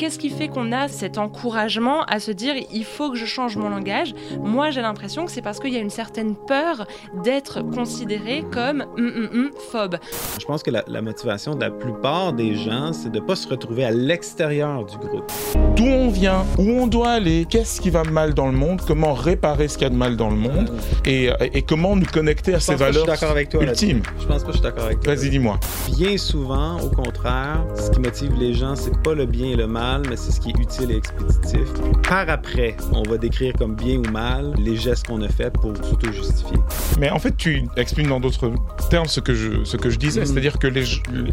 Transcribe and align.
Qu'est-ce 0.00 0.18
qui 0.18 0.30
fait 0.30 0.48
qu'on 0.48 0.72
a 0.72 0.88
cet 0.88 1.18
encouragement 1.18 2.04
à 2.04 2.20
se 2.20 2.30
dire 2.30 2.54
il 2.72 2.84
faut 2.86 3.10
que 3.10 3.18
je 3.18 3.26
change 3.26 3.58
mon 3.58 3.68
langage? 3.68 4.14
Moi, 4.42 4.70
j'ai 4.70 4.80
l'impression 4.80 5.26
que 5.26 5.30
c'est 5.30 5.42
parce 5.42 5.60
qu'il 5.60 5.74
y 5.74 5.76
a 5.76 5.80
une 5.80 5.90
certaine 5.90 6.36
peur 6.36 6.86
d'être 7.22 7.60
considéré 7.60 8.42
comme 8.50 8.86
hum, 8.96 9.12
hum, 9.14 9.28
hum, 9.30 9.50
phobe. 9.70 9.96
Je 10.40 10.46
pense 10.46 10.62
que 10.62 10.70
la, 10.70 10.84
la 10.86 11.02
motivation 11.02 11.54
de 11.54 11.60
la 11.60 11.70
plupart 11.70 12.32
des 12.32 12.54
gens, 12.54 12.94
c'est 12.94 13.12
de 13.12 13.20
ne 13.20 13.24
pas 13.26 13.36
se 13.36 13.46
retrouver 13.46 13.84
à 13.84 13.90
l'extérieur 13.90 14.86
du 14.86 14.96
groupe. 14.96 15.30
D'où 15.76 15.84
on 15.84 16.08
vient, 16.08 16.46
où 16.56 16.62
on 16.62 16.86
doit 16.86 17.10
aller, 17.10 17.44
qu'est-ce 17.46 17.82
qui 17.82 17.90
va 17.90 18.02
mal 18.04 18.32
dans 18.32 18.46
le 18.46 18.56
monde, 18.56 18.80
comment 18.86 19.12
réparer 19.12 19.68
ce 19.68 19.74
qu'il 19.74 19.82
y 19.82 19.90
a 19.90 19.90
de 19.90 19.96
mal 19.96 20.16
dans 20.16 20.30
le 20.30 20.36
monde 20.36 20.72
et, 21.04 21.28
et 21.42 21.60
comment 21.60 21.94
nous 21.94 22.06
connecter 22.06 22.54
à 22.54 22.60
ces 22.60 22.74
valeurs 22.74 23.02
suis 23.02 23.06
d'accord 23.06 23.32
avec 23.32 23.50
toi 23.50 23.62
ultimes. 23.62 24.00
Je 24.18 24.24
pense 24.24 24.44
pas 24.44 24.46
que 24.46 24.52
je 24.52 24.56
suis 24.56 24.62
d'accord 24.62 24.84
avec 24.86 25.00
toi. 25.00 25.14
Vas-y, 25.14 25.28
dis-moi. 25.28 25.60
Bien 25.94 26.16
souvent, 26.16 26.80
au 26.80 26.88
contraire, 26.88 27.66
ce 27.76 27.90
qui 27.90 28.00
motive 28.00 28.32
les 28.40 28.54
gens, 28.54 28.74
c'est 28.76 28.96
pas 29.02 29.12
le 29.12 29.26
bien 29.26 29.48
et 29.48 29.56
le 29.56 29.66
mal, 29.66 29.89
mais 29.98 30.16
c'est 30.16 30.30
ce 30.32 30.40
qui 30.40 30.50
est 30.50 30.58
utile 30.58 30.90
et 30.92 30.96
expéditif. 30.96 31.68
Par 32.08 32.28
après, 32.28 32.76
on 32.92 33.02
va 33.02 33.18
décrire 33.18 33.52
comme 33.58 33.74
bien 33.74 33.98
ou 33.98 34.10
mal 34.10 34.54
les 34.58 34.76
gestes 34.76 35.06
qu'on 35.06 35.20
a 35.22 35.28
faits 35.28 35.52
pour 35.54 35.76
s'auto-justifier. 35.76 36.58
Mais 36.98 37.10
en 37.10 37.18
fait, 37.18 37.36
tu 37.36 37.64
exprimes 37.76 38.08
dans 38.08 38.20
d'autres 38.20 38.50
termes 38.90 39.06
ce 39.06 39.20
que 39.20 39.34
je, 39.34 39.64
ce 39.64 39.76
que 39.76 39.90
je 39.90 39.98
disais, 39.98 40.20
Mhm. 40.20 40.26
c'est-à-dire 40.26 40.58
que 40.58 40.66
les, 40.66 40.84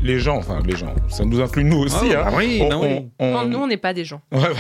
les 0.01 0.19
gens, 0.19 0.37
enfin 0.37 0.59
les 0.65 0.75
gens, 0.75 0.93
ça 1.09 1.25
nous 1.25 1.39
inclut 1.41 1.63
nous 1.63 1.79
aussi. 1.79 2.13
Ah, 2.13 2.21
hein, 2.27 2.31
bah 2.31 2.37
oui, 2.37 2.59
on- 2.63 2.69
bah 2.69 2.77
oui. 2.81 3.09
on- 3.19 3.31
Non, 3.31 3.39
on- 3.39 3.45
nous, 3.45 3.57
on 3.59 3.67
n'est 3.67 3.77
pas 3.77 3.93
des 3.93 4.05
gens. 4.05 4.21
Ouais, 4.31 4.39
ouais. 4.39 4.55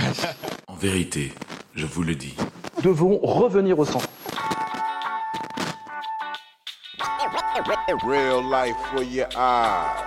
En 0.67 0.75
vérité, 0.75 1.33
je 1.75 1.85
vous 1.85 2.03
le 2.03 2.15
dis, 2.15 2.35
devons 2.83 3.19
revenir 3.21 3.77
au 3.79 3.85
centre. 3.85 4.07
Real 8.05 8.41
life 8.43 8.75
for 8.93 9.01
your 9.03 9.27
eyes. 9.35 10.03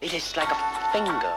It 0.00 0.12
is 0.14 0.34
like 0.36 0.48
a 0.50 0.56
finger 0.92 1.36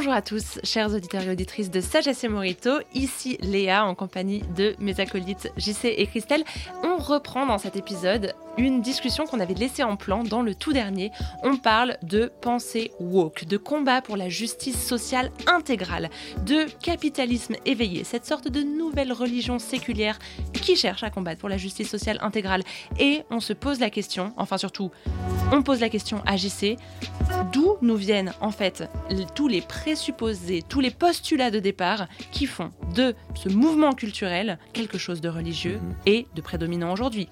Bonjour 0.00 0.14
à 0.14 0.22
tous, 0.22 0.58
chers 0.64 0.94
auditeurs 0.94 1.24
et 1.24 1.30
auditrices 1.30 1.70
de 1.70 1.82
Sagesse 1.82 2.24
et 2.24 2.28
Morito. 2.28 2.70
Ici 2.94 3.36
Léa 3.42 3.84
en 3.84 3.94
compagnie 3.94 4.42
de 4.56 4.74
mes 4.78 4.98
acolytes 4.98 5.52
JC 5.58 5.92
et 5.94 6.06
Christelle. 6.06 6.42
On 6.82 6.96
reprend 6.96 7.44
dans 7.44 7.58
cet 7.58 7.76
épisode 7.76 8.34
une 8.56 8.80
discussion 8.80 9.26
qu'on 9.26 9.40
avait 9.40 9.54
laissée 9.54 9.82
en 9.82 9.96
plan 9.96 10.24
dans 10.24 10.40
le 10.40 10.54
tout 10.54 10.72
dernier. 10.72 11.10
On 11.42 11.56
parle 11.56 11.96
de 12.02 12.32
pensée 12.40 12.92
woke, 12.98 13.44
de 13.44 13.56
combat 13.58 14.00
pour 14.00 14.16
la 14.16 14.30
justice 14.30 14.82
sociale 14.82 15.30
intégrale, 15.46 16.08
de 16.46 16.64
capitalisme 16.82 17.56
éveillé, 17.66 18.04
cette 18.04 18.26
sorte 18.26 18.48
de 18.48 18.62
nouvelle 18.62 19.12
religion 19.12 19.58
séculière 19.58 20.18
qui 20.52 20.76
cherche 20.76 21.02
à 21.02 21.10
combattre 21.10 21.40
pour 21.40 21.48
la 21.48 21.58
justice 21.58 21.90
sociale 21.90 22.18
intégrale. 22.22 22.62
Et 22.98 23.22
on 23.30 23.40
se 23.40 23.52
pose 23.52 23.80
la 23.80 23.90
question, 23.90 24.32
enfin 24.36 24.58
surtout, 24.58 24.90
on 25.52 25.62
pose 25.62 25.80
la 25.80 25.88
question 25.88 26.22
à 26.26 26.36
JC, 26.36 26.76
d'où 27.52 27.76
nous 27.82 27.96
viennent 27.96 28.32
en 28.40 28.50
fait 28.50 28.84
tous 29.34 29.48
les 29.48 29.60
présupposés, 29.94 30.62
tous 30.68 30.78
les 30.78 30.92
postulats 30.92 31.50
de 31.50 31.58
départ 31.58 32.06
qui 32.30 32.46
font 32.46 32.70
de 32.94 33.12
ce 33.34 33.48
mouvement 33.48 33.92
culturel 33.92 34.56
quelque 34.72 34.98
chose 34.98 35.20
de 35.20 35.28
religieux 35.28 35.78
Mhm. 35.82 35.94
et 36.06 36.26
de 36.36 36.40
prédominant 36.40 36.92
aujourd'hui. 36.92 37.28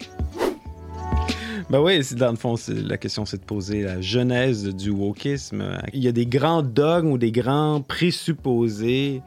Ben 1.71 1.81
oui, 1.81 2.01
dans 2.17 2.31
le 2.31 2.37
fond, 2.37 2.55
la 2.69 2.97
question 2.97 3.25
c'est 3.25 3.39
de 3.39 3.45
poser 3.45 3.83
la 3.83 4.01
genèse 4.01 4.65
du 4.75 4.91
wokisme. 4.91 5.79
Il 5.93 6.03
y 6.03 6.09
a 6.09 6.13
des 6.13 6.27
grands 6.27 6.63
dogmes 6.63 7.13
ou 7.13 7.19
des 7.19 7.33
grands 7.33 7.81
présupposés 7.83 9.23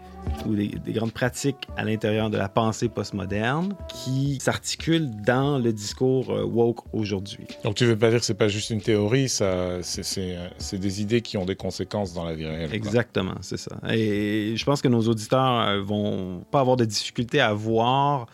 ou 0.46 0.56
des, 0.56 0.68
des 0.68 0.94
grandes 0.94 1.12
pratiques 1.12 1.68
à 1.78 1.84
l'intérieur 1.84 2.30
de 2.30 2.38
la 2.38 2.50
pensée 2.50 2.90
postmoderne 2.90 3.74
qui 3.88 4.38
s'articulent 4.40 5.10
dans 5.26 5.60
le 5.60 5.74
discours 5.74 6.32
euh, 6.32 6.44
woke 6.44 6.84
aujourd'hui. 6.94 7.48
Donc 7.64 7.76
tu 7.76 7.86
veux 7.86 7.98
pas 7.98 8.10
dire 8.10 8.20
que 8.20 8.26
c'est 8.26 8.34
pas 8.34 8.48
juste 8.48 8.70
une 8.70 8.82
théorie, 8.82 9.30
ça, 9.30 9.82
c'est, 9.82 10.04
c'est, 10.04 10.36
euh, 10.36 10.48
c'est 10.58 10.80
des 10.80 11.02
idées 11.02 11.22
qui 11.22 11.38
ont 11.38 11.46
des 11.46 11.56
conséquences 11.56 12.14
dans 12.14 12.24
la 12.24 12.34
vie 12.34 12.46
réelle. 12.46 12.74
Exactement, 12.74 13.36
c'est 13.42 13.58
ça. 13.58 13.78
Et 13.92 14.54
je 14.56 14.66
pense 14.66 14.82
que 14.82 14.88
nos 14.88 15.02
auditeurs 15.02 15.62
euh, 15.62 15.82
vont 15.82 16.44
pas 16.52 16.60
avoir 16.60 16.78
de 16.78 16.86
difficulté 16.86 17.40
à 17.40 17.54
voir 17.54 18.28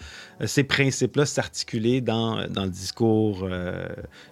ces 0.46 0.64
principes-là 0.64 1.26
s'articuler 1.26 2.02
dans, 2.02 2.48
dans 2.48 2.66
le 2.66 2.70
discours 2.70 3.42
euh, 3.44 3.88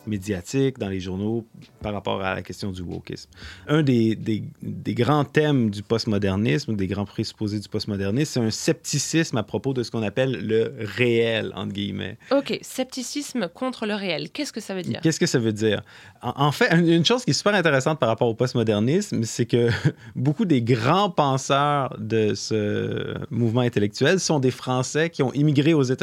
médiatique, 0.05 0.77
dans 0.77 0.89
les 0.89 0.99
journaux, 0.99 1.45
par 1.81 1.93
rapport 1.93 2.21
à 2.21 2.35
la 2.35 2.41
question 2.41 2.71
du 2.71 2.81
wokisme. 2.81 3.29
Un 3.67 3.83
des, 3.83 4.15
des, 4.15 4.43
des 4.61 4.93
grands 4.93 5.23
thèmes 5.25 5.69
du 5.69 5.83
postmodernisme, 5.83 6.75
des 6.75 6.87
grands 6.87 7.05
présupposés 7.05 7.59
du 7.59 7.69
postmodernisme, 7.69 8.31
c'est 8.33 8.39
un 8.39 8.51
scepticisme 8.51 9.37
à 9.37 9.43
propos 9.43 9.73
de 9.73 9.83
ce 9.83 9.91
qu'on 9.91 10.03
appelle 10.03 10.45
le 10.45 10.73
réel, 10.79 11.51
entre 11.55 11.73
guillemets. 11.73 12.17
Ok, 12.31 12.57
scepticisme 12.61 13.47
contre 13.47 13.85
le 13.85 13.93
réel, 13.93 14.29
qu'est-ce 14.31 14.51
que 14.51 14.61
ça 14.61 14.73
veut 14.73 14.81
dire? 14.81 14.99
Qu'est-ce 15.01 15.19
que 15.19 15.25
ça 15.27 15.39
veut 15.39 15.53
dire? 15.53 15.81
En, 16.21 16.33
en 16.47 16.51
fait, 16.51 16.73
une 16.73 17.05
une 17.05 17.05
chose 17.05 17.23
qui 17.23 17.31
est 17.31 17.33
super 17.33 17.53
intéressante 17.53 17.99
par 17.99 18.09
rapport 18.09 18.27
au 18.27 18.33
postmodernisme, 18.33 19.23
c'est 19.23 19.45
que 19.45 19.69
beaucoup 20.15 20.45
des 20.45 20.61
grands 20.61 21.09
penseurs 21.09 21.95
de 21.99 22.33
ce 22.33 23.15
mouvement 23.29 23.61
intellectuel 23.61 24.19
sont 24.19 24.39
des 24.39 24.51
Français 24.51 25.09
qui 25.09 25.21
ont 25.21 25.31
immigré 25.33 25.73
aux 25.73 25.83
États-Unis. 25.83 25.94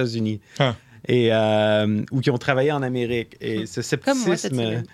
Ah. 0.59 0.75
Et, 1.09 1.31
euh, 1.33 2.03
ou 2.13 2.21
qui 2.21 2.31
ont 2.31 2.39
travaillé 2.39 2.71
en 2.71 2.83
Amérique. 2.83 3.37
Et 3.41 3.67
ce 3.67 3.81
moi 3.81 4.37
cette 4.37 4.55
scepticisme, 4.55 4.85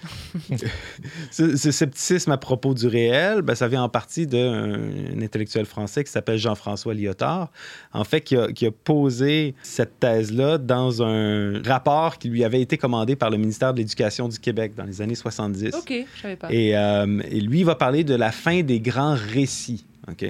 ce, 1.30 1.56
ce 1.56 1.70
scepticisme 1.70 2.32
à 2.32 2.38
propos 2.38 2.72
du 2.72 2.86
réel, 2.86 3.42
ben, 3.42 3.54
ça 3.54 3.68
vient 3.68 3.82
en 3.82 3.90
partie 3.90 4.26
d'un 4.26 4.78
un 5.18 5.22
intellectuel 5.22 5.66
français 5.66 6.04
qui 6.04 6.10
s'appelle 6.10 6.38
Jean-François 6.38 6.94
Lyotard, 6.94 7.50
en 7.92 8.04
fait, 8.04 8.22
qui 8.22 8.36
a, 8.36 8.50
qui 8.52 8.64
a 8.64 8.70
posé 8.70 9.54
cette 9.62 10.00
thèse-là 10.00 10.56
dans 10.56 11.02
un 11.02 11.62
rapport 11.62 12.16
qui 12.16 12.30
lui 12.30 12.42
avait 12.42 12.62
été 12.62 12.78
commandé 12.78 13.14
par 13.14 13.28
le 13.28 13.36
ministère 13.36 13.74
de 13.74 13.78
l'Éducation 13.78 14.28
du 14.28 14.38
Québec 14.38 14.72
dans 14.74 14.84
les 14.84 15.02
années 15.02 15.14
70. 15.14 15.74
Ok, 15.74 15.92
je 16.14 16.20
savais 16.22 16.36
pas. 16.36 16.50
Et, 16.50 16.74
euh, 16.74 17.20
et 17.30 17.40
lui, 17.40 17.60
il 17.60 17.64
va 17.66 17.74
parler 17.74 18.04
de 18.04 18.14
la 18.14 18.32
fin 18.32 18.62
des 18.62 18.80
grands 18.80 19.14
récits. 19.14 19.84
OK? 20.10 20.24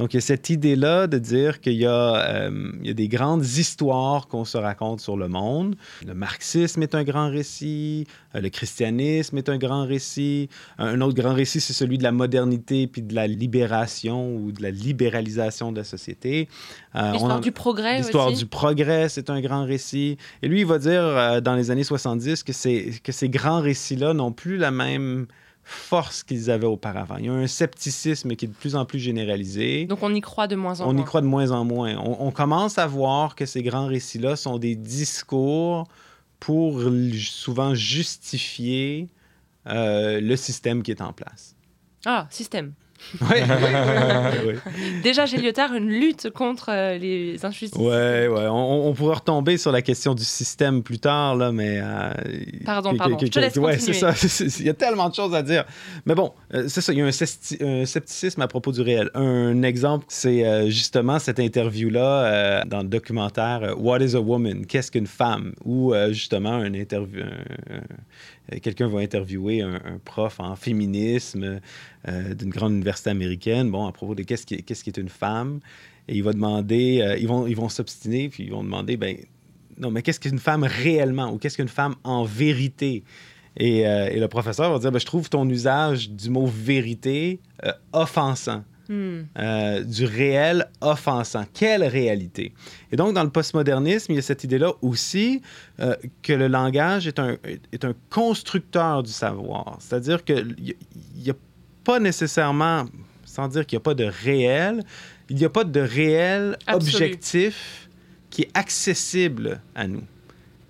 Donc, 0.00 0.14
il 0.14 0.16
y 0.16 0.18
a 0.18 0.22
cette 0.22 0.48
idée-là 0.48 1.06
de 1.08 1.18
dire 1.18 1.60
qu'il 1.60 1.74
y, 1.74 1.84
a, 1.84 2.46
euh, 2.46 2.72
y 2.82 2.88
a 2.88 2.94
des 2.94 3.06
grandes 3.06 3.44
histoires 3.44 4.28
qu'on 4.28 4.46
se 4.46 4.56
raconte 4.56 5.00
sur 5.02 5.14
le 5.18 5.28
monde. 5.28 5.76
Le 6.06 6.14
marxisme 6.14 6.82
est 6.82 6.94
un 6.94 7.04
grand 7.04 7.28
récit, 7.28 8.06
euh, 8.34 8.40
le 8.40 8.48
christianisme 8.48 9.36
est 9.36 9.50
un 9.50 9.58
grand 9.58 9.84
récit. 9.84 10.48
Un 10.78 11.02
autre 11.02 11.14
grand 11.20 11.34
récit, 11.34 11.60
c'est 11.60 11.74
celui 11.74 11.98
de 11.98 12.02
la 12.02 12.12
modernité 12.12 12.86
puis 12.86 13.02
de 13.02 13.14
la 13.14 13.26
libération 13.26 14.34
ou 14.36 14.52
de 14.52 14.62
la 14.62 14.70
libéralisation 14.70 15.70
de 15.70 15.76
la 15.76 15.84
société. 15.84 16.48
Euh, 16.94 17.12
L'histoire 17.12 17.36
en- 17.36 17.40
du 17.40 17.52
progrès 17.52 17.98
L'histoire 17.98 18.32
du 18.32 18.46
progrès, 18.46 19.10
c'est 19.10 19.28
un 19.28 19.42
grand 19.42 19.66
récit. 19.66 20.16
Et 20.40 20.48
lui, 20.48 20.60
il 20.60 20.66
va 20.66 20.78
dire 20.78 21.42
dans 21.42 21.54
les 21.54 21.70
années 21.70 21.84
70 21.84 22.42
que, 22.42 22.52
que 23.00 23.12
ces 23.12 23.28
grands 23.28 23.60
récits-là 23.60 24.14
n'ont 24.14 24.32
plus 24.32 24.56
la 24.56 24.70
même 24.70 25.26
force 25.70 26.22
qu'ils 26.22 26.50
avaient 26.50 26.66
auparavant. 26.66 27.16
Il 27.18 27.26
y 27.26 27.28
a 27.28 27.32
un 27.32 27.46
scepticisme 27.46 28.34
qui 28.34 28.44
est 28.44 28.48
de 28.48 28.54
plus 28.54 28.74
en 28.74 28.84
plus 28.84 28.98
généralisé. 28.98 29.86
Donc 29.86 30.02
on 30.02 30.14
y 30.14 30.20
croit 30.20 30.46
de 30.46 30.56
moins 30.56 30.80
en 30.80 30.88
on 30.88 30.92
moins. 30.92 31.02
y 31.02 31.04
croit 31.04 31.20
de 31.20 31.26
moins 31.26 31.50
en 31.52 31.64
moins. 31.64 31.96
On, 31.96 32.26
on 32.26 32.30
commence 32.30 32.78
à 32.78 32.86
voir 32.86 33.34
que 33.34 33.46
ces 33.46 33.62
grands 33.62 33.86
récits-là 33.86 34.36
sont 34.36 34.58
des 34.58 34.74
discours 34.74 35.86
pour 36.40 36.80
souvent 37.18 37.74
justifier 37.74 39.08
euh, 39.66 40.20
le 40.20 40.36
système 40.36 40.82
qui 40.82 40.90
est 40.90 41.02
en 41.02 41.12
place. 41.12 41.54
Ah, 42.06 42.26
système. 42.30 42.72
Oui, 43.22 43.26
oui, 43.30 43.40
oui, 44.46 44.52
oui. 44.76 45.00
Déjà 45.02 45.26
chez 45.26 45.38
Lyotard, 45.38 45.74
une 45.74 45.88
lutte 45.88 46.30
contre 46.30 46.66
euh, 46.70 46.96
les 46.98 47.44
injustices. 47.44 47.78
Ouais, 47.80 48.28
ouais. 48.28 48.46
On, 48.48 48.88
on 48.88 48.94
pourrait 48.94 49.16
retomber 49.16 49.56
sur 49.56 49.72
la 49.72 49.82
question 49.82 50.14
du 50.14 50.22
système 50.24 50.82
plus 50.82 50.98
tard, 50.98 51.34
là, 51.36 51.50
mais. 51.50 51.80
euh, 51.82 52.12
Pardon, 52.64 52.92
que- 52.92 52.96
pardon. 52.98 53.16
que- 53.16 53.26
Je 53.26 53.30
te 53.32 53.38
laisse 53.40 53.56
ouais, 53.56 53.76
continuer. 53.76 53.98
c'est 54.14 54.28
ça. 54.28 54.44
Il 54.60 54.66
y 54.66 54.68
a 54.68 54.74
tellement 54.74 55.08
de 55.08 55.14
choses 55.14 55.34
à 55.34 55.42
dire. 55.42 55.64
Mais 56.06 56.14
bon, 56.14 56.32
euh, 56.54 56.64
c'est 56.68 56.80
ça. 56.80 56.92
Il 56.92 56.98
y 56.98 57.02
a 57.02 57.06
un, 57.06 57.10
scepticisme 57.86 58.42
à 58.42 58.48
propos 58.48 58.70
du 58.72 58.80
réel. 58.82 59.10
Un 59.14 59.62
exemple, 59.62 60.06
c'est 60.08 60.70
justement 60.70 61.18
cette 61.18 61.38
interview-là 61.40 62.24
euh, 62.24 62.62
dans 62.66 62.82
le 62.82 62.88
documentaire 62.88 63.74
What 63.78 64.00
is 64.00 64.14
a 64.14 64.20
Woman? 64.20 64.66
Qu'est-ce 64.66 64.90
qu'une 64.92 65.06
femme? 65.06 65.52
Où 65.64 65.94
euh, 65.94 66.12
justement, 66.12 66.52
un 66.52 66.74
interview. 66.74 67.22
un- 67.22 67.74
un- 67.76 67.80
Quelqu'un 68.62 68.88
va 68.88 69.00
interviewer 69.00 69.62
un, 69.62 69.80
prof 70.04 70.40
en 70.40 70.56
féminisme 70.56 71.60
euh, 72.08 72.34
d'une 72.34 72.50
grande 72.50 72.72
université 72.72 73.10
américaine, 73.10 73.70
bon, 73.70 73.86
à 73.86 73.92
propos 73.92 74.14
de 74.14 74.22
qu'est-ce 74.22 74.46
qui, 74.46 74.62
qu'est-ce 74.62 74.82
qui 74.82 74.90
est 74.90 74.98
une 74.98 75.08
femme. 75.08 75.60
Et 76.08 76.16
il 76.16 76.22
va 76.22 76.32
demander, 76.32 77.00
euh, 77.00 77.16
ils 77.16 77.28
vont 77.28 77.46
ils 77.46 77.56
vont 77.56 77.68
s'obstiner, 77.68 78.28
puis 78.28 78.44
ils 78.44 78.50
vont 78.50 78.64
demander, 78.64 78.96
ben 78.96 79.16
non, 79.78 79.90
mais 79.90 80.02
qu'est-ce 80.02 80.20
qu'une 80.20 80.38
femme 80.38 80.64
réellement 80.64 81.32
ou 81.32 81.38
qu'est-ce 81.38 81.56
qu'une 81.56 81.68
femme 81.68 81.94
en 82.04 82.24
vérité? 82.24 83.02
Et, 83.56 83.86
euh, 83.86 84.08
et 84.10 84.20
le 84.20 84.28
professeur 84.28 84.72
va 84.72 84.78
dire, 84.78 84.92
ben, 84.92 84.98
je 84.98 85.06
trouve 85.06 85.28
ton 85.28 85.48
usage 85.48 86.10
du 86.10 86.30
mot 86.30 86.46
vérité 86.46 87.40
euh, 87.64 87.72
offensant. 87.92 88.62
Hmm. 88.90 89.20
euh, 89.38 89.84
du 89.84 90.04
réel 90.04 90.66
offensant. 90.80 91.44
Quelle 91.54 91.84
réalité? 91.84 92.52
Et 92.90 92.96
donc, 92.96 93.14
dans 93.14 93.22
le 93.22 93.30
postmodernisme, 93.30 94.10
il 94.10 94.16
y 94.16 94.18
a 94.18 94.22
cette 94.22 94.42
idée-là 94.42 94.72
aussi 94.82 95.42
euh, 95.78 95.94
que 96.24 96.32
le 96.32 96.48
langage 96.48 97.06
est 97.06 97.20
un, 97.20 97.36
est 97.70 97.84
un 97.84 97.94
constructeur 98.10 99.04
du 99.04 99.12
savoir. 99.12 99.76
C'est-à-dire 99.78 100.24
qu'il 100.24 100.56
n'y 101.14 101.30
a 101.30 101.34
pas 101.84 102.00
nécessairement, 102.00 102.86
sans 103.24 103.46
dire 103.46 103.64
qu'il 103.64 103.76
n'y 103.76 103.82
a 103.82 103.84
pas 103.84 103.94
de 103.94 104.10
réel, 104.24 104.82
il 105.28 105.36
n'y 105.36 105.44
a 105.44 105.50
pas 105.50 105.62
de 105.62 105.80
réel 105.80 106.58
objectif 106.66 107.88
qui 108.28 108.42
est 108.42 108.50
accessible 108.54 109.60
à 109.76 109.86
nous. 109.86 110.02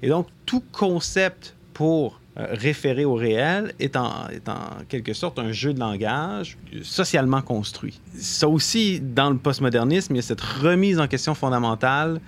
Et 0.03 0.11
donc, 0.11 0.27
tout 0.45 0.63
concept 0.73 1.57
pour 1.73 2.20
euh, 2.41 2.47
référer 2.53 3.05
au 3.05 3.15
réel 3.15 3.75
est 3.79 3.97
en, 3.97 4.29
est 4.33 4.49
en 4.49 4.85
quelque 4.89 5.13
sorte 5.13 5.39
un 5.39 5.53
jeu 5.53 5.75
de 5.75 5.81
langage 5.81 6.57
socialement 6.83 7.43
construit. 7.43 8.01
Ça 8.15 8.49
aussi, 8.49 9.01
dans 9.01 9.31
le 9.31 9.37
postmodernisme, 9.37 10.15
il 10.15 10.17
y 10.17 10.21
a 10.21 10.23
cette 10.23 10.41
remise 10.41 10.99
en 10.99 11.07
question 11.07 11.35
fondamentale 11.35 12.21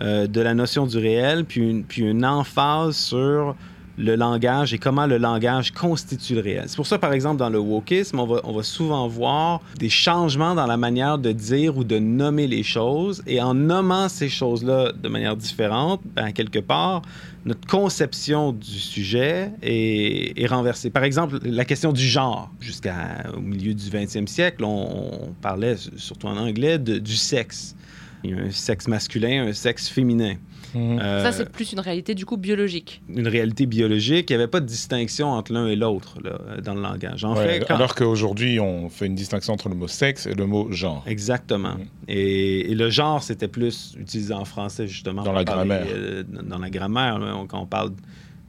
euh, 0.00 0.26
de 0.26 0.40
la 0.40 0.54
notion 0.54 0.86
du 0.86 0.98
réel, 0.98 1.44
puis 1.44 1.62
une, 1.62 1.84
puis 1.84 2.02
une 2.02 2.24
emphase 2.24 2.96
sur 2.96 3.56
le 3.98 4.14
langage 4.14 4.74
et 4.74 4.78
comment 4.78 5.06
le 5.06 5.16
langage 5.16 5.72
constitue 5.72 6.34
le 6.34 6.42
réel. 6.42 6.64
C'est 6.66 6.76
pour 6.76 6.86
ça, 6.86 6.98
par 6.98 7.12
exemple, 7.12 7.38
dans 7.38 7.48
le 7.48 7.58
wokisme, 7.58 8.20
on 8.20 8.26
va, 8.26 8.40
on 8.44 8.52
va 8.52 8.62
souvent 8.62 9.08
voir 9.08 9.62
des 9.78 9.88
changements 9.88 10.54
dans 10.54 10.66
la 10.66 10.76
manière 10.76 11.18
de 11.18 11.32
dire 11.32 11.78
ou 11.78 11.84
de 11.84 11.98
nommer 11.98 12.46
les 12.46 12.62
choses. 12.62 13.22
Et 13.26 13.40
en 13.40 13.54
nommant 13.54 14.08
ces 14.08 14.28
choses-là 14.28 14.92
de 14.92 15.08
manière 15.08 15.36
différente, 15.36 16.02
ben, 16.14 16.32
quelque 16.32 16.58
part, 16.58 17.02
notre 17.46 17.66
conception 17.68 18.52
du 18.52 18.80
sujet 18.80 19.52
est, 19.62 20.46
renversée. 20.48 20.90
Par 20.90 21.04
exemple, 21.04 21.38
la 21.44 21.64
question 21.64 21.92
du 21.92 22.04
genre. 22.06 22.50
Jusqu'au 22.60 23.40
milieu 23.40 23.72
du 23.72 23.84
20e 23.84 24.26
siècle, 24.26 24.64
on, 24.64 25.32
parlait, 25.40 25.76
surtout 25.96 26.26
en 26.26 26.36
anglais, 26.36 26.78
du 26.78 27.16
sexe. 27.16 27.76
Il 28.24 28.30
y 28.30 28.34
a 28.34 28.38
un 28.38 28.50
sexe 28.50 28.88
masculin, 28.88 29.46
un 29.46 29.52
sexe 29.52 29.88
féminin. 29.88 30.34
Mhm. 30.76 30.98
Euh, 31.00 31.22
Ça, 31.24 31.32
c'est 31.32 31.48
plus 31.50 31.72
une 31.72 31.80
réalité 31.80 32.14
du 32.14 32.26
coup 32.26 32.36
biologique. 32.36 33.00
une 33.08 33.28
réalité 33.28 33.66
biologique. 33.66 34.30
Il 34.30 34.32
n'y 34.36 34.42
avait 34.42 34.50
pas 34.50 34.60
de 34.60 34.66
distinction 34.66 35.28
entre 35.28 35.52
l'un 35.52 35.66
et 35.66 35.76
l'autre 35.76 36.18
dans 36.62 36.74
le 36.74 36.80
langage. 36.82 37.24
En 37.24 37.34
Ouais, 37.36 37.46
fait, 37.60 37.64
quand- 37.66 37.74
Alors 37.76 37.94
qu'aujourd'hui, 37.94 38.60
on 38.60 38.88
fait 38.88 39.06
une 39.06 39.14
distinction 39.14 39.52
entre 39.54 39.68
le 39.68 39.74
mot 39.74 39.88
sexe 39.88 40.26
et 40.26 40.34
le 40.34 40.46
mot 40.46 40.70
genre. 40.72 41.02
Exactement. 41.06 41.74
Mm. 41.74 41.84
Et, 42.08 42.70
et 42.70 42.74
le 42.74 42.90
genre, 42.90 43.22
c'était 43.22 43.48
plus 43.48 43.94
utilisé 43.98 44.34
en 44.34 44.44
français, 44.44 44.86
justement. 44.86 45.22
Dans 45.22 45.32
la 45.32 45.44
parler, 45.44 45.68
grammaire. 45.68 45.86
euh, 45.94 46.22
dans 46.24 46.58
la 46.58 46.70
grammaire. 46.70 47.18
là. 47.18 47.34
Quand 47.48 47.60
on 47.62 47.66
parle 47.66 47.92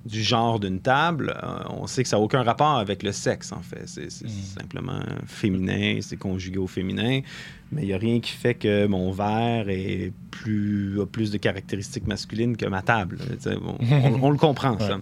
du 0.05 0.23
genre 0.23 0.57
d'une 0.59 0.79
table, 0.79 1.35
euh, 1.43 1.47
on 1.69 1.85
sait 1.85 2.01
que 2.03 2.07
ça 2.07 2.15
n'a 2.15 2.23
aucun 2.23 2.41
rapport 2.41 2.77
avec 2.77 3.03
le 3.03 3.11
sexe, 3.11 3.51
en 3.51 3.61
fait. 3.61 3.83
C'est 3.85 4.05
Mm. 4.23 4.29
simplement 4.59 4.99
féminin, 5.25 5.97
c'est 6.01 6.15
conjugué 6.17 6.57
au 6.59 6.67
féminin. 6.67 7.19
Mais 7.71 7.81
il 7.81 7.87
n'y 7.87 7.93
a 7.93 7.97
rien 7.97 8.19
qui 8.21 8.31
fait 8.31 8.53
que 8.53 8.87
mon 8.87 9.11
verre 9.11 9.67
est 9.69 10.13
plus, 10.31 11.01
a 11.01 11.05
plus 11.05 11.31
de 11.31 11.37
caractéristiques 11.37 12.07
masculines 12.07 12.55
que 12.55 12.65
ma 12.65 12.81
table. 12.81 13.17
On, 13.45 13.75
on- 13.91 14.23
on 14.23 14.29
le 14.31 14.37
comprend, 14.37 14.79
ça. 14.79 14.99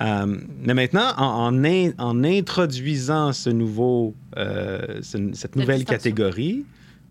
Euh, 0.00 0.36
mais 0.62 0.74
maintenant, 0.74 1.10
en, 1.16 1.46
en 1.48 1.64
in- 1.64 1.90
en 1.98 2.22
introduisant 2.22 3.32
ce 3.32 3.50
nouveau, 3.50 4.14
euh, 4.36 5.00
ce- 5.02 5.32
cette 5.32 5.56
nouvelle 5.56 5.80
catégorie 6.04 6.64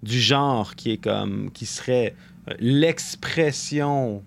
du 0.03 0.19
genre 0.21 0.75
qui 0.75 0.91
est 0.91 0.97
comme, 0.97 1.49
qui 1.53 1.65
serait 1.65 2.15
l'expression 2.59 4.23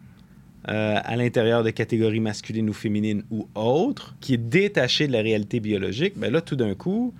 euh, 0.68 0.96
à 1.02 1.16
l'intérieur 1.16 1.64
de 1.64 1.70
catégories 1.70 2.20
masculines 2.20 2.68
ou 2.68 2.74
féminines 2.74 3.22
ou 3.30 3.48
autres, 3.54 4.14
qui 4.20 4.34
est 4.34 4.36
détachée 4.36 5.06
de 5.06 5.12
la 5.12 5.22
réalité 5.22 5.58
biologique, 5.58 6.14
ben 6.18 6.30
là, 6.30 6.42
tout 6.42 6.56
d'un 6.56 6.74
coup, 6.74 7.14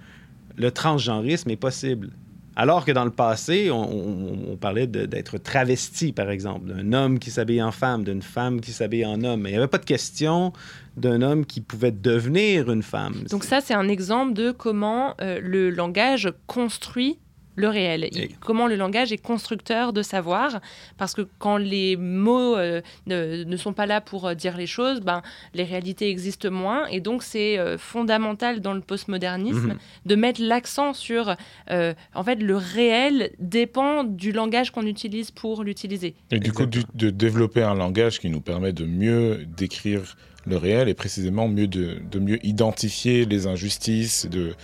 le 0.59 0.71
transgenrisme 0.71 1.49
est 1.49 1.57
possible. 1.57 2.11
Alors 2.57 2.85
que 2.85 2.93
dans 2.93 3.05
le 3.05 3.11
passé, 3.11 3.71
on, 3.71 4.57
parlait 4.61 4.87
d'être 4.87 5.39
travesti, 5.39 6.13
par 6.13 6.31
exemple, 6.31 6.67
d'un 6.67 6.93
homme 6.93 7.19
qui 7.19 7.31
s'habille 7.31 7.63
en 7.63 7.71
femme, 7.71 8.05
d'une 8.05 8.23
femme 8.23 8.61
qui 8.61 8.73
s'habille 8.73 9.07
en 9.07 9.23
homme. 9.23 9.43
Mais 9.43 9.51
il 9.51 9.53
n'y 9.53 9.59
avait 9.59 9.69
pas 9.69 9.79
de 9.79 9.85
question 9.85 10.53
d'un 10.97 11.23
homme 11.23 11.47
qui 11.47 11.61
pouvait 11.61 11.93
devenir 11.93 12.71
une 12.71 12.83
femme. 12.83 13.25
Donc 13.31 13.45
ça, 13.45 13.61
c'est 13.61 13.75
un 13.75 13.89
exemple 13.89 14.35
de 14.35 14.51
comment 14.51 15.15
euh, 15.21 15.41
le 15.41 15.71
langage 15.71 16.33
construit 16.47 17.19
le 17.61 17.69
réel. 17.69 18.09
Il- 18.13 18.21
Et- 18.23 18.31
Comment 18.41 18.67
le 18.67 18.77
langage 18.77 19.13
est 19.13 19.23
constructeur 19.23 19.93
de 19.93 20.03
savoir. 20.03 20.61
Parce 20.99 21.15
que 21.15 21.23
quand 21.39 21.57
les 21.59 21.97
mots 21.97 22.57
euh, 22.57 22.81
ne, 23.07 23.45
ne 23.45 23.57
sont 23.57 23.73
pas 23.73 23.87
là 23.87 24.01
pour 24.01 24.27
euh, 24.27 24.35
dire 24.35 24.57
les 24.57 24.67
choses, 24.67 25.01
ben, 25.01 25.23
les 25.55 25.65
réalités 25.65 26.09
existent 26.09 26.51
moins. 26.51 26.87
Et 26.87 27.01
donc, 27.01 27.23
c'est 27.23 27.59
euh, 27.59 27.79
fondamental 27.79 28.61
dans 28.61 28.73
le 28.75 28.81
postmodernisme 28.81 29.69
Mhm. 29.75 29.79
de 30.07 30.15
mettre 30.15 30.41
l'accent 30.43 30.93
sur... 30.95 31.37
euh, 31.71 31.95
en 32.15 32.25
fait, 32.25 32.37
le 32.37 32.57
réel 32.57 33.31
dépend 33.39 34.05
du 34.05 34.33
langage 34.33 34.71
qu'on 34.71 34.87
utilise 34.87 35.31
pour 35.31 35.63
l'utiliser. 35.65 36.15
Et 36.31 36.39
du 36.39 36.53
coup, 36.53 36.67
du- 36.67 36.83
de 36.95 37.11
développer 37.11 37.63
un 37.63 37.75
langage 37.75 38.19
qui 38.21 38.31
nous 38.31 38.41
permet 38.41 38.73
de 38.73 38.85
mieux 38.87 39.45
décrire 39.57 40.17
le 40.47 40.57
réel 40.57 40.89
et 40.89 40.95
précisément 40.95 41.49
mieux 41.49 41.67
de, 41.67 41.99
de 42.11 42.19
mieux 42.19 42.39
identifier 42.45 43.27
les 43.27 43.47
injustices 43.47 44.27
de, 44.31 44.55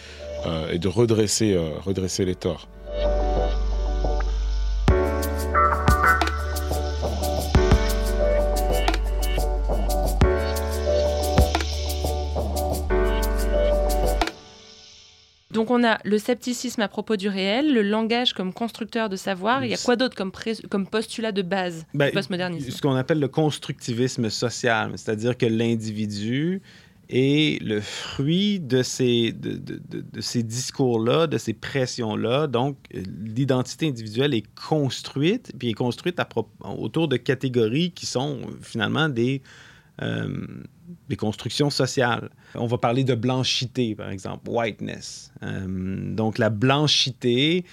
euh, 0.47 0.73
et 0.73 0.79
de 0.79 0.89
redresser, 0.89 1.53
euh, 1.55 1.79
redresser 1.85 2.25
les 2.25 2.35
torts. 2.35 2.69
Donc 15.57 15.71
on 15.71 15.83
a 15.85 15.99
le 16.05 16.19
scepticisme 16.19 16.83
à 16.83 16.89
propos 16.89 17.17
du 17.17 17.31
réel, 17.31 17.73
le 17.73 17.81
langage 17.81 18.35
comme 18.35 18.53
constructeur 18.53 19.09
de 19.09 19.17
savoir. 19.17 19.65
Il 19.65 19.71
y 19.71 19.75
a 19.75 19.79
quoi 19.79 19.97
d'autre 19.97 20.15
comme, 20.15 20.87
postulat 20.87 21.33
de 21.33 21.41
base 21.41 21.87
Ben, 21.95 22.09
du 22.09 22.13
postmodernisme? 22.13 22.71
Ce 22.71 22.83
qu'on 22.83 22.95
appelle 22.95 23.21
le 23.21 23.29
constructivisme 23.29 24.29
social, 24.29 24.93
c'est-à-dire 24.97 25.35
que 25.35 25.47
l'individu 25.47 26.61
est 27.09 27.63
le 27.63 27.81
fruit 27.81 28.59
de 28.59 28.83
ces, 28.83 29.33
de, 29.33 29.53
de- 29.53 29.81
de- 29.89 30.21
ces 30.21 30.43
discours-là, 30.43 31.27
de 31.27 31.39
ces 31.39 31.53
pressions-là. 31.53 32.47
Donc, 32.47 32.77
euh, 32.95 33.03
l'identité 33.25 33.89
individuelle 33.89 34.35
est 34.35 34.47
construite, 34.55 35.53
puis 35.59 35.71
est 35.71 35.75
construite 35.75 36.21
autour 36.65 37.09
de 37.09 37.17
catégories 37.17 37.93
qui 37.93 38.07
sont 38.07 38.39
euh, 38.43 38.51
finalement 38.61 39.09
des, 39.09 39.43
euh, 40.03 40.47
des 41.09 41.17
constructions 41.17 41.71
sociales. 41.71 42.31
On 42.55 42.67
va 42.67 42.79
parler 42.79 43.05
de 43.05 43.15
blanchité, 43.15 43.95
par 43.95 44.11
exemple, 44.11 44.49
whiteness. 44.49 45.33
Donc, 45.43 46.39
la 46.39 46.51
blanchité, 46.51 47.65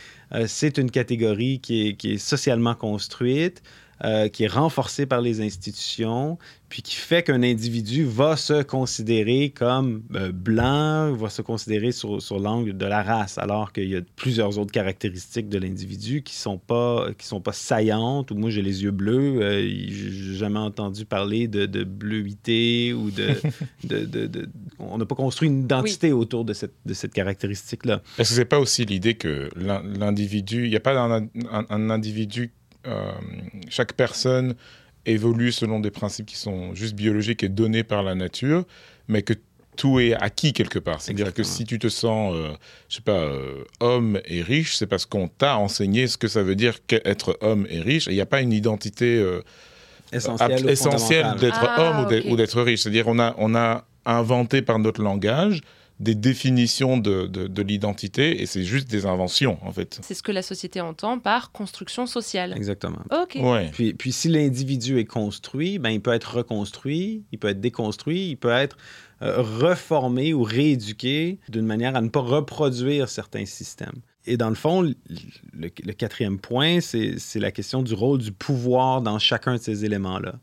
c'est 0.48 0.78
une 0.78 0.90
catégorie 0.90 1.60
qui 1.60 1.88
est, 1.88 1.94
qui 1.96 2.14
est 2.14 2.18
socialement 2.18 2.76
construite, 2.76 3.62
euh, 4.06 4.28
qui 4.28 4.44
est 4.44 4.48
renforcée 4.48 5.06
par 5.06 5.22
les 5.22 5.42
institutions, 5.42 6.38
puis 6.70 6.82
qui 6.82 6.96
fait 6.96 7.22
qu'un 7.24 7.44
individu 7.44 8.04
va 8.04 8.36
se 8.36 8.64
considérer 8.64 9.52
comme 9.52 10.04
euh, 10.16 10.32
blanc, 10.32 11.14
va 11.14 11.30
se 11.30 11.42
considérer 11.42 11.92
sur, 11.92 12.22
sur 12.22 12.40
l'angle 12.40 12.76
de 12.76 12.86
la 12.86 13.04
race, 13.04 13.38
alors 13.38 13.72
qu'il 13.72 13.90
y 13.90 13.96
a 13.96 14.02
plusieurs 14.16 14.58
autres 14.58 14.72
caractéristiques 14.72 15.50
de 15.50 15.58
l'individu 15.60 16.24
qui 16.24 16.36
sont 16.36 16.58
pas 16.58 17.08
qui 17.18 17.28
sont 17.28 17.42
pas 17.42 17.54
saillantes. 17.54 18.32
Ou 18.32 18.36
moi, 18.36 18.50
j'ai 18.50 18.62
les 18.64 18.84
yeux 18.84 18.92
bleus, 18.92 19.42
euh, 19.42 19.62
j'ai 19.88 20.34
jamais 20.36 20.60
entendu 20.60 21.06
parler 21.06 21.48
de, 21.48 21.66
de 21.66 21.84
bleuité 21.84 22.94
ou 22.94 23.12
de, 23.12 23.30
de- 23.84 24.06
de- 24.06 24.28
de- 24.28 24.50
on 24.80 24.98
n'a 24.98 25.06
pas 25.06 25.16
construit 25.16 25.48
une 25.50 25.62
identité 25.62 26.12
autour 26.12 26.44
de 26.46 26.54
cette, 26.54 26.74
de 26.86 26.94
cette 26.94 27.14
caractéristique-là. 27.14 28.02
Est-ce 28.18 28.30
que 28.30 28.36
c'est 28.36 28.46
pas 28.46 28.60
aussi 28.60 28.84
l'idée 28.86 29.14
que 29.14 29.50
l'in- 29.56 29.84
l'individu, 29.84 30.66
il 30.66 30.70
n'y 30.72 30.76
a 30.76 30.80
pas 30.80 30.98
un, 31.00 31.12
un- 31.52 31.66
un 31.70 31.90
individu, 31.90 32.52
chaque 33.70 33.94
personne 33.94 34.56
évolue 35.06 35.52
selon 35.52 35.80
des 35.80 35.92
principes 35.92 36.26
qui 36.28 36.38
sont 36.38 36.74
juste 36.76 36.96
biologiques 36.96 37.44
et 37.44 37.50
donnés 37.50 37.84
par 37.84 38.04
la 38.04 38.16
nature, 38.16 38.64
mais 39.08 39.22
que 39.22 39.34
tout 39.76 40.00
est 40.00 40.14
acquis 40.14 40.54
quelque 40.54 40.78
part. 40.80 41.02
C'est-à-dire 41.02 41.34
que 41.34 41.42
si 41.44 41.66
tu 41.66 41.80
te 41.80 41.88
sens, 41.90 42.34
euh, 42.36 42.52
je 42.90 42.96
sais 42.98 43.02
pas, 43.02 43.12
euh, 43.14 43.64
homme 43.80 44.20
et 44.26 44.42
riche, 44.44 44.76
c'est 44.76 44.86
parce 44.86 45.06
qu'on 45.08 45.28
t'a 45.28 45.58
enseigné 45.58 46.06
ce 46.08 46.16
que 46.18 46.28
ça 46.28 46.44
veut 46.44 46.56
dire 46.56 46.86
qu'être 46.86 47.38
homme 47.42 47.66
et 47.70 47.82
riche. 47.82 48.08
Et 48.08 48.12
il 48.12 48.16
n'y 48.16 48.22
a 48.22 48.28
pas 48.28 48.42
une 48.42 48.54
identité 48.54 49.18
euh, 49.18 49.42
essentielle 50.12 51.36
d'être 51.40 51.58
Ah, 51.60 51.82
homme 51.90 52.06
ou 52.06 52.10
d'être- 52.10 52.26
ok. 52.26 52.32
ou 52.32 52.36
d'être 52.36 52.62
riche. 52.62 52.82
C'est-à-dire 52.82 53.08
on 53.08 53.20
a, 53.20 53.34
on 53.38 53.56
a 53.56 53.84
inventé 54.06 54.62
par 54.62 54.78
notre 54.80 55.02
langage 55.02 55.62
des 56.00 56.16
définitions 56.16 56.98
de, 56.98 57.28
de- 57.28 57.48
de 57.48 57.62
l'identité 57.62 58.42
et 58.42 58.46
c'est 58.46 58.64
juste 58.64 58.90
des 58.90 59.06
inventions 59.06 59.58
en 59.62 59.72
fait. 59.72 60.00
C'est 60.02 60.16
ce 60.16 60.24
que 60.24 60.32
la 60.32 60.42
société 60.42 60.82
entend 60.82 61.20
par 61.20 61.52
construction 61.52 62.06
sociale. 62.08 62.54
Exactement. 62.56 63.00
Ok. 63.12 63.38
Ouais. 63.42 63.70
Puis, 63.74 63.94
puis 63.94 64.12
si 64.12 64.28
l'individu 64.28 64.98
est 65.00 65.06
construit, 65.06 65.78
ben, 65.80 65.90
il 65.90 66.02
peut 66.02 66.12
être 66.14 66.38
reconstruit, 66.38 67.24
il 67.32 67.40
peut 67.40 67.50
être 67.50 67.62
déconstruit, 67.62 68.30
il 68.32 68.36
peut 68.38 68.50
être 68.50 68.76
euh, 69.22 69.42
reformé 69.42 70.34
ou 70.34 70.44
rééduqué 70.44 71.40
d'une 71.50 71.66
manière 71.66 71.96
à 71.96 72.02
ne 72.02 72.10
pas 72.10 72.22
reproduire 72.22 73.08
certains 73.08 73.46
systèmes. 73.46 74.02
Et 74.26 74.36
dans 74.38 74.50
le 74.50 74.56
fond, 74.56 74.82
le, 74.82 74.94
le 75.54 75.94
quatrième 75.94 76.40
point, 76.40 76.80
c'est 76.82 77.20
c'est 77.20 77.40
la 77.40 77.52
question 77.52 77.84
du 77.84 77.94
rôle 77.94 78.20
du 78.20 78.32
pouvoir 78.32 79.02
dans 79.02 79.20
chacun 79.20 79.54
de 79.56 79.62
ces 79.62 79.86
éléments-là. 79.86 80.36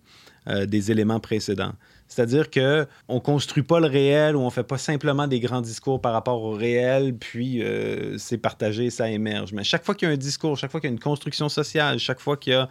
euh, 0.49 0.64
des 0.64 0.90
éléments 0.90 1.21
précédents. 1.21 1.75
C'est-à-dire 2.11 2.50
que 2.50 2.87
on 3.09 3.21
construit 3.21 3.62
pas 3.62 3.79
le 3.79 3.87
réel 3.87 4.35
ou 4.35 4.40
on 4.40 4.50
fait 4.50 4.64
pas 4.64 4.79
simplement 4.79 5.29
des 5.29 5.38
grands 5.38 5.61
discours 5.61 6.00
par 6.00 6.12
rapport 6.12 6.43
au 6.43 6.52
réel, 6.52 7.14
puis 7.14 7.62
euh, 7.62 8.19
c'est 8.19 8.37
partagé, 8.37 8.90
ça 8.90 9.09
émerge. 9.09 9.52
Mais 9.52 9.62
chaque 9.62 9.85
fois 9.85 9.95
qu'il 9.95 10.09
y 10.09 10.11
a 10.11 10.14
un 10.14 10.19
discours, 10.19 10.59
chaque 10.59 10.73
fois 10.73 10.81
qu'il 10.81 10.90
y 10.90 10.93
a 10.93 10.95
une 10.95 11.00
construction 11.00 11.49
sociale, 11.49 12.00
chaque 12.00 12.19
fois 12.19 12.37
qu'il 12.37 12.52
y 12.52 12.57
a 12.57 12.69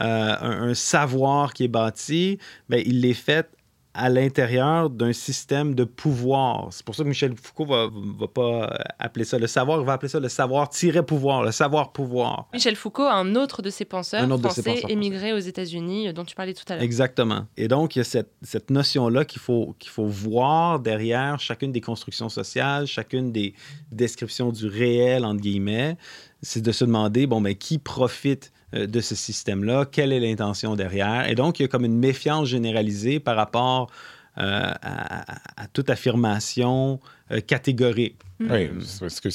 euh, 0.00 0.70
un, 0.70 0.74
savoir 0.74 1.52
qui 1.52 1.64
est 1.64 1.68
bâti, 1.68 2.38
ben, 2.68 2.80
il 2.86 3.04
est 3.04 3.14
fait 3.14 3.48
à 3.96 4.10
l'intérieur 4.10 4.90
d'un 4.90 5.14
système 5.14 5.74
de 5.74 5.84
pouvoir. 5.84 6.68
C'est 6.70 6.84
pour 6.84 6.94
ça 6.94 7.02
que 7.02 7.08
Michel 7.08 7.34
Foucault 7.34 7.64
va, 7.64 7.88
va 7.90 8.28
pas 8.28 8.78
appeler 8.98 9.24
ça 9.24 9.38
le 9.38 9.46
savoir, 9.46 9.80
il 9.80 9.86
va 9.86 9.94
appeler 9.94 10.10
ça 10.10 10.20
le 10.20 10.28
savoir-pouvoir, 10.28 11.42
le 11.42 11.50
savoir-pouvoir. 11.50 12.48
Michel 12.52 12.76
Foucault, 12.76 13.04
un 13.04 13.34
autre 13.34 13.62
de 13.62 13.70
ses 13.70 13.86
penseurs 13.86 14.28
ses 14.50 14.62
français 14.62 14.82
émigré 14.88 15.32
aux 15.32 15.38
États-Unis, 15.38 16.08
euh, 16.08 16.12
dont 16.12 16.24
tu 16.24 16.34
parlais 16.34 16.52
tout 16.52 16.64
à 16.68 16.74
l'heure. 16.74 16.82
Exactement. 16.82 17.46
Et 17.56 17.68
donc, 17.68 17.96
il 17.96 18.00
y 18.00 18.02
a 18.02 18.04
cette, 18.04 18.32
cette 18.42 18.70
notion-là 18.70 19.24
qu'il 19.24 19.40
faut, 19.40 19.74
qu'il 19.78 19.90
faut 19.90 20.06
voir 20.06 20.78
derrière 20.78 21.40
chacune 21.40 21.72
des 21.72 21.80
constructions 21.80 22.28
sociales, 22.28 22.86
chacune 22.86 23.32
des 23.32 23.54
descriptions 23.90 24.52
du 24.52 24.66
réel, 24.66 25.24
entre 25.24 25.40
guillemets. 25.40 25.96
C'est 26.42 26.60
de 26.60 26.72
se 26.72 26.84
demander, 26.84 27.26
bon, 27.26 27.40
mais 27.40 27.54
qui 27.54 27.78
profite 27.78 28.52
de 28.72 29.00
ce 29.00 29.14
système-là? 29.14 29.86
Quelle 29.86 30.12
est 30.12 30.20
l'intention 30.20 30.76
derrière? 30.76 31.28
Et 31.28 31.34
donc, 31.34 31.58
il 31.58 31.62
y 31.62 31.64
a 31.64 31.68
comme 31.68 31.84
une 31.84 31.98
méfiance 31.98 32.48
généralisée 32.48 33.20
par 33.20 33.36
rapport 33.36 33.90
euh, 34.38 34.72
à, 34.82 35.68
toute 35.72 35.88
affirmation 35.88 37.00
euh, 37.30 37.40
catégorique. 37.40 38.16
Oui, 38.40 38.68
parce 39.00 39.20
que 39.20 39.30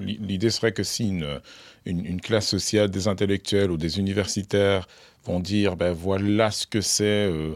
l'idée 0.00 0.50
serait 0.50 0.72
que 0.72 0.82
si 0.82 1.08
une, 1.08 1.40
une, 1.86 2.04
une 2.04 2.20
classe 2.20 2.48
sociale, 2.48 2.90
des 2.90 3.06
intellectuels 3.06 3.70
ou 3.70 3.76
des 3.76 4.00
universitaires 4.00 4.88
vont 5.24 5.38
dire, 5.38 5.76
ben 5.76 5.92
voilà 5.92 6.50
ce 6.50 6.66
que 6.66 6.80
c'est, 6.80 7.04
euh, 7.04 7.54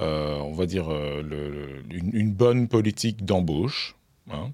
euh, 0.00 0.36
on 0.36 0.52
va 0.52 0.66
dire, 0.66 0.88
euh, 0.92 1.22
le- 1.22 1.50
le- 1.50 1.82
une, 1.90 2.10
une 2.14 2.32
bonne 2.32 2.68
politique 2.68 3.24
d'embauche. 3.24 3.96
hein. 4.30 4.52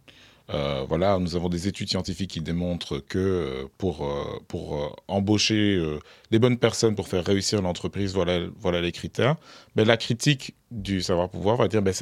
Euh, 0.50 0.84
voilà, 0.86 1.18
nous 1.18 1.36
avons 1.36 1.48
des 1.48 1.68
études 1.68 1.88
scientifiques 1.88 2.32
qui 2.32 2.40
démontrent 2.40 2.98
que 2.98 3.18
euh, 3.18 3.64
pour, 3.78 4.06
euh, 4.06 4.24
pour 4.46 5.02
embaucher 5.08 5.82
les 6.30 6.38
bonnes 6.38 6.58
personnes 6.58 6.94
pour 6.94 7.08
faire 7.08 7.24
réussir 7.24 7.62
l'entreprise, 7.62 8.14
voilà, 8.14 8.40
voilà 8.58 8.80
les 8.80 8.92
critères. 8.92 9.36
Ben, 9.74 9.86
la 9.86 9.96
critique 9.96 10.54
du 10.70 11.00
savoir-pouvoir 11.00 11.56
va 11.56 11.68
dire, 11.68 11.82
ben, 11.82 11.94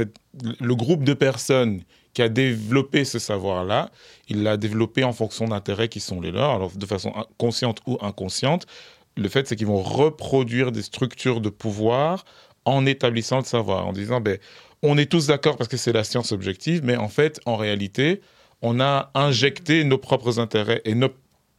le 0.61 0.75
groupe 0.75 1.05
de 1.05 1.15
personnes 1.15 1.83
qui 2.15 2.23
a 2.23 2.29
développé 2.29 3.05
ce 3.05 3.19
savoir-là, 3.19 3.91
il 4.29 4.43
l'a 4.43 4.57
développé 4.57 5.05
en 5.05 5.13
fonction 5.13 5.47
d'intérêts 5.47 5.89
qui 5.89 6.01
sont 6.01 6.21
les 6.21 6.31
leurs, 6.31 6.51
alors 6.51 6.73
de 6.73 6.87
façon 6.87 7.13
consciente 7.39 7.81
ou 7.87 7.97
inconsciente. 8.01 8.67
Le 9.17 9.29
fait, 9.29 9.47
c'est 9.47 9.57
qu'ils 9.57 9.67
vont 9.67 9.83
reproduire 9.83 10.73
des 10.73 10.83
structures 10.83 11.41
de 11.41 11.49
pouvoir 11.49 12.25
en 12.65 12.87
établissant 12.87 13.39
le 13.39 13.45
savoir, 13.45 13.87
en 13.87 13.93
disant, 13.93 14.21
ben, 14.21 14.39
on 14.83 14.99
est 14.99 15.11
tous 15.11 15.27
d'accord 15.29 15.57
parce 15.57 15.69
que 15.69 15.77
c'est 15.77 15.93
la 15.93 16.05
science 16.05 16.33
objective, 16.33 16.83
mais 16.85 16.97
en 16.97 17.09
fait, 17.09 17.41
en 17.47 17.57
réalité, 17.57 18.21
on 18.63 18.81
a 18.81 19.11
injecté 19.15 19.85
nos 19.85 19.99
propres 19.99 20.39
intérêts 20.39 20.83
et 20.85 20.95
nos 20.95 21.11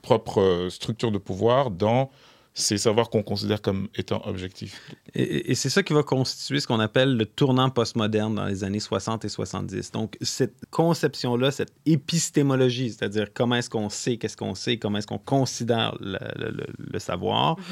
propres 0.01 0.41
euh, 0.41 0.69
structures 0.69 1.11
de 1.11 1.17
pouvoir 1.17 1.71
dans 1.71 2.11
ces 2.55 2.77
savoirs 2.77 3.09
qu'on 3.09 3.23
considère 3.23 3.61
comme 3.63 3.87
étant 3.95 4.21
objectifs. 4.27 4.79
Et, 5.15 5.49
et 5.51 5.55
c'est 5.55 5.69
ça 5.69 5.81
qui 5.81 5.93
va 5.93 6.03
constituer 6.03 6.59
ce 6.59 6.67
qu'on 6.67 6.79
appelle 6.79 7.17
le 7.17 7.25
tournant 7.25 7.71
postmoderne 7.71 8.35
dans 8.35 8.45
les 8.45 8.63
années 8.63 8.79
60 8.79 9.25
et 9.25 9.29
70. 9.29 9.91
Donc, 9.91 10.17
cette 10.21 10.53
conception-là, 10.69 11.49
cette 11.49 11.73
épistémologie, 11.87 12.91
c'est-à-dire 12.91 13.29
comment 13.33 13.55
est-ce 13.55 13.71
qu'on 13.71 13.89
sait, 13.89 14.17
qu'est-ce 14.17 14.37
qu'on 14.37 14.53
sait, 14.53 14.77
comment 14.77 14.99
est-ce 14.99 15.07
qu'on 15.07 15.17
considère 15.17 15.95
le, 15.99 16.19
le- 16.37 16.51
le- 16.51 16.67
le 16.77 16.99
savoir, 16.99 17.57
Mhm. 17.57 17.63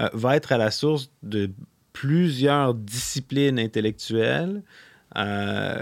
euh, 0.00 0.08
va 0.12 0.36
être 0.36 0.52
à 0.52 0.58
la 0.58 0.70
source 0.70 1.10
de 1.22 1.50
plusieurs 1.94 2.74
disciplines 2.74 3.58
intellectuelles. 3.58 4.62
Euh, 5.18 5.80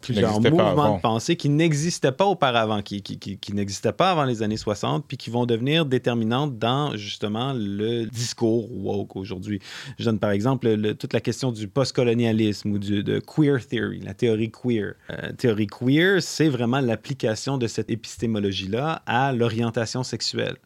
plusieurs 0.00 0.40
mouvements 0.50 0.74
de 0.96 1.00
pensée 1.00 1.36
qui 1.36 1.48
n'existaient 1.48 2.12
pas 2.12 2.26
auparavant, 2.26 2.82
qui, 2.82 3.02
qui, 3.02 3.18
qui- 3.18 3.38
qui 3.38 3.52
n'existaient 3.52 3.92
pas 3.92 4.10
avant 4.12 4.24
les 4.24 4.42
années 4.42 4.56
60, 4.56 5.04
puis 5.06 5.16
qui 5.16 5.30
vont 5.30 5.46
devenir 5.46 5.84
déterminantes 5.86 6.58
dans 6.58 6.96
justement 6.96 7.52
le 7.54 8.06
discours 8.06 8.70
woke 8.72 9.16
aujourd'hui. 9.16 9.60
Je 9.98 10.04
donne 10.04 10.18
par 10.18 10.30
exemple 10.30 10.68
le- 10.68 10.94
toute 10.94 11.12
la 11.12 11.20
question 11.20 11.52
du 11.52 11.68
postcolonialisme 11.68 12.70
ou 12.72 12.78
du, 12.78 13.02
de 13.02 13.18
queer 13.20 13.66
theory, 13.66 14.00
la 14.00 14.14
théorie 14.14 14.50
queer. 14.50 14.94
Euh, 15.10 15.32
théorie 15.32 15.66
queer, 15.66 16.22
c'est 16.22 16.48
vraiment 16.48 16.80
l'application 16.80 17.58
de 17.58 17.66
cette 17.66 17.90
épistémologie-là 17.90 19.02
à 19.06 19.32
l'orientation 19.32 20.02
sexuelle. 20.02 20.56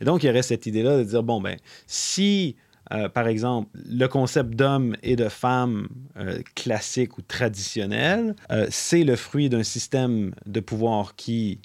Et 0.00 0.04
donc, 0.04 0.22
il 0.22 0.26
y 0.26 0.30
aurait 0.30 0.42
cette 0.42 0.66
idée-là 0.66 0.98
de 0.98 1.04
dire, 1.04 1.22
bon, 1.22 1.40
ben, 1.40 1.56
si, 1.86 2.56
euh, 2.92 3.08
par 3.08 3.28
exemple, 3.28 3.68
le 3.74 4.06
concept 4.06 4.50
d'homme 4.54 4.96
et 5.02 5.16
de 5.16 5.28
femme 5.28 5.88
euh, 6.16 6.40
classique 6.54 7.16
ou 7.18 7.22
traditionnel, 7.22 8.34
euh, 8.50 8.66
c'est 8.70 9.04
le 9.04 9.16
fruit 9.16 9.48
d'un 9.48 9.62
système 9.62 10.34
de 10.46 10.60
pouvoir 10.60 11.16
qui 11.16 11.60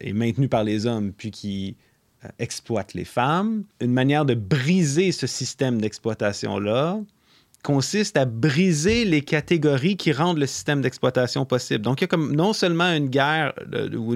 est 0.00 0.12
maintenu 0.12 0.48
par 0.48 0.64
les 0.64 0.86
hommes, 0.86 1.12
puis 1.12 1.30
qui 1.30 1.76
exploite 2.40 2.92
les 2.92 3.04
femmes, 3.04 3.62
une 3.80 3.92
manière 3.92 4.24
de 4.24 4.34
briser 4.34 5.12
ce 5.12 5.28
système 5.28 5.80
d'exploitation-là 5.80 6.98
consiste 7.62 8.16
à 8.16 8.24
briser 8.24 9.04
les 9.04 9.20
catégories 9.20 9.96
qui 9.96 10.10
rendent 10.10 10.38
le 10.38 10.46
système 10.46 10.80
d'exploitation 10.80 11.44
possible. 11.44 11.82
Donc, 11.82 12.00
il 12.00 12.04
y 12.04 12.06
a 12.06 12.08
comme 12.08 12.34
non 12.34 12.52
seulement 12.52 12.92
une 12.92 13.08
guerre 13.08 13.52
ou 13.96 14.14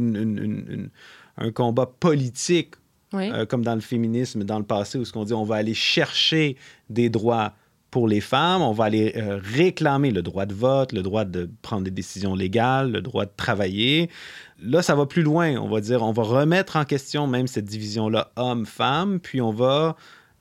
un 1.37 1.53
combat 1.53 1.87
politique 1.87 2.75
Euh, 3.17 3.47
comme 3.47 3.65
dans 3.65 3.75
le 3.75 3.81
féminisme 3.81 4.45
dans 4.45 4.59
le 4.59 4.65
passé, 4.65 4.99
où 4.99 5.05
ce 5.05 5.13
qu'on 5.13 5.25
dit 5.25 5.35
on 5.35 5.45
va 5.45 5.57
aller 5.57 5.75
chercher 5.75 6.57
des 6.91 7.09
droits 7.09 7.53
pour 7.91 8.09
les 8.09 8.21
femmes, 8.21 8.61
on 8.61 8.73
va 8.73 8.87
aller 8.87 9.13
euh, 9.17 9.39
réclamer 9.41 10.11
le 10.11 10.21
droit 10.21 10.47
de 10.47 10.55
vote, 10.55 10.93
le 10.93 11.03
droit 11.03 11.25
de 11.25 11.49
prendre 11.63 11.85
des 11.85 11.93
décisions 11.93 12.35
légales, 12.35 12.91
le 12.91 13.01
droit 13.01 13.25
de 13.25 13.31
travailler. 13.37 14.11
Là, 14.61 14.83
ça 14.83 14.97
va 14.97 15.07
plus 15.07 15.23
loin. 15.23 15.57
On 15.61 15.69
va 15.69 15.81
dire, 15.81 16.03
on 16.03 16.11
va 16.11 16.25
remettre 16.25 16.75
en 16.75 16.85
question 16.85 17.29
même 17.29 17.47
cette 17.47 17.67
division-là 17.67 18.33
homme-femme, 18.35 19.21
puis 19.21 19.41
on 19.41 19.53
va 19.53 19.97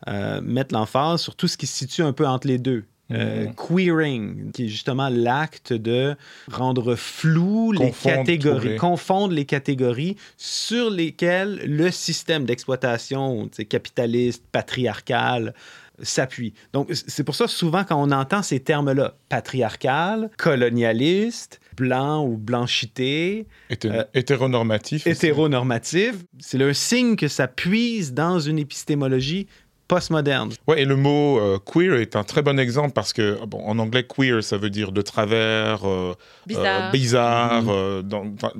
euh, 0.08 0.42
mettre 0.42 0.74
l'emphase 0.74 1.22
sur 1.22 1.36
tout 1.36 1.48
ce 1.48 1.56
qui 1.56 1.68
se 1.68 1.77
situe 1.77 2.01
un 2.01 2.12
peu 2.12 2.27
entre 2.27 2.48
les 2.48 2.58
deux. 2.58 2.86
Euh, 3.13 3.46
queering, 3.55 4.51
qui 4.51 4.65
est 4.65 4.67
justement 4.70 5.10
l'acte 5.10 5.72
de 5.74 6.15
rendre 6.51 6.96
flou 6.96 7.72
les 7.72 7.91
catégories, 7.91 8.60
trouver. 8.60 8.75
confondre 8.77 9.34
les 9.34 9.46
catégories 9.46 10.17
sur 10.38 10.89
lesquelles 10.89 11.62
le 11.65 11.91
système 11.91 12.46
d'exploitation 12.46 13.50
capitaliste, 13.70 14.43
patriarcal, 14.51 15.53
s'appuie. 16.01 16.53
Donc, 16.74 16.89
c'est 16.91 17.24
pour 17.24 17.36
ça, 17.36 17.48
souvent, 17.48 17.84
quand 17.84 18.01
on 18.01 18.12
entend 18.12 18.41
ces 18.41 18.60
termes-là, 18.60 19.13
patriarcal, 19.29 20.32
colonialiste, 20.38 21.60
blanc 21.77 22.25
ou 22.25 22.36
blanchité, 22.38 23.46
Hété- 23.70 23.89
Euh, 23.91 24.03
hétéronormatif. 24.13 25.05
hétéronormatif, 25.05 26.15
c'est 26.39 26.58
le 26.58 26.74
signe 26.74 27.15
que 27.15 27.27
ça 27.27 27.48
puise 27.48 28.13
dans 28.13 28.39
une 28.39 28.58
épistémologie 28.60 29.48
postmoderne. 29.88 30.52
Ouais, 30.68 30.82
et 30.82 30.86
le 30.86 30.96
mot 30.96 31.40
euh, 31.40 31.60
queer 31.60 31.96
est 31.96 32.16
un 32.16 32.24
très 32.24 32.42
bon 32.42 32.58
exemple 32.60 32.92
parce 32.94 33.13
que, 33.13 33.44
bon, 33.46 33.62
en 33.66 33.78
anglais, 33.80 34.06
queer, 34.06 34.44
ça 34.44 34.58
veut 34.58 34.70
dire 34.70 34.92
de 34.92 35.02
travers, 35.02 35.88
euh, 35.88 36.13
Bizarre. 36.48 36.88
euh, 36.88 36.92
bizarre, 36.92 38.04
dans- 38.04 38.34
enfin, 38.34 38.52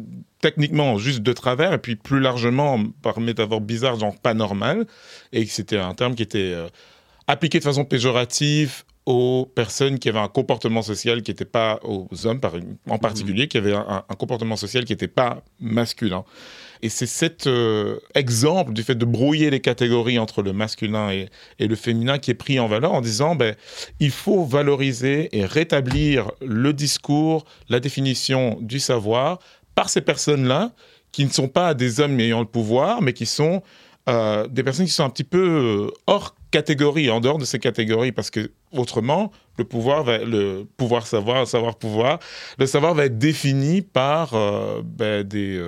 techniquement 0.42 0.98
juste 0.98 1.22
de 1.22 1.34
travers, 1.34 1.74
et 1.74 1.78
puis 1.78 1.96
plus 1.96 2.20
largement, 2.20 2.80
par 3.02 3.20
métaphore 3.20 3.62
bizarre, 3.62 3.98
genre 4.00 4.16
pas 4.20 4.34
normal, 4.34 4.86
et 5.32 5.46
que 5.46 5.52
c'était 5.52 5.78
un 5.78 5.94
terme 5.94 6.16
qui 6.16 6.24
était 6.24 6.52
euh, 6.54 6.68
appliqué 7.28 7.60
de 7.60 7.64
façon 7.64 7.86
péjorative 7.86 8.84
aux 9.06 9.50
personnes 9.54 10.00
qui 10.00 10.08
avaient 10.08 10.20
un 10.20 10.30
comportement 10.30 10.82
social 10.82 11.22
qui 11.24 11.32
n'était 11.32 11.44
pas 11.46 11.80
aux 11.84 12.08
hommes 12.26 12.40
par- 12.40 12.54
en 12.90 12.98
particulier, 12.98 13.48
qui 13.50 13.58
avaient 13.58 13.74
un, 13.74 14.04
un 14.08 14.16
comportement 14.16 14.56
social 14.56 14.86
qui 14.86 14.94
n'était 14.94 15.10
pas 15.10 15.44
masculin. 15.60 16.24
Et 16.82 16.90
c'est 16.90 17.06
cet 17.06 17.48
euh, 17.48 18.00
exemple 18.16 18.74
du 18.74 18.84
fait 18.84 18.96
de 18.96 19.06
brouiller 19.06 19.50
les 19.50 19.60
catégories 19.60 20.20
entre 20.20 20.42
le 20.42 20.54
masculin 20.54 21.12
et, 21.12 21.30
le 21.60 21.76
féminin 21.76 22.18
qui 22.18 22.32
est 22.32 22.36
pris 22.36 22.60
en 22.60 22.68
valeur 22.68 22.94
en 22.94 23.02
disant 23.02 23.36
ben, 23.36 23.56
il 24.00 24.12
faut 24.12 24.44
valoriser 24.44 25.30
et 25.38 25.46
rétablir 25.46 26.32
le 26.42 26.74
discours, 26.74 27.46
la 27.70 27.80
définition 27.80 28.58
du 28.62 28.80
savoir 28.80 29.40
par 29.76 29.90
ces 29.90 30.02
personnes-là 30.02 30.72
qui 31.12 31.26
ne 31.26 31.30
sont 31.30 31.48
pas 31.48 31.74
des 31.74 32.00
hommes 32.00 32.20
ayant 32.20 32.40
le 32.40 32.46
pouvoir, 32.46 33.02
mais 33.02 33.14
qui 33.14 33.26
sont 33.26 33.62
euh, 34.10 34.48
des 34.48 34.64
personnes 34.64 34.86
qui 34.86 34.92
sont 34.92 35.06
un 35.06 35.10
petit 35.10 35.24
peu 35.24 35.88
euh, 35.88 35.92
hors 36.08 36.36
catégorie, 36.52 37.10
en 37.10 37.20
dehors 37.20 37.38
de 37.38 37.46
ces 37.46 37.58
catégories, 37.60 38.12
parce 38.12 38.30
que 38.30 38.52
autrement, 38.72 39.32
le 39.58 39.64
pouvoir, 39.64 40.06
savoir, 41.08 41.40
le 41.42 41.46
savoir 41.46 41.76
pouvoir, 41.76 42.20
le 42.60 42.68
savoir 42.68 42.94
va 42.94 43.06
être 43.06 43.18
défini 43.18 43.82
par 43.82 44.34
ben, 44.84 45.24
des, 45.24 45.60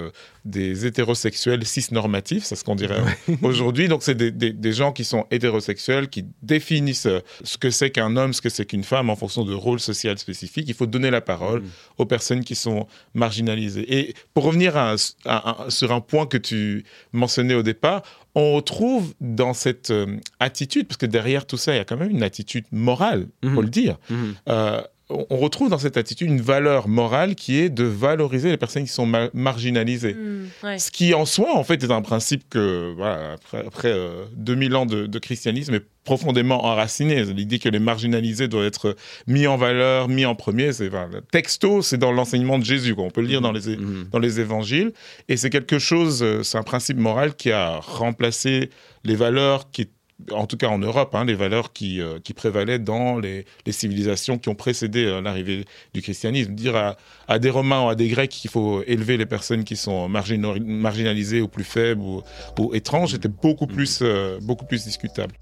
des 0.46 0.86
hétérosexuels 0.86 1.66
cisnormatifs, 1.66 2.44
c'est 2.46 2.56
ce 2.56 2.64
qu'on 2.64 2.76
dirait 2.76 3.02
aujourd'hui. 3.42 3.88
Donc, 3.88 4.04
c'est 4.04 4.16
des, 4.16 4.32
des- 4.32 4.54
des 4.54 4.72
gens 4.74 4.92
qui 4.92 5.04
sont 5.04 5.26
hétérosexuels, 5.32 6.08
qui 6.08 6.26
définissent 6.44 7.08
ce 7.44 7.58
que 7.58 7.70
c'est 7.72 7.90
qu'un 7.90 8.16
homme, 8.16 8.32
ce 8.34 8.42
que 8.42 8.50
c'est 8.50 8.66
qu'une 8.66 8.84
femme 8.84 9.10
en 9.10 9.16
fonction 9.16 9.44
de 9.44 9.54
rôles 9.54 9.80
sociaux 9.80 10.16
spécifiques. 10.18 10.66
Il 10.68 10.76
faut 10.76 10.86
donner 10.86 11.10
la 11.10 11.22
parole 11.22 11.64
aux 11.98 12.06
personnes 12.06 12.44
qui 12.44 12.56
sont 12.56 12.88
marginalisées. 13.16 13.86
Et 13.98 14.14
pour 14.34 14.44
revenir 14.44 14.78
à 14.78 14.96
à 15.26 15.66
sur 15.70 15.92
un 15.92 16.02
point 16.02 16.26
que 16.28 16.38
tu 16.38 16.84
mentionnais 17.12 17.56
au 17.56 17.64
départ, 17.64 18.04
on 18.36 18.54
retrouve 18.54 19.14
dans 19.22 19.54
cette 19.54 19.92
euh, 19.92 20.18
attitude 20.40 20.88
parce 20.88 20.98
que 20.98 21.06
derrière 21.06 21.46
tout 21.48 21.58
ça, 21.58 21.74
il 21.74 21.78
y 21.78 21.80
a 21.80 21.86
quand 21.86 21.98
même 21.98 22.12
une 22.12 22.24
attitude 22.24 22.66
morale, 22.72 23.28
Mhm. 23.44 23.54
faut 23.56 23.62
le 23.62 23.70
dire. 23.70 23.98
Mhm. 24.10 24.36
Euh, 24.50 24.82
on 25.10 25.38
retrouve 25.38 25.70
dans 25.70 25.78
cette 25.78 25.98
attitude 25.98 26.28
une 26.30 26.42
valeur 26.42 26.88
morale 26.88 27.36
qui 27.36 27.58
est 27.60 27.70
de 27.70 27.84
valoriser 27.84 28.50
les 28.50 28.58
personnes 28.58 28.84
qui 28.86 28.92
sont 28.92 29.06
ma- 29.06 29.30
marginalisées. 29.34 30.16
Hmm, 30.16 30.48
ouais. 30.64 30.80
Ce 30.80 30.90
qui 30.90 31.14
en 31.14 31.26
soi, 31.26 31.56
en 31.56 31.64
fait, 31.64 31.84
est 31.84 31.92
un 31.92 32.02
principe 32.02 32.50
que, 32.50 32.94
voilà, 32.98 33.34
après, 33.34 33.64
après, 33.68 33.90
euh, 33.92 34.26
2000 34.36 34.76
ans 34.76 34.86
de, 34.88 35.06
de 35.06 35.20
christianisme, 35.20 35.76
est 35.76 35.84
profondément 36.06 36.66
enraciné. 36.66 37.24
L'idée 37.24 37.60
que 37.60 37.70
les 37.70 37.80
marginalisés 37.80 38.48
doivent 38.48 38.66
être 38.66 38.96
mis 39.28 39.46
en 39.48 39.58
valeur, 39.58 40.08
mis 40.08 40.26
en 40.26 40.34
premier, 40.36 40.74
c'est 40.74 40.88
enfin, 40.88 41.10
texto, 41.32 41.82
c'est 41.82 41.98
dans 41.98 42.12
l'enseignement 42.12 42.58
de 42.60 42.66
Jésus. 42.66 42.96
Quoi. 42.96 43.04
On 43.06 43.10
peut 43.12 43.22
le 43.22 43.28
lire 43.28 43.42
dans 43.42 43.52
les, 43.52 43.76
Mhm. 43.78 44.08
dans 44.12 44.20
les 44.20 44.40
évangiles. 44.40 44.92
Et 45.30 45.38
c'est 45.38 45.50
quelque 45.50 45.78
chose, 45.80 46.22
euh, 46.24 46.42
c'est 46.44 46.58
un 46.58 46.64
principe 46.64 46.98
moral 46.98 47.36
qui 47.36 47.52
a 47.52 47.78
remplacé 47.80 48.70
les 49.04 49.16
valeurs 49.16 49.70
qui, 49.72 49.90
en 50.32 50.48
tout 50.48 50.58
cas 50.58 50.68
en 50.68 50.80
Europe, 50.80 51.14
hein, 51.14 51.26
les 51.26 51.36
valeurs 51.36 51.74
qui, 51.74 52.02
euh, 52.02 52.20
qui 52.20 52.34
prévalaient 52.34 52.80
dans 52.80 53.20
les, 53.20 53.46
les 53.66 53.72
civilisations 53.72 54.38
qui 54.38 54.50
ont 54.50 54.56
précédé 54.56 55.06
euh, 55.06 55.22
l'arrivée 55.22 55.66
du 55.94 56.02
christianisme. 56.02 56.56
Dire 56.56 56.76
à, 56.76 56.98
à 57.28 57.40
des 57.40 57.50
Romains 57.50 57.86
ou 57.86 57.90
à 57.90 57.96
des 57.96 58.08
Grecs 58.08 58.32
qu'il 58.32 58.50
faut 58.50 58.82
élever 58.84 59.18
les 59.18 59.26
personnes 59.26 59.64
qui 59.64 59.76
sont 59.76 60.08
marginalisées 60.08 61.42
ou 61.42 61.48
plus 61.48 61.64
faibles 61.64 62.02
ou, 62.02 62.22
ou 62.60 62.74
étranges 62.74 63.14
était 63.14 63.28
beaucoup 63.28 63.68
plus, 63.68 64.00
euh, 64.02 64.40
beaucoup 64.42 64.66
plus 64.66 64.86
discutable. 64.86 65.36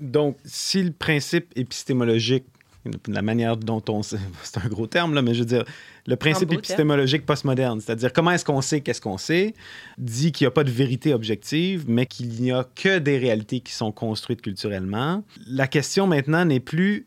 Donc, 0.00 0.38
si 0.44 0.82
le 0.82 0.92
principe 0.92 1.52
épistémologique, 1.56 2.44
la 3.08 3.22
manière 3.22 3.56
dont 3.56 3.82
on... 3.88 4.02
sait- 4.02 4.18
C'est 4.42 4.58
un 4.58 4.68
gros 4.68 4.86
terme, 4.86 5.14
là, 5.14 5.22
mais 5.22 5.34
je 5.34 5.40
veux 5.40 5.46
dire, 5.46 5.64
le 6.06 6.16
principe 6.16 6.52
épistémologique 6.52 7.26
postmoderne, 7.26 7.80
c'est-à-dire 7.80 8.12
comment 8.12 8.30
est-ce 8.30 8.44
qu'on 8.44 8.60
sait 8.60 8.80
qu'est-ce 8.80 9.00
qu'on 9.00 9.18
sait, 9.18 9.54
dit 9.98 10.32
qu'il 10.32 10.44
n'y 10.44 10.48
a 10.48 10.52
pas 10.52 10.64
de 10.64 10.70
vérité 10.70 11.12
objective, 11.14 11.84
mais 11.88 12.06
qu'il 12.06 12.28
n'y 12.40 12.52
a 12.52 12.64
que 12.74 12.98
des 12.98 13.18
réalités 13.18 13.60
qui 13.60 13.72
sont 13.72 13.92
construites 13.92 14.42
culturellement. 14.42 15.24
La 15.46 15.66
question 15.66 16.06
maintenant 16.06 16.44
n'est 16.44 16.60
plus 16.60 17.06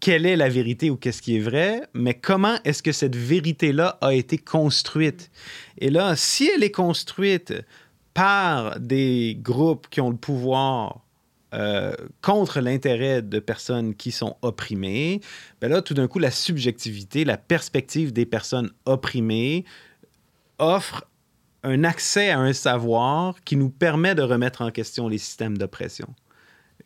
quelle 0.00 0.24
est 0.24 0.36
la 0.36 0.48
vérité 0.48 0.88
ou 0.88 0.96
qu'est-ce 0.96 1.20
qui 1.20 1.36
est 1.36 1.40
vrai, 1.40 1.82
mais 1.92 2.14
comment 2.14 2.56
est-ce 2.64 2.82
que 2.82 2.90
cette 2.92 3.16
vérité-là 3.16 3.98
a 4.00 4.14
été 4.14 4.38
construite? 4.38 5.30
Et 5.78 5.90
là, 5.90 6.16
si 6.16 6.50
elle 6.54 6.64
est 6.64 6.70
construite 6.70 7.52
par 8.14 8.80
des 8.80 9.38
groupes 9.40 9.86
qui 9.90 10.00
ont 10.00 10.10
le 10.10 10.16
pouvoir 10.16 11.00
euh, 11.52 11.92
contre 12.22 12.60
l'intérêt 12.60 13.22
de 13.22 13.38
personnes 13.38 13.94
qui 13.94 14.12
sont 14.12 14.36
opprimées, 14.42 15.20
ben 15.60 15.70
là, 15.70 15.82
tout 15.82 15.94
d'un 15.94 16.08
coup, 16.08 16.18
la 16.18 16.30
subjectivité, 16.30 17.24
la 17.24 17.36
perspective 17.36 18.12
des 18.12 18.26
personnes 18.26 18.70
opprimées 18.86 19.64
offre 20.58 21.06
un 21.62 21.84
accès 21.84 22.30
à 22.30 22.38
un 22.38 22.52
savoir 22.52 23.42
qui 23.44 23.56
nous 23.56 23.70
permet 23.70 24.14
de 24.14 24.22
remettre 24.22 24.62
en 24.62 24.70
question 24.70 25.08
les 25.08 25.18
systèmes 25.18 25.58
d'oppression. 25.58 26.08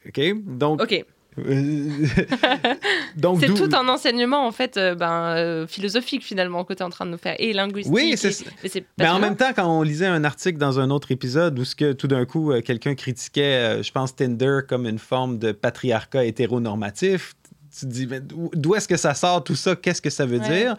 OK? 0.06 0.20
Donc. 0.44 0.82
Euh, 1.38 1.88
donc 3.16 3.40
C'est 3.40 3.54
tout 3.54 3.70
un 3.74 3.88
enseignement 3.88 4.46
en 4.46 4.52
fait 4.52 4.76
euh, 4.76 4.94
ben, 4.94 5.34
euh, 5.36 5.66
philosophique 5.66 6.24
finalement 6.24 6.64
que 6.64 6.72
tu 6.74 6.80
es 6.80 6.82
en 6.84 6.90
train 6.90 7.06
de 7.06 7.10
nous 7.10 7.18
faire. 7.18 7.36
Et 7.38 7.52
linguistique. 7.52 7.92
Oui, 7.94 8.14
c'est 8.16 8.40
et- 8.40 8.84
mais 8.98 9.04
Mais 9.04 9.08
en 9.08 9.18
même 9.18 9.36
temps, 9.36 9.52
quand 9.54 9.66
on 9.66 9.82
lisait 9.82 10.06
un 10.06 10.24
article 10.24 10.58
dans 10.58 10.80
un 10.80 10.90
autre 10.90 11.10
épisode 11.10 11.58
où 11.58 11.64
ce 11.64 11.74
que 11.74 11.92
tout 11.92 12.08
d'un 12.08 12.24
coup 12.24 12.52
quelqu'un 12.64 12.94
critiquait, 12.94 13.82
je 13.82 13.90
pense 13.92 14.14
Tinder 14.14 14.60
comme 14.68 14.86
une 14.86 14.98
forme 14.98 15.38
de 15.38 15.52
patriarcat 15.52 16.24
hétéronormatif, 16.24 17.34
tu 17.78 17.86
te 17.86 17.90
dis 17.90 18.06
mais 18.06 18.20
d'où 18.20 18.74
est-ce 18.74 18.86
que 18.88 18.96
ça 18.96 19.14
sort 19.14 19.42
tout 19.42 19.54
ça? 19.56 19.74
Qu'est-ce 19.76 20.00
que 20.02 20.10
ça 20.10 20.26
veut 20.26 20.38
Ouais. 20.38 20.48
dire? 20.64 20.76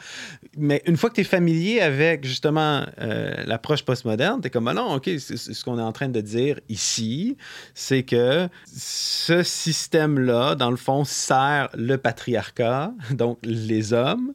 Mais 0.57 0.81
une 0.85 0.97
fois 0.97 1.09
que 1.09 1.15
tu 1.15 1.21
es 1.21 1.25
familier 1.25 1.81
avec 1.81 2.25
justement 2.25 2.85
euh, 3.01 3.33
l'approche 3.45 3.83
postmoderne, 3.83 4.41
tu 4.41 4.47
es 4.47 4.49
comme 4.49 4.67
ah 4.67 4.73
non, 4.73 4.93
ok, 4.95 5.09
ce 5.17 5.63
qu'on 5.63 5.77
est 5.79 5.81
en 5.81 5.91
train 5.91 6.09
de 6.09 6.21
dire 6.21 6.59
ici, 6.69 7.37
c'est 7.73 8.03
que 8.03 8.47
ce 8.65 9.43
système-là, 9.43 10.55
dans 10.55 10.71
le 10.71 10.77
fond, 10.77 11.03
sert 11.03 11.69
le 11.75 11.97
patriarcat, 11.97 12.93
donc 13.11 13.39
les 13.43 13.93
hommes 13.93 14.33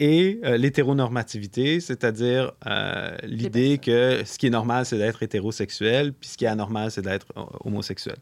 et 0.00 0.40
euh, 0.44 0.56
l'hétéronormativité, 0.56 1.78
c'est-à-dire 1.78 2.52
euh, 2.66 3.16
l'idée 3.22 3.78
que 3.78 4.22
ce 4.24 4.36
qui 4.36 4.48
est 4.48 4.50
normal, 4.50 4.84
c'est 4.84 4.98
d'être 4.98 5.22
hétérosexuel, 5.22 6.12
puis 6.12 6.28
ce 6.30 6.36
qui 6.36 6.44
est 6.44 6.48
anormal, 6.48 6.90
c'est 6.90 7.02
d'être 7.02 7.26
euh, 7.36 7.42
homosexuel. 7.64 8.16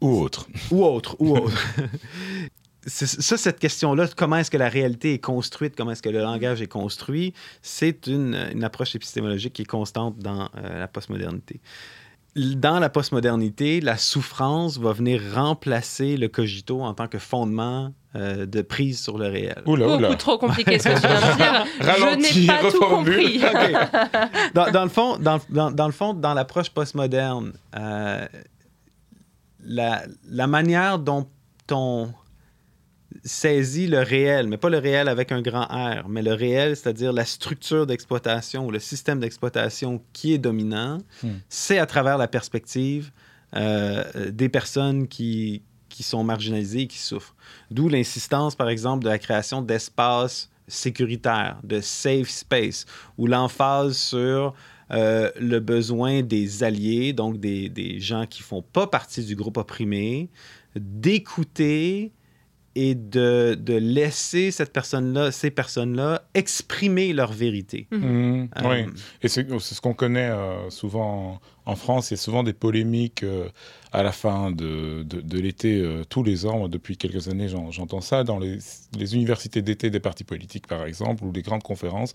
Ou 0.00 0.20
autre. 0.22 0.48
Ou 0.70 0.84
autre, 0.84 1.16
ou 1.18 1.36
autre. 1.36 1.62
C'est- 2.88 3.20
ça, 3.20 3.36
cette 3.36 3.60
question-là, 3.60 4.08
comment 4.16 4.36
est-ce 4.36 4.50
que 4.50 4.56
la 4.56 4.68
réalité 4.68 5.14
est 5.14 5.18
construite, 5.18 5.74
comment 5.76 5.92
est-ce 5.92 6.02
que 6.02 6.08
le 6.08 6.20
langage 6.20 6.60
est 6.62 6.66
construit, 6.66 7.32
c'est 7.62 8.06
une, 8.08 8.34
une 8.52 8.64
approche 8.64 8.94
épistémologique 8.96 9.52
qui 9.52 9.62
est 9.62 9.66
constante 9.66 10.18
dans 10.18 10.48
euh, 10.56 10.80
la 10.80 10.88
postmodernité. 10.88 11.60
Dans 12.36 12.78
la 12.78 12.88
postmodernité, 12.88 13.80
la 13.80 13.96
souffrance 13.96 14.78
va 14.78 14.92
venir 14.92 15.20
remplacer 15.34 16.16
le 16.16 16.28
cogito 16.28 16.82
en 16.82 16.94
tant 16.94 17.08
que 17.08 17.18
fondement 17.18 17.92
euh, 18.14 18.46
de 18.46 18.62
prise 18.62 19.02
sur 19.02 19.18
le 19.18 19.26
réel. 19.26 19.60
Oula, 19.66 19.88
oula. 19.88 20.08
Beaucoup 20.08 20.18
trop 20.18 20.38
compliqué 20.38 20.78
ce 20.78 20.88
que 20.88 20.94
tu 20.94 21.06
viens 21.06 21.32
de 21.32 21.36
dire. 21.36 21.64
Ralentis, 21.80 22.32
Je 22.34 22.40
n'ai 22.42 22.46
pas 22.46 22.70
tout 22.70 22.80
reformule. 22.80 23.16
compris. 23.16 23.38
OK. 23.44 24.52
Dans, 24.54 24.70
dans 24.70 24.82
le 24.84 24.88
fond, 24.88 25.16
dans, 25.18 25.40
dans- 25.50 25.70
dans 25.72 25.86
le 25.86 25.92
fond, 25.92 26.14
dans 26.14 26.32
l'approche 26.34 26.70
postmoderne, 26.70 27.52
euh, 27.76 28.26
la, 29.64 30.02
la 30.28 30.46
manière 30.46 30.98
dont 30.98 31.26
on 31.72 32.08
saisit 33.24 33.86
le 33.86 34.00
réel, 34.00 34.48
mais 34.48 34.58
pas 34.58 34.68
le 34.68 34.78
réel 34.78 35.08
avec 35.08 35.32
un 35.32 35.40
grand 35.40 35.64
R, 35.64 36.08
mais 36.08 36.22
le 36.22 36.34
réel, 36.34 36.76
c'est-à-dire 36.76 37.12
la 37.12 37.24
structure 37.24 37.86
d'exploitation 37.86 38.66
ou 38.66 38.70
le 38.70 38.78
système 38.78 39.18
d'exploitation 39.20 40.02
qui 40.12 40.34
est 40.34 40.38
dominant, 40.38 40.98
Hmm. 41.22 41.38
c'est 41.48 41.78
à 41.78 41.86
travers 41.86 42.18
la 42.18 42.28
perspective 42.28 43.10
euh, 43.56 44.30
des 44.30 44.48
personnes 44.48 45.08
qui, 45.08 45.62
qui 45.88 46.02
sont 46.02 46.22
marginalisées 46.22 46.82
et 46.82 46.86
qui 46.86 46.98
souffrent. 46.98 47.34
D'où 47.70 47.88
l'insistance, 47.88 48.54
par 48.54 48.68
exemple, 48.68 49.04
de 49.04 49.08
la 49.08 49.18
création 49.18 49.62
d'espaces 49.62 50.50
sécuritaires, 50.68 51.58
de 51.64 51.80
safe 51.80 52.28
space, 52.28 52.84
ou 53.16 53.26
l'emphase 53.26 53.96
sur 53.96 54.54
euh, 54.90 55.30
le 55.40 55.60
besoin 55.60 56.22
des 56.22 56.62
alliés, 56.62 57.12
donc 57.12 57.40
des, 57.40 57.68
des 57.68 58.00
gens 58.00 58.26
qui 58.26 58.42
font 58.42 58.62
pas 58.62 58.86
partie 58.86 59.24
du 59.24 59.34
groupe 59.34 59.56
opprimé, 59.56 60.28
d'écouter 60.76 62.12
et 62.80 62.94
de, 62.94 63.56
de 63.60 63.74
laisser 63.74 64.50
cette 64.52 64.72
personne-là, 64.72 65.32
ces 65.32 65.50
personnes-là 65.50 66.22
exprimer 66.34 67.12
leur 67.12 67.32
vérité. 67.32 67.88
Mhm, 67.90 68.48
Euh, 68.56 68.84
oui. 68.86 68.92
Et 69.22 69.28
c'est 69.28 69.46
ce 69.48 69.80
qu'on 69.80 69.94
connaît 69.94 70.28
euh, 70.30 70.70
souvent 70.70 71.40
en, 71.66 71.72
en 71.72 71.76
France. 71.76 72.10
Il 72.10 72.14
y 72.14 72.18
a 72.18 72.22
souvent 72.22 72.44
des 72.44 72.52
polémiques 72.52 73.22
euh, 73.24 73.48
à 73.92 74.02
la 74.02 74.12
fin 74.12 74.50
de, 74.52 75.02
de, 75.02 75.20
de 75.20 75.38
l'été, 75.40 75.80
euh, 75.80 76.04
tous 76.08 76.22
les 76.22 76.46
ans. 76.46 76.58
Moi, 76.58 76.68
Depuis 76.68 76.96
quelques 76.96 77.28
années, 77.28 77.48
j'en- 77.48 77.70
j'entends 77.72 78.00
ça 78.00 78.22
dans 78.22 78.38
les, 78.38 78.58
les 78.96 79.14
universités 79.14 79.60
d'été 79.62 79.90
des 79.90 80.00
partis 80.00 80.24
politiques, 80.24 80.66
par 80.66 80.86
exemple, 80.86 81.24
ou 81.24 81.32
les 81.32 81.42
grandes 81.42 81.62
conférences. 81.64 82.12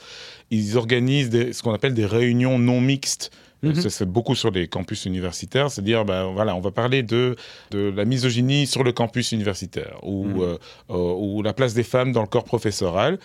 Ils 0.49 0.78
organisent 0.78 1.30
des- 1.30 1.52
ce 1.54 1.62
qu'on 1.63 1.73
appelle 1.73 1.93
des 1.93 2.06
réunions 2.06 2.58
non 2.60 2.80
mixtes. 2.80 3.32
Mhm. 3.63 3.76
Ça, 3.76 3.89
C'est 3.89 4.06
beaucoup 4.06 4.36
sur 4.36 4.52
les 4.52 4.67
campus 4.67 5.06
universitaires, 5.06 5.71
c'est-à-dire, 5.71 6.04
ben, 6.06 6.32
voilà, 6.34 6.56
on 6.56 6.60
va 6.60 6.71
parler 6.71 7.02
de, 7.02 7.36
de 7.71 7.93
la 7.95 8.06
misogynie 8.06 8.67
sur 8.67 8.84
le 8.84 8.91
campus 8.91 9.32
universitaire, 9.32 9.97
ou, 10.04 10.26
Mhm. 10.26 10.41
euh, 10.41 10.58
euh, 10.91 11.13
ou 11.17 11.41
la 11.41 11.54
place 11.54 11.73
des 11.73 11.84
femmes 11.84 12.12
dans 12.12 12.21
le 12.21 12.28
corps 12.28 12.43
professoral. 12.43 13.17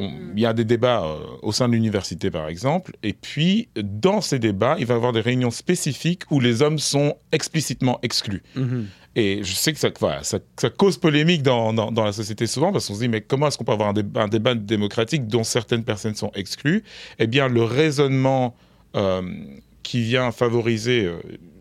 On- 0.00 0.10
Il 0.34 0.40
y 0.40 0.46
a 0.46 0.52
des 0.52 0.64
débats 0.64 1.04
euh, 1.04 1.18
au 1.42 1.52
sein 1.52 1.68
de 1.68 1.74
l'université, 1.74 2.28
par 2.30 2.48
exemple, 2.48 2.92
et 3.04 3.12
puis 3.12 3.68
dans 3.76 4.20
ces 4.20 4.40
débats, 4.40 4.74
il 4.80 4.86
va 4.86 4.94
y 4.94 4.96
avoir 4.96 5.12
des 5.12 5.20
réunions 5.20 5.52
spécifiques 5.52 6.22
où 6.32 6.40
les 6.40 6.60
hommes 6.60 6.80
sont 6.80 7.14
explicitement 7.30 8.00
exclus. 8.02 8.42
Mhm. 8.56 8.86
Et 9.14 9.40
je 9.44 9.52
sais 9.54 9.72
que 9.72 9.78
ça, 9.78 9.90
voilà, 10.00 10.24
ça, 10.24 10.40
ça 10.60 10.70
cause 10.70 10.98
polémique 10.98 11.42
dans, 11.42 11.72
dans, 11.72 11.92
dans 11.92 12.04
la 12.04 12.12
société 12.12 12.46
souvent, 12.48 12.72
parce 12.72 12.88
qu'on 12.88 12.94
se 12.94 12.98
dit, 13.00 13.08
mais 13.08 13.20
comment 13.20 13.46
est-ce 13.46 13.56
qu'on 13.58 13.64
peut 13.64 13.72
avoir 13.72 13.90
un, 13.90 13.92
débat- 13.94 14.22
un 14.22 14.28
débat 14.28 14.54
démocratique 14.56 15.28
dont 15.28 15.44
certaines 15.44 15.84
personnes 15.84 16.16
sont 16.16 16.32
exclues? 16.34 16.82
Eh 17.20 17.26
bien, 17.28 17.46
le 17.48 17.62
raisonnement 17.62 18.56
euh, 18.96 19.22
qui 19.86 20.02
vient 20.02 20.32
favoriser 20.32 21.04
euh, 21.04 21.20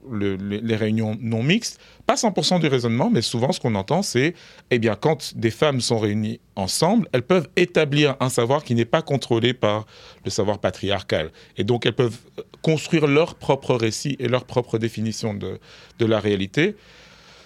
le- 0.10 0.36
les, 0.36 0.76
réunions 0.76 1.16
non 1.22 1.44
mixtes, 1.44 1.80
pas 2.08 2.16
100% 2.16 2.60
du 2.60 2.68
raisonnement, 2.68 3.12
mais 3.12 3.22
souvent 3.22 3.52
ce 3.52 3.60
qu'on 3.60 3.76
entend, 3.76 4.02
c'est, 4.02 4.34
eh 4.72 4.80
bien, 4.80 4.96
quand 4.96 5.38
des 5.38 5.52
femmes 5.52 5.80
sont 5.80 6.00
réunies 6.00 6.40
ensemble, 6.56 7.08
elles 7.12 7.22
peuvent 7.22 7.48
établir 7.56 8.16
un 8.20 8.30
savoir 8.30 8.64
qui 8.64 8.74
n'est 8.74 8.86
pas 8.86 9.04
contrôlé 9.04 9.54
par 9.54 9.86
le 10.24 10.32
savoir 10.32 10.58
patriarcal. 10.58 11.32
Et 11.58 11.64
donc, 11.64 11.86
elles 11.86 11.94
peuvent 11.94 12.18
euh, 12.40 12.44
construire 12.64 13.06
leur 13.06 13.36
propre 13.36 13.76
récit 13.76 14.16
et 14.20 14.28
leur 14.28 14.46
propre 14.46 14.80
définition 14.80 15.36
de, 15.36 15.60
la 16.00 16.20
réalité. 16.20 16.76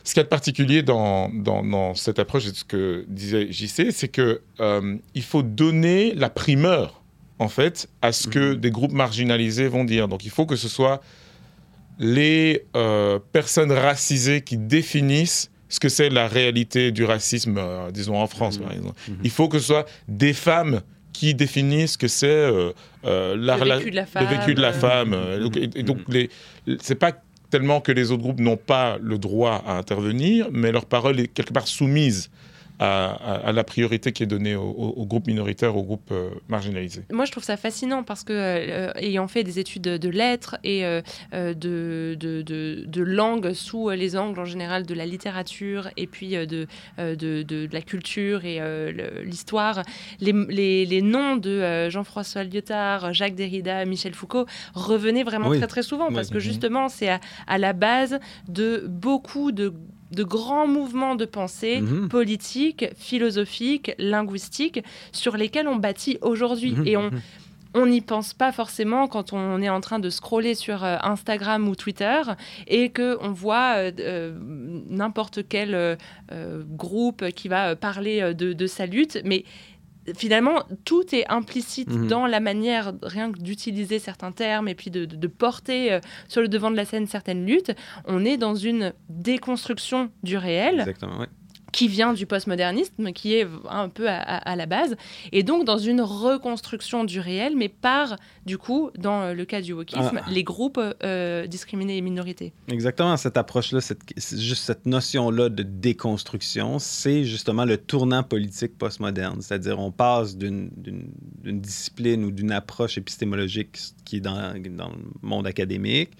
Ce 0.05 0.13
qu'il 0.13 0.21
y 0.21 0.21
a 0.21 0.23
de 0.23 0.29
particulier 0.29 0.81
dans, 0.81 1.93
cette 1.95 2.19
approche, 2.19 2.47
et 2.47 2.53
ce 2.53 2.63
que 2.63 3.03
disait 3.09 3.51
JC, 3.51 3.91
c'est 3.91 4.07
que 4.07 4.41
euh, 4.61 4.97
faut 5.21 5.43
donner 5.43 6.13
la 6.15 6.29
primeur, 6.29 6.98
en 7.39 7.47
fait, 7.49 7.87
à 8.01 8.11
ce 8.11 8.27
que 8.27 8.53
des 8.53 8.69
groupes 8.71 8.91
marginalisés 8.91 9.67
vont 9.67 9.85
dire. 9.85 10.07
Donc, 10.07 10.25
il 10.25 10.31
faut 10.31 10.45
que 10.45 10.55
ce 10.57 10.67
soit 10.67 11.01
les 11.99 12.65
euh, 12.75 13.19
personnes 13.31 13.71
racisées 13.71 14.41
qui 14.41 14.57
définissent 14.57 15.51
ce 15.67 15.79
que 15.79 15.89
c'est 15.89 16.09
la 16.09 16.27
réalité 16.27 16.91
du 16.91 17.03
racisme, 17.03 17.57
euh, 17.57 17.91
disons 17.91 18.15
en 18.17 18.27
France 18.27 18.57
par 18.57 18.71
exemple. 18.71 18.99
Mhm. 19.07 19.17
Il 19.23 19.29
faut 19.29 19.47
que 19.47 19.59
ce 19.59 19.65
soit 19.65 19.85
des 20.07 20.33
femmes 20.33 20.81
qui 21.13 21.35
définissent 21.35 21.93
ce 21.93 21.97
que 21.97 22.07
c'est 22.07 22.27
euh, 22.27 22.71
euh, 23.05 23.35
la- 23.37 23.57
Le 23.57 23.65
la- 23.65 23.77
vécu 23.77 23.91
de 23.91 23.95
la 23.95 24.01
le 24.03 24.07
femme, 24.07 24.27
vécu 24.27 24.53
de 24.55 24.61
la 24.61 24.73
femme. 24.73 25.13
euh, 25.13 25.39
donc- 25.39 25.57
et, 25.57 25.69
et 25.75 25.83
donc, 25.83 25.99
les- 26.07 26.29
c'est 26.81 26.95
pas 26.95 27.11
tellement 27.49 27.81
que 27.81 27.91
les 27.91 28.11
autres 28.11 28.21
groupes 28.23 28.39
n'ont 28.39 28.57
pas 28.57 28.97
le 29.01 29.17
droit 29.17 29.63
à 29.67 29.73
intervenir, 29.77 30.47
mais 30.51 30.71
leur 30.71 30.85
parole 30.85 31.19
est 31.19 31.27
quelque 31.27 31.51
part 31.53 31.67
soumise 31.67 32.29
à, 32.79 33.11
à- 33.11 33.47
à 33.47 33.51
la 33.51 33.63
priorité 33.63 34.11
qui 34.11 34.23
est 34.23 34.27
donnée 34.27 34.55
aux, 34.55 35.05
groupes 35.05 35.27
minoritaires, 35.27 35.75
aux 35.75 35.83
groupes 35.83 36.11
euh, 36.11 36.29
marginalisés. 36.47 37.03
Moi, 37.11 37.25
je 37.25 37.31
trouve 37.31 37.43
ça 37.43 37.57
fascinant 37.57 38.03
parce 38.03 38.23
que, 38.23 38.33
euh, 38.33 38.91
ayant 38.95 39.27
fait 39.27 39.43
des 39.43 39.59
études 39.59 39.81
de, 39.83 39.97
de 39.97 40.09
lettres 40.09 40.57
et 40.63 40.85
euh, 40.85 41.01
de, 41.33 42.15
de, 42.19 42.41
de, 42.41 42.85
de 42.87 43.01
langue 43.03 43.53
sous 43.53 43.89
les 43.89 44.15
angles 44.15 44.39
en 44.39 44.45
général 44.45 44.85
de 44.85 44.93
la 44.93 45.05
littérature 45.05 45.89
et 45.97 46.07
puis 46.07 46.35
euh, 46.35 46.45
de, 46.45 46.67
euh, 46.99 47.15
de, 47.15 47.43
de, 47.43 47.65
de 47.65 47.73
la 47.73 47.81
culture 47.81 48.45
et 48.45 48.59
euh, 48.61 48.91
le- 48.91 49.23
l'histoire, 49.23 49.83
les, 50.21 50.31
les, 50.47 50.85
les 50.85 51.01
noms 51.01 51.35
de 51.35 51.49
euh, 51.49 51.89
Jean-François 51.89 52.43
Lyotard, 52.43 53.13
Jacques 53.13 53.35
Derrida, 53.35 53.83
Michel 53.85 54.13
Foucault 54.13 54.45
revenaient 54.73 55.23
vraiment 55.23 55.49
Oui. 55.49 55.57
très 55.57 55.67
très 55.67 55.83
souvent 55.83 56.07
Oui. 56.09 56.15
parce 56.15 56.29
que 56.29 56.35
Mhm. 56.35 56.41
justement, 56.41 56.89
c'est 56.89 57.09
à, 57.09 57.19
à 57.47 57.57
la 57.57 57.73
base 57.73 58.19
de 58.47 58.85
beaucoup 58.87 59.51
de 59.51 59.73
de 60.11 60.23
grands 60.23 60.67
mouvements 60.67 61.15
de 61.15 61.25
pensée 61.25 61.81
Mhm. 61.81 62.09
politiques, 62.09 62.85
philosophiques, 62.97 63.91
linguistiques, 63.99 64.83
sur 65.11 65.37
lesquels 65.37 65.67
on 65.67 65.75
bâtit 65.75 66.17
aujourd'hui. 66.21 66.71
Mhm. 66.73 66.87
Et 66.87 66.97
on, 66.97 67.09
on 67.75 67.85
n'y 67.85 68.01
pense 68.01 68.33
pas 68.33 68.51
forcément 68.51 69.07
quand 69.07 69.33
on 69.33 69.61
est 69.61 69.69
en 69.69 69.79
train 69.81 69.99
de 69.99 70.09
scroller 70.09 70.55
sur 70.55 70.83
euh, 70.83 70.97
Instagram 71.03 71.67
ou 71.69 71.75
Twitter 71.75 72.21
et 72.67 72.89
que 72.89 73.17
on 73.21 73.31
voit 73.31 73.75
euh, 73.77 73.91
euh, 73.99 74.33
n'importe 74.89 75.47
quel 75.47 75.97
groupe 76.75 77.29
qui 77.31 77.47
va 77.47 77.75
parler 77.75 78.33
de, 78.33 78.53
de 78.53 78.67
sa 78.67 78.85
lutte, 78.85 79.19
mais 79.23 79.43
finalement 80.17 80.63
tout 80.85 81.03
est 81.15 81.25
implicite 81.29 81.89
Mhm. 81.89 82.07
dans 82.07 82.25
la 82.27 82.39
manière 82.39 82.93
rien 83.03 83.31
que 83.31 83.39
d'utiliser 83.39 83.99
certains 83.99 84.31
termes 84.31 84.67
et 84.67 84.75
puis 84.75 84.91
de, 84.91 85.05
de- 85.05 85.15
de 85.15 85.27
porter 85.27 85.91
euh, 85.93 85.99
sur 86.27 86.41
le 86.41 86.47
devant 86.47 86.71
de 86.71 86.75
la 86.75 86.85
scène 86.85 87.07
certaines 87.07 87.45
luttes. 87.45 87.71
On 88.05 88.25
est 88.25 88.37
dans 88.37 88.55
une 88.55 88.93
déconstruction 89.09 90.09
du 90.23 90.37
réel 90.37 90.79
Exactement, 90.81 91.19
oui. 91.19 91.25
Qui 91.71 91.87
vient 91.87 92.13
du 92.13 92.25
postmodernisme, 92.25 93.11
qui 93.13 93.35
est 93.35 93.47
un 93.69 93.89
peu 93.89 94.07
à, 94.09 94.17
à- 94.17 94.51
à 94.51 94.55
la 94.55 94.65
base, 94.65 94.95
et 95.31 95.43
donc 95.43 95.65
dans 95.65 95.77
une 95.77 96.01
reconstruction 96.01 97.03
du 97.03 97.19
réel, 97.19 97.53
mais 97.55 97.69
par, 97.69 98.15
du 98.45 98.57
coup, 98.57 98.91
dans 98.97 99.21
euh, 99.21 99.33
le 99.33 99.45
cas 99.45 99.61
du 99.61 99.73
wokisme, 99.73 100.19
Ah. 100.25 100.29
les 100.29 100.43
groupes 100.43 100.79
euh, 101.03 101.47
discriminés 101.47 101.97
et 101.97 102.01
minorités. 102.01 102.53
Exactement, 102.69 103.15
cette 103.17 103.37
approche-là, 103.37 103.81
cette, 103.81 104.01
juste 104.17 104.63
cette 104.63 104.85
notion-là 104.85 105.49
de 105.49 105.63
déconstruction, 105.63 106.79
c'est 106.79 107.23
justement 107.25 107.65
le 107.65 107.77
tournant 107.77 108.23
politique 108.23 108.77
postmoderne. 108.77 109.41
C'est-à-dire, 109.41 109.79
on 109.79 109.91
passe 109.91 110.35
d'une 110.37 110.69
discipline 111.43 112.23
ou 112.25 112.31
d'une 112.31 112.51
approche 112.51 112.97
épistémologique 112.97 113.77
qui 114.05 114.17
est 114.17 114.21
dans, 114.21 114.53
dans 114.71 114.89
le 114.89 114.97
monde 115.21 115.47
académique, 115.47 116.11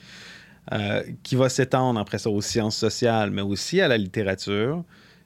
euh, 0.71 1.01
qui 1.23 1.35
va 1.35 1.49
s'étendre 1.49 1.99
après 1.99 2.17
ça 2.19 2.29
aux 2.29 2.41
sciences 2.41 2.77
sociales, 2.77 3.31
mais 3.31 3.41
aussi 3.41 3.81
à 3.81 3.87
la 3.87 3.97
littérature. 3.97 4.83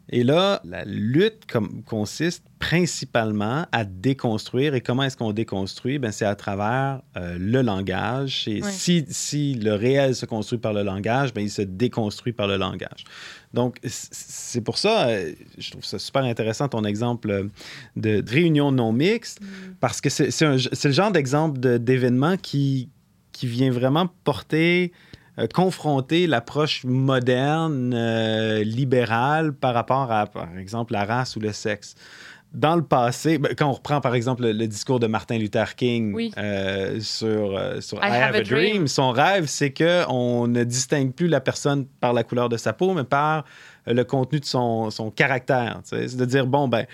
Et 0.09 0.23
là, 0.23 0.61
la 0.65 0.83
lutte 0.85 1.43
consiste 1.85 2.43
principalement 2.59 3.65
à 3.71 3.85
déconstruire. 3.85 4.75
Et 4.75 4.81
comment 4.81 5.03
est-ce 5.03 5.15
qu'on 5.17 5.31
déconstruit? 5.31 5.97
Ben, 5.97 6.11
c'est 6.11 6.25
à 6.25 6.35
travers 6.35 7.01
euh, 7.17 7.37
le 7.39 7.61
langage. 7.61 8.47
Et 8.47 8.61
si, 8.61 9.05
si 9.09 9.55
le 9.55 9.73
réel 9.73 10.13
se 10.15 10.25
construit 10.25 10.59
par 10.59 10.73
le 10.73 10.83
langage, 10.83 11.33
ben, 11.33 11.41
il 11.41 11.49
se 11.49 11.61
déconstruit 11.61 12.33
par 12.33 12.47
le 12.47 12.57
langage. 12.57 13.05
Donc, 13.53 13.77
c'est 13.83 14.61
pour 14.61 14.77
ça, 14.77 15.07
euh, 15.07 15.31
je 15.57 15.71
trouve 15.71 15.85
ça 15.85 15.99
super 15.99 16.23
intéressant 16.23 16.67
ton 16.67 16.83
exemple 16.83 17.29
euh, 17.31 17.43
de, 17.95 18.21
de 18.21 18.29
réunion 18.31 18.71
non 18.71 18.91
mixte, 18.91 19.39
parce 19.79 20.01
que 20.01 20.09
c'est 20.09 20.31
c'est 20.31 20.45
un- 20.45 20.57
c'est 20.57 20.87
le 20.89 20.93
genre 20.93 21.11
d'exemple 21.11 21.59
de- 21.59 21.77
d'événement 21.77 22.35
qui, 22.37 22.89
qui 23.31 23.47
vient 23.47 23.71
vraiment 23.71 24.09
porter 24.23 24.91
euh, 25.39 25.47
confronter 25.47 26.27
l'approche 26.27 26.83
moderne, 26.83 27.93
euh, 27.95 28.63
libérale 28.63 29.53
par 29.53 29.73
rapport 29.73 30.11
à, 30.11 30.25
par 30.27 30.57
exemple, 30.57 30.93
la 30.93 31.05
race 31.05 31.35
ou 31.35 31.39
le 31.39 31.51
sexe. 31.51 31.95
Dans 32.53 32.75
le 32.75 32.83
passé, 32.83 33.39
ben, 33.39 33.55
quand 33.57 33.67
on 33.67 33.71
reprend 33.71 33.99
par 33.99 34.13
exemple 34.13 34.43
le, 34.43 34.51
le 34.51 34.67
discours 34.67 34.99
de 34.99 35.07
Martin 35.07 35.39
Luther 35.39 35.73
King 35.75 36.13
Oui. 36.13 36.31
euh, 36.37 36.99
sur, 36.99 37.59
sur 37.81 37.97
I 37.97 38.11
have 38.11 38.35
a 38.35 38.41
dream. 38.43 38.87
son 38.87 39.09
rêve, 39.09 39.45
c'est 39.47 39.73
qu'on 39.73 40.47
ne 40.47 40.63
distingue 40.63 41.13
plus 41.13 41.27
la 41.27 41.41
personne 41.41 41.87
par 41.99 42.13
la 42.13 42.23
couleur 42.23 42.49
de 42.49 42.57
sa 42.57 42.71
peau, 42.71 42.93
mais 42.93 43.05
par 43.05 43.43
le 43.87 44.03
contenu 44.03 44.39
de 44.39 44.45
son, 44.45 44.91
son 44.91 45.09
caractère. 45.09 45.81
C'est 45.83 46.15
de 46.15 46.25
dire, 46.25 46.45
bon, 46.45 46.67
ben, 46.67 46.85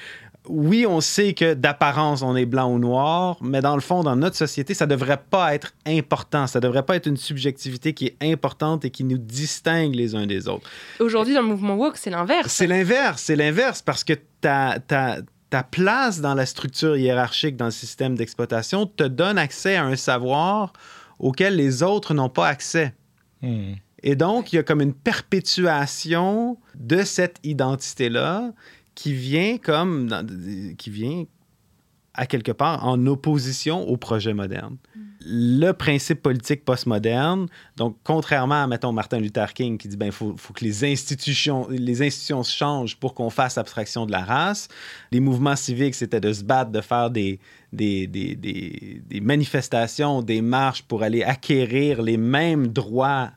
oui, 0.49 0.85
on 0.87 0.99
sait 0.99 1.33
que 1.33 1.53
d'apparence, 1.53 2.23
on 2.23 2.35
est 2.35 2.45
blanc 2.45 2.73
ou 2.73 2.79
noir, 2.79 3.37
mais 3.41 3.61
dans 3.61 3.75
le 3.75 3.81
fond, 3.81 4.03
dans 4.03 4.15
notre 4.15 4.35
société, 4.35 4.73
ça 4.73 4.87
devrait 4.87 5.21
pas 5.29 5.53
être 5.53 5.73
important. 5.85 6.47
Ça 6.47 6.59
devrait 6.59 6.83
pas 6.83 6.95
être 6.95 7.05
une 7.05 7.17
subjectivité 7.17 7.93
qui 7.93 8.07
est 8.07 8.17
importante 8.21 8.83
et 8.83 8.89
qui 8.89 9.03
nous 9.03 9.19
distingue 9.19 9.93
les 9.93 10.15
uns 10.15 10.25
des 10.25 10.47
autres. 10.47 10.67
Aujourd'hui, 10.99 11.35
dans 11.35 11.43
le 11.43 11.47
mouvement 11.47 11.75
woke, 11.75 11.97
c'est 11.97 12.09
l'inverse. 12.09 12.51
C'est 12.51 12.67
l'inverse, 12.67 13.21
c'est 13.21 13.35
l'inverse, 13.35 13.83
parce 13.83 14.03
que 14.03 14.13
ta, 14.41 14.79
ta, 14.79 15.17
ta 15.51 15.63
place 15.63 16.19
dans 16.19 16.33
la 16.33 16.47
structure 16.47 16.97
hiérarchique, 16.97 17.55
dans 17.55 17.65
le 17.65 17.71
système 17.71 18.15
d'exploitation, 18.15 18.87
te 18.87 19.03
donne 19.03 19.37
accès 19.37 19.75
à 19.75 19.85
un 19.85 19.95
savoir 19.95 20.73
auquel 21.19 21.55
les 21.55 21.83
autres 21.83 22.15
n'ont 22.15 22.29
pas 22.29 22.47
accès. 22.47 22.93
Hmm. 23.41 23.73
Et 24.01 24.15
donc, 24.15 24.53
il 24.53 24.55
y 24.55 24.59
a 24.59 24.63
comme 24.63 24.81
une 24.81 24.93
perpétuation 24.93 26.57
de 26.75 27.03
cette 27.03 27.37
identité-là 27.43 28.53
qui 28.99 29.13
vient 29.13 29.57
comme 29.69 30.07
dans- 30.11 30.25
qui 30.77 30.89
vient 30.89 31.23
à 32.13 32.25
quelque 32.25 32.51
part 32.51 32.85
en 32.85 32.97
opposition 33.07 33.77
au 33.87 33.95
projet 33.95 34.33
moderne. 34.33 34.75
Le 35.21 35.71
principe 35.71 36.21
politique 36.21 36.65
postmoderne, 36.65 37.45
donc 37.77 37.97
contrairement 38.03 38.63
à, 38.63 38.67
mettons, 38.67 38.91
Martin 38.91 39.19
Luther 39.19 39.53
King 39.53 39.77
qui 39.77 39.87
dit 39.87 39.95
ben 39.97 40.11
faut, 40.11 40.33
faut 40.37 40.53
que 40.53 40.65
les 40.65 40.83
institutions, 40.93 41.67
les 41.69 42.01
institutions 42.01 42.43
changent 42.43 42.97
pour 42.97 43.13
qu'on 43.13 43.29
fasse 43.29 43.57
abstraction 43.57 44.05
de 44.05 44.11
la 44.11 44.23
race, 44.33 44.67
les 45.11 45.19
mouvements 45.21 45.55
civiques, 45.55 45.95
c'était 45.95 46.21
de 46.21 46.33
se 46.33 46.43
battre, 46.43 46.71
de 46.71 46.81
faire 46.81 47.09
des, 47.09 47.39
des, 47.71 48.07
des, 48.07 48.35
des- 48.35 49.01
des 49.11 49.21
manifestations, 49.21 50.21
des 50.21 50.41
marches 50.41 50.83
pour 50.83 51.03
aller 51.03 51.23
acquérir 51.23 52.01
les 52.01 52.17
mêmes 52.17 52.67
droits 52.67 53.29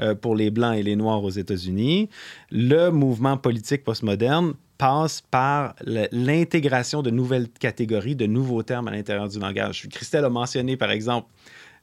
euh, 0.00 0.14
pour 0.14 0.34
les 0.34 0.50
Blancs 0.50 0.76
et 0.76 0.82
les 0.82 0.96
Noirs 0.96 1.22
aux 1.24 1.30
États-Unis. 1.44 2.08
Le 2.50 2.88
mouvement 2.90 3.36
politique 3.36 3.82
postmoderne 3.84 4.54
passe 4.80 5.20
par 5.30 5.74
l'intégration 6.10 7.02
de 7.02 7.10
nouvelles 7.10 7.48
catégories, 7.50 8.16
de 8.16 8.24
nouveaux 8.24 8.62
termes 8.62 8.88
à 8.88 8.92
l'intérieur 8.92 9.28
du 9.28 9.38
langage. 9.38 9.86
Christelle 9.90 10.24
a 10.24 10.30
mentionné, 10.30 10.78
par 10.78 10.90
exemple, 10.90 11.28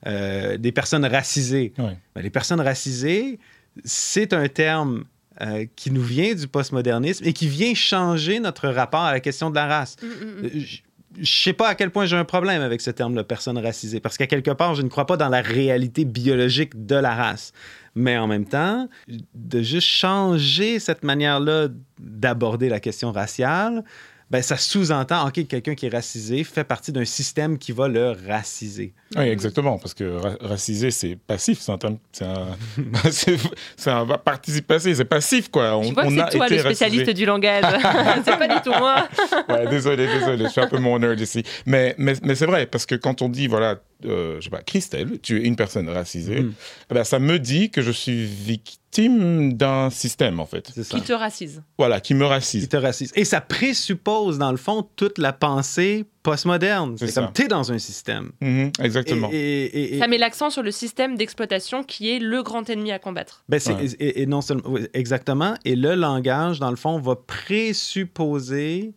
euh, 0.07 0.57
des 0.57 0.71
personnes 0.71 1.05
racisées. 1.05 1.73
Ben, 1.77 1.95
les 2.15 2.31
personnes 2.31 2.59
racisées, 2.59 3.39
c'est 3.83 4.33
un 4.33 4.47
terme 4.47 5.03
euh, 5.41 5.67
qui 5.75 5.91
nous 5.91 6.01
vient 6.01 6.33
du 6.33 6.47
postmodernisme 6.47 7.23
et 7.23 7.33
qui 7.33 7.47
vient 7.47 7.75
changer 7.75 8.39
notre 8.39 8.67
rapport 8.67 9.01
à 9.01 9.11
la 9.11 9.19
question 9.19 9.51
de 9.51 9.55
la 9.55 9.67
race. 9.67 9.95
Mm, 10.01 10.07
mm, 10.07 10.09
mm. 10.09 10.45
Euh, 10.45 10.49
Je 10.55 10.77
je 11.19 11.43
sais 11.43 11.53
pas 11.53 11.69
à 11.69 11.75
quel 11.75 11.89
point 11.89 12.05
j'ai 12.05 12.15
un 12.15 12.25
problème 12.25 12.61
avec 12.61 12.81
ce 12.81 12.91
terme-là, 12.91 13.23
personne 13.23 13.57
racisée, 13.57 13.99
parce 13.99 14.17
qu'à 14.17 14.27
quelque 14.27 14.51
part, 14.51 14.75
je 14.75 14.81
ne 14.81 14.87
crois 14.87 15.05
pas 15.05 15.17
dans 15.17 15.29
la 15.29 15.41
réalité 15.41 16.05
biologique 16.05 16.85
de 16.85 16.95
la 16.95 17.15
race. 17.15 17.53
Mais 17.99 18.15
en 18.17 18.27
même 18.27 18.45
temps, 18.45 18.87
de 19.33 19.61
juste 19.63 19.87
changer 19.87 20.77
cette 20.79 21.03
manière-là 21.03 21.67
d'aborder 21.99 22.69
la 22.69 22.79
question 22.79 23.11
raciale, 23.11 23.83
ben, 24.29 24.41
ça 24.43 24.57
sous-entend, 24.57 25.25
OK, 25.27 25.47
quelqu'un 25.47 25.73
qui 25.73 25.85
est 25.85 25.89
racisé 25.89 26.43
fait 26.43 26.65
partie 26.65 26.91
d'un 26.91 27.05
système 27.05 27.57
qui 27.57 27.71
va 27.71 27.87
le 27.87 28.11
raciser. 28.27 28.93
Oui, 29.15 29.23
exactement, 29.23 29.79
parce 29.79 29.93
que 29.93 30.03
ra- 30.17 30.35
raciser, 30.41 30.91
c'est 30.91 31.15
passif, 31.15 31.59
c'est 31.61 31.71
un 31.71 31.77
terme, 31.77 31.97
c'est 32.11 32.25
un, 32.25 32.47
c'est, 33.09 33.37
c'est 33.77 33.89
un 33.89 34.05
participe 34.05 34.67
passé, 34.67 34.93
c'est 34.93 35.05
passif, 35.05 35.49
quoi. 35.49 35.77
On, 35.77 35.83
Je 35.83 35.93
vois 35.93 36.03
que 36.03 36.09
on 36.09 36.19
a 36.19 36.29
c'est 36.29 36.37
toi 36.37 36.45
été 36.47 36.55
le 36.55 36.61
spécialiste 36.61 36.99
racisé. 37.05 37.13
du 37.13 37.25
langage. 37.25 37.63
c'est 38.25 38.37
pas 38.37 38.47
du 38.49 38.61
tout 38.61 38.77
moi. 38.77 39.07
Ouais, 39.47 39.65
désolé, 39.69 40.05
désolé, 40.07 40.43
je 40.43 40.49
suis 40.49 40.61
un 40.61 40.67
peu 40.67 40.77
mon 40.77 40.99
nerd 40.99 41.19
ici. 41.21 41.41
Mais, 41.65 41.95
mais, 41.97 42.13
mais 42.21 42.35
c'est 42.35 42.45
vrai, 42.47 42.65
parce 42.65 42.85
que 42.85 42.95
quand 42.95 43.21
on 43.21 43.29
dit, 43.29 43.47
voilà, 43.47 43.77
euh, 44.05 44.37
je 44.39 44.45
sais 44.45 44.49
pas, 44.49 44.61
Christelle, 44.61 45.19
tu 45.21 45.37
es 45.41 45.45
une 45.45 45.55
personne 45.55 45.89
racisée, 45.89 46.45
ben, 46.89 47.03
ça 47.03 47.19
me 47.19 47.39
dit 47.39 47.69
que 47.71 47.81
je 47.81 47.91
suis 47.91 48.25
victime 48.25 49.53
d'un 49.53 49.89
système, 49.89 50.39
en 50.39 50.45
fait. 50.45 50.71
Qui 50.89 51.01
te 51.01 51.13
racise. 51.13 51.61
Voilà, 51.77 51.99
qui 51.99 52.13
me 52.13 52.25
Qui 52.25 52.29
racise. 52.29 52.69
te 52.69 52.77
racise. 52.77 53.11
Et 53.15 53.25
ça 53.25 53.41
présuppose, 53.41 54.37
dans 54.37 54.51
le 54.51 54.57
fond, 54.57 54.87
toute 54.95 55.17
la 55.17 55.33
pensée 55.33 56.05
postmoderne. 56.23 56.95
C'est 56.97 57.13
comme, 57.13 57.31
t'es 57.31 57.47
dans 57.47 57.71
un 57.71 57.77
système. 57.79 58.31
Mhm, 58.41 58.71
exactement. 58.81 59.29
Et, 59.31 59.35
et- 59.35 59.65
et- 59.65 59.95
et- 59.95 59.99
Ça 59.99 60.07
met 60.07 60.17
l'accent 60.17 60.49
sur 60.49 60.63
le 60.63 60.71
système 60.71 61.15
d'exploitation 61.15 61.83
qui 61.83 62.09
est 62.11 62.19
le 62.19 62.43
grand 62.43 62.69
ennemi 62.69 62.91
à 62.91 62.99
combattre. 62.99 63.43
Ben, 63.49 63.59
c'est- 63.59 63.73
Ouais. 63.73 63.85
et, 63.99 64.21
et 64.21 64.25
non 64.25 64.41
seulement, 64.41 64.63
oui, 64.67 64.87
exactement. 64.93 65.55
Et 65.65 65.75
le 65.75 65.95
langage, 65.95 66.59
dans 66.59 66.69
le 66.71 66.75
fond, 66.75 66.99
va 66.99 67.15
présupposer 67.15 68.93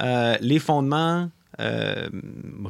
euh, 0.00 0.36
les 0.40 0.58
fondements 0.58 1.30
euh, 1.60 2.08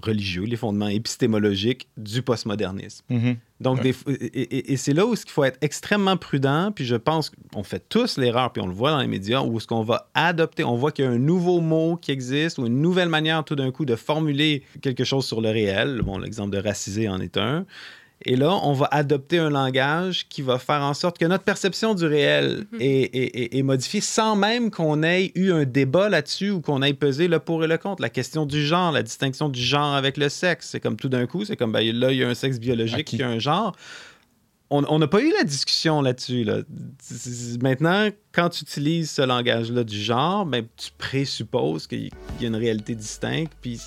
religieux, 0.03 0.45
les 0.45 0.57
fondements 0.57 0.89
épistémologiques 0.89 1.89
du 1.97 2.23
postmodernisme. 2.23 3.05
Mhm. 3.11 3.37
Donc, 3.61 3.77
Ouais. 3.79 3.83
des 3.85 3.93
f- 3.93 4.11
et, 4.11 4.41
et- 4.43 4.73
et 4.73 4.77
c'est 4.77 4.93
là 4.93 5.07
où 5.07 5.15
il 5.15 5.31
faut 5.31 5.45
être 5.45 5.59
extrêmement 5.61 6.17
prudent. 6.17 6.73
Puis 6.75 6.85
je 6.85 6.97
pense 6.97 7.31
qu'on 7.53 7.63
fait 7.63 7.83
tous 7.89 8.19
l'erreur, 8.19 8.53
puis 8.53 8.61
on 8.63 8.67
le 8.67 8.75
voit 8.75 8.91
dans 8.91 9.01
les 9.01 9.07
médias, 9.07 9.41
où 9.43 9.57
est-ce 9.59 9.67
qu'on 9.69 9.83
va 9.85 10.11
adopter, 10.15 10.65
on 10.65 10.75
voit 10.77 10.91
qu'il 10.91 11.05
y 11.05 11.09
a 11.09 11.11
un 11.13 11.19
nouveau 11.19 11.61
mot 11.61 11.97
qui 11.97 12.11
existe 12.11 12.59
ou 12.59 12.67
une 12.67 12.81
nouvelle 12.83 13.09
manière 13.09 13.45
tout 13.45 13.55
d'un 13.55 13.71
coup 13.71 13.85
de 13.85 13.95
formuler 13.95 14.65
quelque 14.81 15.05
chose 15.05 15.25
sur 15.27 15.41
le 15.41 15.51
réel. 15.51 16.01
Bon, 16.05 16.19
l'exemple 16.19 16.51
de 16.51 16.59
racisé 16.59 17.09
en 17.09 17.21
est 17.21 17.37
un. 17.37 17.65
Et 18.25 18.37
là, 18.37 18.51
on 18.63 18.73
va 18.73 18.89
adopter 18.91 19.39
un 19.39 19.51
langage 19.51 20.27
qui 20.29 20.43
va 20.43 20.59
faire 20.59 20.83
en 20.83 20.95
sorte 20.95 21.19
que 21.19 21.25
notre 21.25 21.45
perception 21.45 21.95
du 21.95 22.07
réel 22.07 22.67
Mhm. 22.73 22.81
est, 22.81 22.87
est- 23.17 23.37
est- 23.43 23.59
est 23.59 23.63
modifiée 23.63 24.01
sans 24.01 24.37
même 24.37 24.71
qu'on 24.71 25.03
ait 25.03 25.33
eu 25.35 25.51
un 25.53 25.65
débat 25.65 26.09
là-dessus 26.09 26.51
ou 26.51 26.61
qu'on 26.61 26.83
ait 26.83 26.93
pesé 26.95 27.27
le 27.29 27.39
pour 27.39 27.65
et 27.65 27.67
le 27.67 27.79
contre. 27.79 28.01
La 28.03 28.11
question 28.11 28.47
du 28.47 28.65
genre, 28.65 28.93
la 28.93 29.03
distinction 29.03 29.49
du 29.49 29.61
genre 29.61 29.95
avec 29.95 30.17
le 30.17 30.29
sexe, 30.29 30.69
c'est 30.71 30.81
comme 30.81 30.97
tout 30.97 31.09
d'un 31.09 31.27
coup, 31.27 31.45
c'est 31.45 31.57
comme 31.57 31.73
ben, 31.73 31.81
là, 31.99 32.13
il 32.13 32.19
y 32.19 32.25
a 32.25 32.29
un 32.29 32.35
sexe 32.35 32.59
biologique, 32.61 33.13
il 33.13 33.19
y 33.19 33.23
a 33.23 33.29
un 33.29 33.39
genre. 33.39 33.75
On 34.75 34.99
n'a 34.99 35.07
pas 35.07 35.21
eu 35.21 35.31
la 35.37 35.45
discussion 35.45 36.01
là-dessus. 36.01 36.45
Là. 36.45 36.61
Maintenant, 37.61 38.09
quand 38.33 38.49
tu 38.49 38.63
utilises 38.65 39.11
ce 39.11 39.21
langage-là 39.21 39.85
du 39.85 40.01
genre, 40.01 40.47
ben, 40.47 40.65
tu 40.79 40.89
présupposes 40.97 41.87
qu'il 41.87 42.09
y 42.41 42.45
a 42.45 42.49
une 42.49 42.57
réalité 42.57 42.95
distincte, 42.95 43.53
puis 43.61 43.79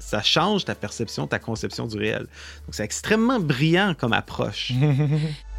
ça, 0.00 0.22
change 0.22 0.64
ta 0.64 0.74
perception, 0.74 1.26
ta 1.26 1.38
conception 1.38 1.86
du 1.86 1.98
réel. 1.98 2.26
Donc, 2.66 2.72
c'est 2.72 2.84
extrêmement 2.84 3.40
brillant 3.40 3.94
comme 3.98 4.12
approche. 4.12 4.72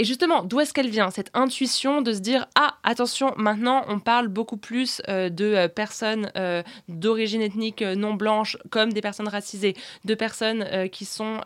Et 0.00 0.04
justement, 0.04 0.42
d'où 0.42 0.60
est-ce 0.60 0.72
qu'elle 0.72 0.88
vient, 0.88 1.10
cette 1.10 1.28
intuition 1.34 2.00
de 2.00 2.14
se 2.14 2.20
dire 2.20 2.46
Ah, 2.54 2.78
attention, 2.84 3.34
maintenant 3.36 3.84
on 3.86 3.98
parle 4.00 4.28
beaucoup 4.28 4.56
plus 4.56 5.02
euh, 5.10 5.28
de 5.28 5.44
euh, 5.44 5.68
personnes 5.68 6.32
euh, 6.38 6.62
d'origine 6.88 7.42
ethnique 7.42 7.82
non 7.82 8.14
blanche 8.14 8.56
comme 8.70 8.94
des 8.94 9.02
personnes 9.02 9.28
racisées, 9.28 9.74
de 10.06 10.14
personnes 10.14 10.62
euh, 10.62 10.88
qui 10.88 11.04
sont 11.04 11.42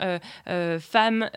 femmes 0.79 1.29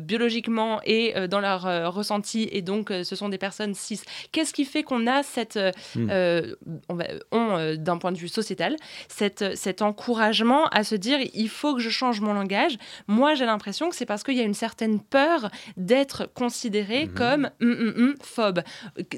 biologiquement 0.00 0.80
et 0.84 1.26
dans 1.28 1.40
leur 1.40 1.92
ressenti, 1.92 2.48
et 2.52 2.62
donc 2.62 2.90
ce 2.90 3.16
sont 3.16 3.28
des 3.28 3.38
personnes 3.38 3.74
cis. 3.74 4.00
Qu'est-ce 4.30 4.52
qui 4.52 4.64
fait 4.64 4.84
qu'on 4.84 5.08
a 5.08 5.24
cette, 5.24 5.58
Hmm. 5.94 6.10
on 6.88 7.58
euh, 7.58 7.76
d'un 7.76 7.98
point 7.98 8.12
de 8.12 8.18
vue 8.18 8.28
sociétal, 8.28 8.76
cette, 9.08 9.56
cet 9.56 9.82
encouragement 9.82 10.66
à 10.68 10.84
se 10.84 10.94
dire 10.94 11.18
il 11.34 11.48
faut 11.48 11.74
que 11.74 11.80
je 11.80 11.90
change 11.90 12.20
mon 12.20 12.32
langage? 12.32 12.78
Moi, 13.06 13.34
j'ai 13.34 13.46
l'impression 13.46 13.88
que 13.88 13.96
c'est 13.96 14.06
parce 14.06 14.22
qu'il 14.22 14.34
y 14.34 14.40
a 14.40 14.44
une 14.44 14.54
certaine 14.54 15.00
peur 15.00 15.50
d'être 15.76 16.26
considéré 16.44 17.06
Mhm. 17.06 17.14
comme 17.14 17.44
hum, 17.62 17.70
hum, 17.80 17.94
hum, 17.96 18.14
phobe, 18.22 18.60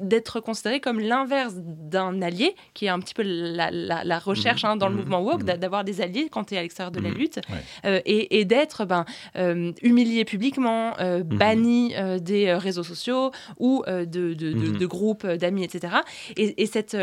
d'être 0.00 0.40
considéré 0.40 0.80
comme 0.80 1.00
l'inverse 1.00 1.54
d'un 1.56 2.22
allié, 2.22 2.54
qui 2.74 2.86
est 2.86 2.88
un 2.88 3.00
petit 3.00 3.14
peu 3.14 3.22
la, 3.24 3.70
la- 3.70 4.04
la 4.04 4.18
recherche 4.18 4.62
Mhm. 4.64 4.70
hein, 4.70 4.76
dans 4.76 4.88
le 4.88 4.94
Mhm. 4.94 5.00
mouvement 5.00 5.22
woke, 5.22 5.42
d'a- 5.44 5.56
d'avoir 5.56 5.82
des 5.84 6.00
alliés 6.00 6.28
quand 6.30 6.44
tu 6.44 6.54
es 6.54 6.58
à 6.58 6.62
l'extérieur 6.62 6.92
de 6.92 7.00
la 7.00 7.10
lutte, 7.10 7.40
Ouais. 7.50 7.62
euh, 7.86 8.00
et, 8.06 8.38
et 8.38 8.44
d'être 8.44 8.84
ben, 8.84 9.04
euh, 9.36 9.72
humilié 9.82 10.24
publiquement, 10.24 10.94
euh, 11.00 11.22
banni 11.24 11.94
des 12.20 12.54
réseaux 12.54 12.84
sociaux 12.84 13.30
ou 13.58 13.82
de, 13.86 14.04
de- 14.04 14.34
de- 14.34 14.78
de 14.78 14.86
groupes 14.86 15.26
d'amis, 15.26 15.64
etc. 15.64 15.94
Et, 16.36 16.62
et 16.62 16.66
cette, 16.66 16.96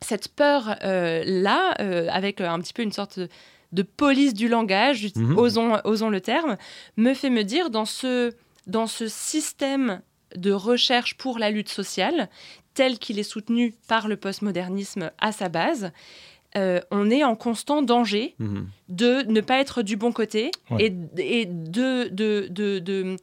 cette 0.00 0.28
peur-là, 0.28 1.72
avec 2.12 2.40
un 2.40 2.58
petit 2.60 2.72
peu 2.72 2.82
une 2.82 2.92
sorte 2.92 3.18
de 3.72 3.82
police 3.82 4.32
du 4.34 4.48
langage, 4.48 5.06
osons, 5.36 5.78
osons 5.84 6.08
le 6.10 6.20
terme, 6.20 6.56
me 6.96 7.12
fait 7.14 7.30
me 7.30 7.42
dire 7.44 7.68
dans 7.70 7.84
ce, 7.84 8.32
dans 8.68 8.86
ce 8.86 9.08
système 9.08 10.02
de 10.36 10.52
recherche 10.52 11.16
pour 11.16 11.38
la 11.38 11.50
lutte 11.50 11.70
sociale, 11.70 12.28
tel 12.74 12.98
qu'il 12.98 13.18
est 13.18 13.24
soutenu 13.24 13.74
par 13.88 14.06
le 14.06 14.16
postmodernisme 14.16 15.10
à 15.18 15.32
sa 15.32 15.48
base, 15.48 15.90
euh, 16.58 16.80
on 16.90 17.10
est 17.10 17.22
en 17.24 17.36
constant 17.36 17.80
danger 17.82 18.34
Mhm. 18.38 18.66
de 18.88 19.22
ne 19.30 19.40
pas 19.40 19.58
être 19.60 19.82
du 19.82 19.96
bon 19.96 20.12
côté 20.12 20.50
Ouais. 20.70 20.92
et, 21.18 21.40
et 21.40 21.44
de, 21.46 22.08
de, 22.08 22.48
de, 22.50 22.78
de- 22.78 23.16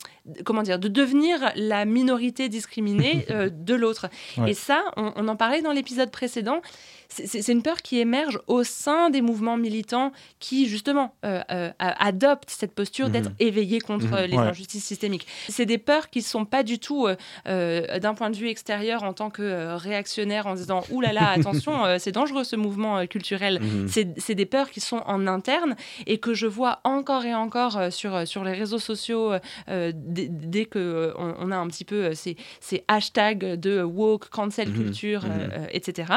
comment 0.45 0.63
dire, 0.63 0.79
de 0.79 0.87
devenir 0.87 1.51
la 1.55 1.85
minorité 1.85 2.49
discriminée 2.49 3.25
euh, 3.31 3.49
de 3.51 3.73
l'autre. 3.75 4.07
Ouais. 4.37 4.51
Et 4.51 4.53
ça, 4.53 4.83
on, 4.97 5.11
on 5.15 5.27
en 5.27 5.35
parlait 5.35 5.61
dans 5.61 5.71
l'épisode 5.71 6.11
précédent, 6.11 6.61
c'est- 7.09 7.47
une 7.51 7.61
peur 7.61 7.81
qui 7.81 7.99
émerge 7.99 8.39
au 8.47 8.63
sein 8.63 9.09
des 9.09 9.21
mouvements 9.21 9.57
militants 9.57 10.11
qui, 10.39 10.67
justement, 10.67 11.13
euh, 11.25 11.41
adoptent 11.79 12.49
cette 12.49 12.73
posture 12.73 13.09
d'être 13.09 13.29
Mhm. 13.29 13.35
éveillés 13.39 13.79
contre 13.79 14.07
Mhm. 14.07 14.25
les 14.31 14.37
Ouais. 14.37 14.43
injustices 14.43 14.83
systémiques. 14.85 15.27
C'est 15.49 15.65
des 15.65 15.77
peurs 15.77 16.09
qui 16.09 16.19
ne 16.19 16.23
sont 16.23 16.45
pas 16.45 16.63
du 16.63 16.79
tout, 16.79 17.07
d'un 17.45 18.13
point 18.15 18.29
de 18.29 18.35
vue 18.35 18.49
extérieur, 18.49 19.03
en 19.03 19.13
tant 19.13 19.29
que 19.29 19.75
réactionnaire, 19.77 20.47
en 20.47 20.55
disant 20.55 20.83
«Ouh 20.91 21.01
là 21.01 21.13
là, 21.13 21.29
attention, 21.31 21.73
c'est 21.99 22.11
dangereux 22.11 22.43
ce 22.43 22.55
mouvement 22.55 23.05
culturel». 23.07 23.24
Mhm. 23.31 23.87
C'est 23.87 24.13
c'est 24.17 24.35
des 24.35 24.45
peurs 24.45 24.69
qui 24.69 24.79
sont 24.81 25.01
en 25.05 25.25
interne 25.27 25.75
et 26.05 26.17
que 26.17 26.33
je 26.33 26.47
vois 26.47 26.79
encore 26.83 27.25
et 27.25 27.33
encore 27.33 27.77
euh, 27.77 27.89
sur, 27.89 28.13
euh, 28.15 28.25
sur 28.25 28.43
les 28.43 28.53
réseaux 28.53 28.79
sociaux 28.79 29.33
euh, 29.69 29.91
dès, 29.95 30.27
dès 30.29 30.65
que 30.65 31.13
on, 31.17 31.35
on 31.39 31.51
a 31.51 31.57
un 31.57 31.67
petit 31.67 31.85
peu 31.85 32.13
ces, 32.13 32.35
ces 32.59 32.83
hashtags 32.87 33.59
de 33.59 33.81
woke, 33.81 34.29
cancel 34.29 34.65
Mhm, 34.69 34.73
culture, 34.73 35.23
mhm. 35.25 35.31
euh, 35.31 35.67
etc. 35.71 36.13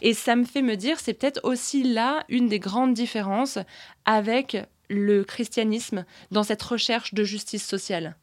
Et 0.00 0.14
ça 0.14 0.36
me 0.36 0.44
fait 0.44 0.62
me 0.62 0.76
dire, 0.76 0.98
c'est 0.98 1.14
peut-être 1.14 1.40
aussi 1.44 1.82
là 1.82 2.24
une 2.28 2.48
des 2.48 2.58
grandes 2.58 2.94
différences 2.94 3.58
avec 4.04 4.56
le 4.88 5.22
christianisme 5.24 6.04
dans 6.30 6.42
cette 6.42 6.62
recherche 6.62 7.14
de 7.14 7.24
justice 7.24 7.66
sociale. 7.66 8.16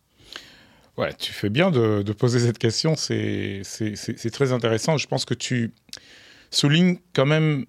Ouais, 0.98 1.14
tu 1.14 1.32
fais 1.32 1.50
bien 1.50 1.70
de, 1.70 2.02
de 2.02 2.14
poser 2.14 2.40
cette 2.40 2.58
question, 2.58 2.96
c'est 2.96 3.62
très 4.32 4.52
intéressant. 4.52 4.98
Je 4.98 5.08
pense 5.08 5.26
que 5.26 5.36
tu 5.36 5.72
soulignes 6.50 6.98
quand 7.14 7.26
même 7.28 7.66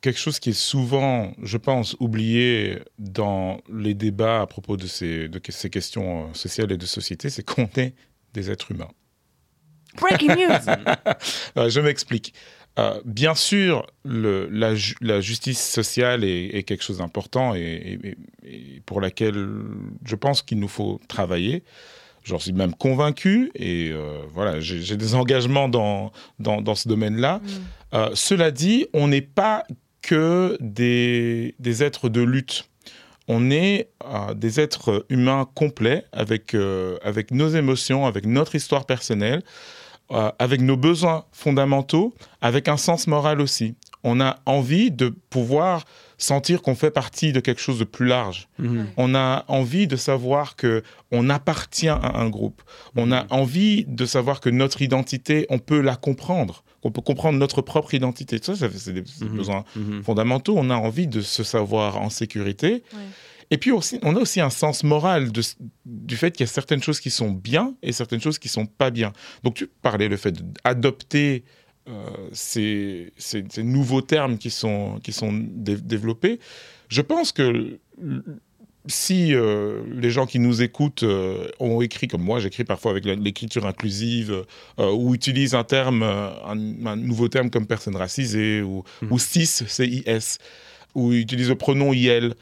quelque 0.00 0.18
chose 0.18 0.38
qui 0.38 0.50
est 0.50 0.52
souvent, 0.58 1.32
je 1.42 1.56
pense, 1.58 1.96
oublié 2.00 2.78
dans 2.98 3.60
les 3.72 3.94
débats 3.94 4.40
à 4.42 4.46
propos 4.46 4.76
de 4.76 4.86
ces, 4.86 5.28
de 5.28 5.40
ces 5.48 5.70
questions 5.70 6.24
euh, 6.30 6.34
sociales 6.34 6.72
et 6.72 6.76
de 6.78 6.86
société, 6.86 7.28
c'est 7.30 7.42
qu'on 7.44 7.68
est 7.76 7.94
des 8.32 8.50
êtres 8.50 8.70
humains. 8.72 8.90
Breaking 10.00 10.34
news 10.36 10.74
Euh, 11.56 11.68
je 11.68 11.80
m'explique. 11.80 12.32
Euh, 12.78 13.00
bien 13.04 13.34
sûr, 13.34 13.84
le- 14.04 14.48
la, 14.50 14.74
ju- 14.76 14.94
la 15.00 15.20
justice 15.20 15.60
sociale 15.60 16.22
est, 16.22 16.46
est 16.56 16.62
quelque 16.62 16.84
chose 16.84 16.98
d'important 16.98 17.54
et, 17.56 17.98
et- 18.02 18.16
et 18.76 18.80
pour 18.86 19.00
laquelle 19.00 19.44
je 20.04 20.14
pense 20.14 20.42
qu'il 20.42 20.60
nous 20.60 20.68
faut 20.68 21.00
travailler. 21.08 21.64
J'en 22.22 22.38
suis 22.38 22.52
même 22.52 22.74
convaincu 22.74 23.50
et 23.56 23.90
euh, 23.90 24.20
voilà, 24.32 24.60
j'ai 24.60 24.96
des 24.96 25.14
engagements 25.14 25.68
dans, 25.68 26.12
dans, 26.38 26.60
dans 26.62 26.74
ce 26.76 26.86
domaine-là. 26.88 27.40
Euh, 27.94 28.10
cela 28.14 28.50
dit, 28.52 28.86
on 28.92 29.08
n'est 29.08 29.22
pas 29.22 29.64
que 30.02 30.56
des, 30.60 31.54
des 31.58 31.82
êtres 31.82 32.08
de 32.08 32.20
lutte. 32.20 32.68
On 33.28 33.50
est 33.50 33.90
euh, 34.04 34.34
des 34.34 34.58
êtres 34.58 35.06
humains 35.08 35.46
complets 35.54 36.04
avec, 36.12 36.54
euh, 36.54 36.98
avec 37.02 37.30
nos 37.30 37.48
émotions, 37.48 38.06
avec 38.06 38.26
notre 38.26 38.54
histoire 38.54 38.86
personnelle, 38.86 39.42
euh, 40.10 40.32
avec 40.40 40.60
nos 40.60 40.76
besoins 40.76 41.24
fondamentaux, 41.30 42.12
avec 42.40 42.66
un 42.66 42.76
sens 42.76 43.06
moral 43.06 43.40
aussi. 43.40 43.76
On 44.02 44.20
a 44.20 44.38
envie 44.46 44.90
de 44.90 45.14
pouvoir 45.30 45.84
sentir 46.18 46.62
qu'on 46.62 46.74
fait 46.74 46.90
partie 46.90 47.32
de 47.32 47.38
quelque 47.38 47.60
chose 47.60 47.78
de 47.78 47.84
plus 47.84 48.06
large. 48.06 48.48
Mhm. 48.58 48.88
On 48.96 49.14
a 49.14 49.44
envie 49.46 49.86
de 49.86 49.96
savoir 49.96 50.56
que 50.56 50.82
on 51.12 51.30
appartient 51.30 51.88
à 51.88 52.18
un 52.18 52.28
groupe. 52.28 52.62
On 52.96 53.12
a 53.12 53.26
envie 53.30 53.84
de 53.86 54.04
savoir 54.04 54.40
que 54.40 54.50
notre 54.50 54.82
identité, 54.82 55.46
on 55.48 55.58
peut 55.58 55.80
la 55.80 55.94
comprendre, 55.94 56.64
qu'on 56.82 56.90
peut 56.90 57.02
comprendre 57.02 57.38
notre 57.38 57.62
propre 57.62 57.94
identité. 57.94 58.38
Ça, 58.42 58.56
ça, 58.56 58.68
c'est 58.74 58.92
des 58.92 59.04
Mhm. 59.20 59.36
besoins 59.36 59.64
Mhm. 59.76 60.02
fondamentaux. 60.02 60.54
On 60.56 60.70
a 60.70 60.76
envie 60.76 61.06
de 61.06 61.20
se 61.20 61.42
savoir 61.44 62.00
en 62.00 62.10
sécurité. 62.10 62.82
Ouais. 62.92 62.98
Et 63.52 63.58
puis 63.58 63.72
aussi, 63.72 63.98
on 64.02 64.14
a 64.16 64.20
aussi 64.20 64.40
un 64.40 64.48
sens 64.50 64.84
moral 64.84 65.32
de, 65.32 65.42
du 65.84 66.16
fait 66.16 66.30
qu'il 66.30 66.44
y 66.46 66.48
a 66.48 66.52
certaines 66.52 66.82
choses 66.82 67.00
qui 67.00 67.10
sont 67.10 67.30
bien 67.32 67.74
et 67.82 67.90
certaines 67.92 68.20
choses 68.20 68.38
qui 68.38 68.48
sont 68.48 68.64
pas 68.66 68.90
bien. 68.90 69.12
Donc 69.42 69.54
tu 69.54 69.66
parlais 69.82 70.08
le 70.08 70.16
fait 70.16 70.34
d'adopter 70.64 71.44
euh, 71.88 71.92
ces, 72.32 73.12
ces- 73.16 73.44
ces 73.50 73.62
nouveaux 73.64 74.02
termes 74.02 74.38
qui 74.38 74.50
sont, 74.50 75.00
qui 75.02 75.12
sont 75.12 75.32
dé- 75.32 75.76
développés. 75.80 76.38
Je 76.88 77.00
pense 77.02 77.32
que 77.32 77.78
si 78.86 79.34
euh, 79.34 79.82
les 79.92 80.10
gens 80.10 80.26
qui 80.26 80.38
nous 80.38 80.62
écoutent 80.62 81.02
euh, 81.02 81.48
ont 81.58 81.80
écrit 81.82 82.08
comme 82.08 82.22
moi, 82.22 82.40
j'écris 82.40 82.64
parfois 82.64 82.90
avec 82.92 83.04
l'écriture 83.04 83.66
inclusive, 83.66 84.44
euh, 84.78 84.90
ou 84.92 85.14
utilisent 85.14 85.54
un 85.54 85.64
terme, 85.64 86.02
un, 86.02 86.86
un 86.86 86.96
nouveau 86.96 87.28
terme 87.28 87.50
comme 87.50 87.66
personne 87.66 87.96
racisée, 87.96 88.62
ou, 88.62 88.82
Mhm. 89.02 89.12
ou 89.12 89.18
cis, 89.18 89.46
C-I-S, 89.46 90.38
ou 90.94 91.12
utilisent 91.12 91.50
le 91.50 91.54
pronom 91.56 91.92
IL, 91.92 92.34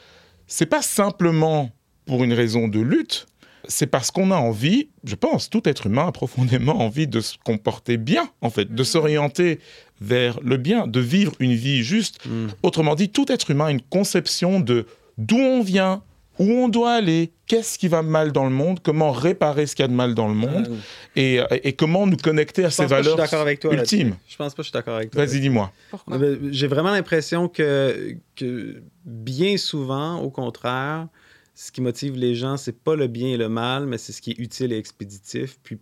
c'est 0.46 0.66
pas 0.66 0.83
simplement 0.83 1.70
pour 2.07 2.24
une 2.24 2.33
raison 2.33 2.68
de 2.68 2.81
lutte, 2.81 3.27
c'est 3.66 3.87
parce 3.88 4.11
qu'on 4.11 4.31
a 4.31 4.37
envie, 4.37 4.88
je 5.05 5.14
pense, 5.16 5.51
tout 5.51 5.68
être 5.68 5.87
humain 5.88 6.07
a 6.07 6.12
profondément 6.12 6.81
envie 6.81 7.07
de 7.09 7.20
se 7.20 7.35
comporter 7.44 7.96
bien, 7.98 8.31
en 8.40 8.48
fait, 8.48 8.72
de 8.74 8.83
s'orienter 8.85 9.59
vers 10.01 10.38
le 10.40 10.57
bien, 10.57 10.87
de 10.87 11.01
vivre 11.01 11.33
une 11.40 11.53
vie 11.55 11.83
juste. 11.83 12.24
Mhm. 12.24 12.48
Autrement 12.62 12.94
dit, 12.94 13.09
tout 13.11 13.31
être 13.31 13.51
humain 13.51 13.66
a 13.66 13.70
une 13.72 13.83
conception 13.83 14.61
de 14.61 14.87
d'où 15.18 15.37
on 15.37 15.62
vient, 15.62 16.03
où 16.38 16.44
on 16.51 16.68
doit 16.68 16.92
aller, 16.92 17.33
qu'est-ce 17.46 17.79
qui 17.79 17.88
va 17.88 18.03
mal 18.03 18.33
dans 18.33 18.44
le 18.44 18.51
monde, 18.51 18.81
comment 18.83 19.11
réparer 19.12 19.66
ce 19.66 19.74
qu'il 19.74 19.83
y 19.83 19.85
a 19.85 19.88
de 19.88 19.94
mal 19.94 20.14
dans 20.14 20.29
le 20.29 20.35
monde, 20.35 20.68
Euh, 21.16 21.46
et, 21.51 21.68
et 21.68 21.72
comment 21.72 22.07
nous 22.07 22.16
connecter 22.16 22.64
à 22.64 22.68
je 22.68 22.74
ces 22.74 22.83
pense 22.83 22.90
pas 22.90 23.03
je 23.03 23.09
suis 23.09 23.16
valeurs 23.16 23.35
avec 23.40 23.61
toi 23.61 23.74
ultimes. 23.74 24.16
Je 24.29 24.37
pense 24.37 24.55
pas 24.55 24.62
que 24.62 24.62
je 24.64 24.68
suis 24.68 24.72
d'accord 24.72 24.96
avec 24.96 25.11
toi. 25.11 25.24
Vas-y, 25.24 25.40
dis-moi. 25.40 25.72
Pourquoi? 25.90 26.18
J'ai 26.51 26.66
vraiment 26.68 26.90
l'impression 26.92 27.48
que, 27.48 28.16
que 28.37 28.83
bien 29.05 29.57
souvent, 29.57 30.20
au 30.20 30.31
contraire, 30.31 31.09
ce 31.55 31.72
qui 31.72 31.81
motive 31.81 32.16
les 32.16 32.37
gens, 32.37 32.57
c'est 32.57 32.79
pas 32.79 32.94
le 32.94 33.09
bien 33.09 33.29
et 33.29 33.37
le 33.37 33.48
mal, 33.48 33.87
mais 33.87 33.98
c'est 33.98 34.12
ce 34.12 34.22
qui 34.22 34.31
est 34.31 34.38
utile 34.38 34.72
et 34.72 34.79
expéditif. 34.79 35.59
Puis 35.62 35.79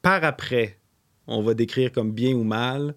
par 0.00 0.24
après, 0.24 0.78
on 1.26 1.42
va 1.42 1.52
décrire 1.52 1.92
comme 1.92 2.12
bien 2.12 2.32
ou 2.34 2.42
mal 2.44 2.94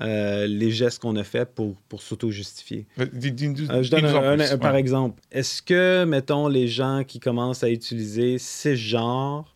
euh, 0.00 0.46
les 0.46 0.70
gestes 0.70 1.00
qu'on 1.00 1.16
a 1.16 1.24
faits 1.24 1.54
pour, 1.54 1.76
pour 1.88 2.02
s'auto-justifier. 2.02 2.86
Dis- 3.12 3.32
Euh, 3.70 3.82
je 3.82 3.90
donne 3.90 4.04
un, 4.06 4.58
par 4.58 4.74
exemple. 4.76 5.22
Est-ce 5.30 5.62
que, 5.62 6.04
mettons, 6.04 6.48
les 6.48 6.66
gens 6.68 7.04
qui 7.06 7.20
commencent 7.20 7.62
à 7.62 7.70
utiliser 7.70 8.38
ces 8.38 8.76
genres 8.76 9.54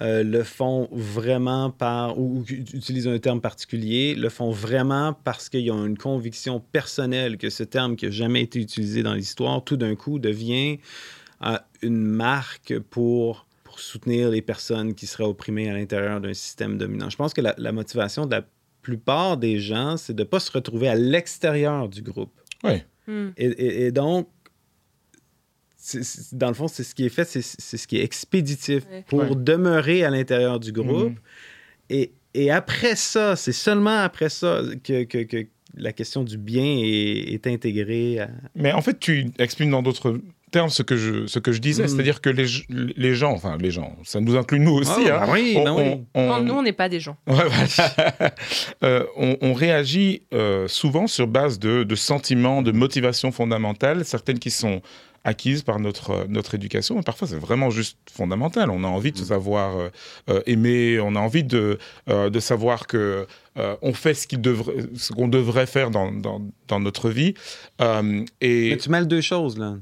euh, 0.00 0.24
le 0.24 0.42
font 0.42 0.88
vraiment 0.90 1.70
par, 1.70 2.18
ou, 2.18 2.38
ou 2.38 2.44
utilisent 2.48 3.06
un 3.06 3.18
terme 3.20 3.40
particulier, 3.40 4.16
le 4.16 4.28
font 4.28 4.50
vraiment 4.50 5.12
parce 5.12 5.48
qu'ils 5.48 5.70
ont 5.70 5.86
une 5.86 5.98
conviction 5.98 6.58
personnelle 6.58 7.36
que 7.36 7.48
ce 7.48 7.62
terme 7.62 7.94
qui 7.94 8.06
n'a 8.06 8.10
jamais 8.10 8.42
été 8.42 8.58
utilisé 8.58 9.04
dans 9.04 9.14
l'histoire, 9.14 9.62
tout 9.62 9.76
d'un 9.76 9.94
coup 9.94 10.18
devient 10.18 10.78
euh, 11.44 11.58
une 11.82 12.02
marque 12.04 12.78
pour, 12.90 13.46
pour 13.62 13.78
soutenir 13.78 14.30
les 14.30 14.42
personnes 14.42 14.94
qui 14.94 15.06
seraient 15.06 15.24
opprimées 15.24 15.70
à 15.70 15.74
l'intérieur 15.74 16.20
d'un 16.20 16.34
système 16.34 16.76
dominant? 16.76 17.08
Je 17.08 17.16
pense 17.16 17.32
que 17.32 17.40
la, 17.40 17.54
la 17.58 17.70
motivation 17.70 18.26
de 18.26 18.32
la 18.32 18.44
plupart 18.88 19.36
des 19.36 19.58
gens, 19.58 19.96
c'est 19.96 20.14
de 20.14 20.22
ne 20.22 20.28
pas 20.28 20.40
se 20.40 20.50
retrouver 20.52 20.88
à 20.88 20.94
l'extérieur 20.94 21.88
du 21.88 22.02
groupe. 22.02 22.32
Hmm. 23.06 23.30
Et, 23.36 23.46
et- 23.46 23.86
et 23.86 23.92
donc, 23.92 24.28
c'est- 25.76 26.02
c'est- 26.02 26.34
dans 26.36 26.48
le 26.48 26.54
fond, 26.54 26.68
c'est 26.68 26.84
ce 26.84 26.94
qui 26.94 27.04
est 27.04 27.10
fait, 27.10 27.24
c'est 27.24 27.42
c'est 27.42 27.76
ce 27.76 27.86
qui 27.86 27.96
est 27.98 28.04
expéditif 28.04 28.84
Ouais. 28.90 29.04
pour 29.08 29.20
Ouais. 29.20 29.28
demeurer 29.34 30.04
à 30.04 30.10
l'intérieur 30.10 30.58
du 30.60 30.72
groupe. 30.72 31.10
Mhm. 31.10 31.16
Et, 31.90 32.12
et 32.34 32.50
après 32.50 32.96
ça, 32.96 33.36
c'est 33.36 33.52
seulement 33.52 33.98
après 33.98 34.28
ça 34.30 34.62
que, 34.82 35.04
que- 35.04 35.24
que 35.24 35.46
la 35.76 35.92
question 35.92 36.22
du 36.24 36.38
bien 36.38 36.64
est, 36.64 37.34
est 37.34 37.46
intégrée. 37.46 38.20
à- 38.20 38.30
Mais 38.54 38.72
en 38.72 38.80
fait, 38.80 38.98
tu 38.98 39.26
exprimes 39.38 39.70
dans 39.70 39.82
d'autres 39.82 40.18
termes 40.54 40.70
ce 40.70 40.82
que 40.82 40.96
je, 40.96 41.26
ce 41.26 41.38
que 41.40 41.52
je 41.52 41.60
disais, 41.60 41.82
Mhm. 41.82 41.88
c'est-à-dire 41.88 42.20
que 42.20 42.30
les, 42.30 42.46
les 42.96 43.14
gens, 43.14 43.32
enfin 43.32 43.56
les 43.60 43.70
gens, 43.72 43.96
ça 44.04 44.20
nous 44.20 44.36
inclut 44.36 44.60
nous 44.60 44.72
aussi, 44.72 45.02
Ah, 45.10 45.22
hein, 45.22 45.26
bah 45.26 45.32
oui, 45.32 45.54
on, 45.58 45.64
ben 45.64 45.74
oui. 45.76 45.82
on- 46.14 46.20
on- 46.20 46.28
Non, 46.28 46.40
nous, 46.42 46.54
on 46.54 46.62
n'est 46.62 46.72
pas 46.72 46.88
des 46.88 47.00
gens. 47.00 47.16
Ouais, 47.26 47.34
voilà. 47.48 48.34
Euh, 48.84 49.04
on, 49.16 49.36
on 49.40 49.52
réagit 49.52 50.22
euh, 50.32 50.68
souvent 50.68 51.06
sur 51.06 51.26
base 51.26 51.58
de, 51.58 51.82
de 51.82 51.94
sentiments, 51.96 52.62
de 52.62 52.72
motivations 52.72 53.32
fondamentales, 53.32 54.04
certaines 54.04 54.38
qui 54.38 54.50
sont 54.50 54.80
acquises 55.26 55.62
par 55.62 55.80
notre, 55.80 56.10
euh, 56.10 56.24
notre 56.28 56.54
éducation, 56.54 56.96
mais 56.96 57.02
parfois 57.02 57.26
c'est 57.26 57.38
vraiment 57.38 57.70
juste 57.70 57.96
fondamental. 58.12 58.68
On 58.70 58.84
a 58.84 58.88
envie 58.88 59.10
de 59.10 59.16
se 59.18 59.24
savoir 59.24 59.74
euh, 60.28 60.40
aimer, 60.46 61.00
on 61.00 61.16
a 61.16 61.20
envie 61.20 61.44
de, 61.44 61.78
euh, 62.10 62.28
de 62.28 62.40
savoir 62.40 62.86
que 62.86 63.26
euh, 63.56 63.76
on 63.80 63.94
fait 63.94 64.12
ce 64.14 64.26
qu'il 64.26 64.40
devrait, 64.42 64.74
ce 64.96 65.12
qu'on 65.14 65.28
devrait 65.28 65.66
faire 65.66 65.90
dans, 65.90 66.12
dans, 66.12 66.42
dans 66.68 66.78
notre 66.80 67.08
vie. 67.08 67.32
Euh, 67.80 68.22
et, 68.42 68.70
Mais 68.70 68.76
tu 68.76 68.90
mêles 68.90 69.08
deux 69.08 69.22
choses, 69.22 69.58
là. 69.58 69.76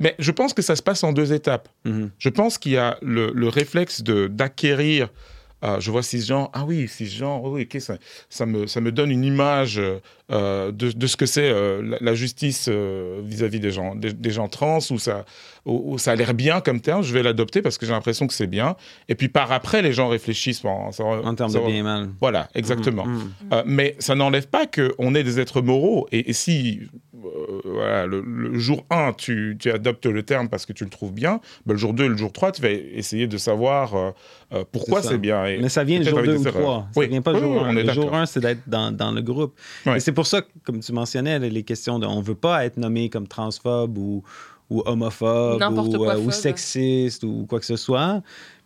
Mais 0.00 0.14
je 0.18 0.30
pense 0.30 0.52
que 0.54 0.62
ça 0.62 0.76
se 0.76 0.82
passe 0.82 1.04
en 1.04 1.12
deux 1.12 1.32
étapes. 1.32 1.68
Mhm. 1.84 2.10
Je 2.18 2.28
pense 2.28 2.58
qu'il 2.58 2.72
y 2.72 2.76
a 2.76 2.98
le, 3.02 3.30
le 3.34 3.48
réflexe 3.48 4.02
d'acquérir. 4.02 5.08
euh, 5.64 5.78
je 5.78 5.92
vois 5.92 6.02
cisgenre, 6.02 6.50
ah 6.54 6.64
oui, 6.66 6.88
cisgenre, 6.88 7.44
oui, 7.44 7.68
ok, 7.72 7.80
ça, 7.80 7.96
ça, 8.28 8.46
me, 8.46 8.66
ça 8.66 8.80
me 8.80 8.90
donne 8.90 9.12
une 9.12 9.22
image 9.24 9.80
euh, 10.32 10.72
de, 10.72 10.90
de 10.90 11.06
ce 11.06 11.16
que 11.16 11.24
c'est 11.26 11.48
euh, 11.48 11.80
la, 11.82 11.98
la 12.00 12.14
justice 12.16 12.68
vis-à-vis 12.68 13.60
des 13.60 13.70
gens, 13.70 13.94
des, 13.94 14.12
des 14.12 14.30
gens 14.30 14.48
trans, 14.48 14.78
où 14.90 14.98
ça, 14.98 15.24
où, 15.64 15.92
où 15.92 15.98
ça 15.98 16.10
a 16.12 16.16
l'air 16.16 16.34
bien 16.34 16.60
comme 16.60 16.80
terme, 16.80 17.04
je 17.04 17.12
vais 17.14 17.22
l'adopter 17.22 17.62
parce 17.62 17.78
que 17.78 17.86
j'ai 17.86 17.92
l'impression 17.92 18.26
que 18.26 18.34
c'est 18.34 18.48
bien. 18.48 18.74
Et 19.08 19.14
puis 19.14 19.28
par 19.28 19.52
après, 19.52 19.82
les 19.82 19.92
gens 19.92 20.08
réfléchissent 20.08 20.64
en, 20.64 20.90
En 20.98 21.34
termes 21.36 21.52
de 21.52 21.58
bien 21.60 21.76
et 21.76 21.82
mal. 21.84 22.08
Voilà, 22.20 22.48
exactement. 22.56 23.06
Mhm, 23.06 23.32
mhm. 23.52 23.62
Mais 23.66 23.94
ça 24.00 24.16
n'enlève 24.16 24.48
pas 24.48 24.66
qu'on 24.66 25.14
est 25.14 25.22
des 25.22 25.38
êtres 25.38 25.60
moraux. 25.62 26.08
Et, 26.10 26.28
et 26.30 26.32
si 26.32 26.80
voilà, 27.64 28.06
le, 28.06 28.20
le 28.20 28.58
jour 28.58 28.84
1, 28.90 29.12
tu, 29.14 29.56
tu 29.58 29.70
adoptes 29.70 30.06
le 30.06 30.22
terme 30.22 30.48
parce 30.48 30.66
que 30.66 30.72
tu 30.72 30.84
le 30.84 30.90
trouves 30.90 31.12
bien, 31.12 31.40
ben, 31.66 31.72
le 31.74 31.78
jour 31.78 31.94
2 31.94 32.08
le 32.08 32.16
jour 32.16 32.32
3, 32.32 32.52
tu 32.52 32.62
vas 32.62 32.70
essayer 32.70 33.26
de 33.26 33.36
savoir 33.36 33.94
euh, 33.94 34.10
euh, 34.52 34.64
pourquoi 34.70 35.02
C'est 35.02 35.18
bien. 35.18 35.44
Et 35.46 35.58
Mais 35.58 35.68
ça 35.68 35.84
vient 35.84 35.98
le 35.98 36.04
jour 36.04 36.18
avec 36.18 36.30
2 36.30 36.36
ou 36.36 36.42
des 36.42 36.48
erreurs. 36.48 36.62
3. 36.62 36.78
Ça 36.92 37.00
Oui. 37.00 37.08
vient 37.08 37.22
pas 37.22 37.32
le 37.32 37.38
Oui, 37.38 37.42
jour 37.44 37.52
oui, 37.52 37.58
1. 37.58 37.62
on 37.62 37.76
est 37.76 37.82
Le 37.84 37.92
jour 37.92 38.04
d'accord. 38.04 38.18
1, 38.18 38.26
c'est 38.26 38.40
d'être 38.40 38.68
dans, 38.68 38.92
dans 38.92 39.12
le 39.12 39.22
groupe. 39.22 39.58
Et 39.94 40.00
c'est 40.00 40.12
pour 40.12 40.26
ça, 40.26 40.42
comme 40.64 40.80
tu 40.80 40.92
mentionnais, 40.92 41.38
les 41.38 41.62
questions 41.62 41.98
de 41.98 42.06
on 42.06 42.20
veut 42.20 42.34
pas 42.34 42.64
être 42.64 42.76
nommé 42.76 43.08
comme 43.08 43.26
transphobe 43.28 43.96
ou, 43.98 44.22
ou 44.70 44.82
homophobe 44.86 45.62
ou, 45.70 45.96
quoi 45.98 46.16
euh, 46.16 46.20
ou 46.20 46.30
sexiste 46.30 47.24
ou 47.24 47.46
quoi 47.48 47.60
que 47.60 47.66
ce 47.66 47.76
soit. 47.76 48.22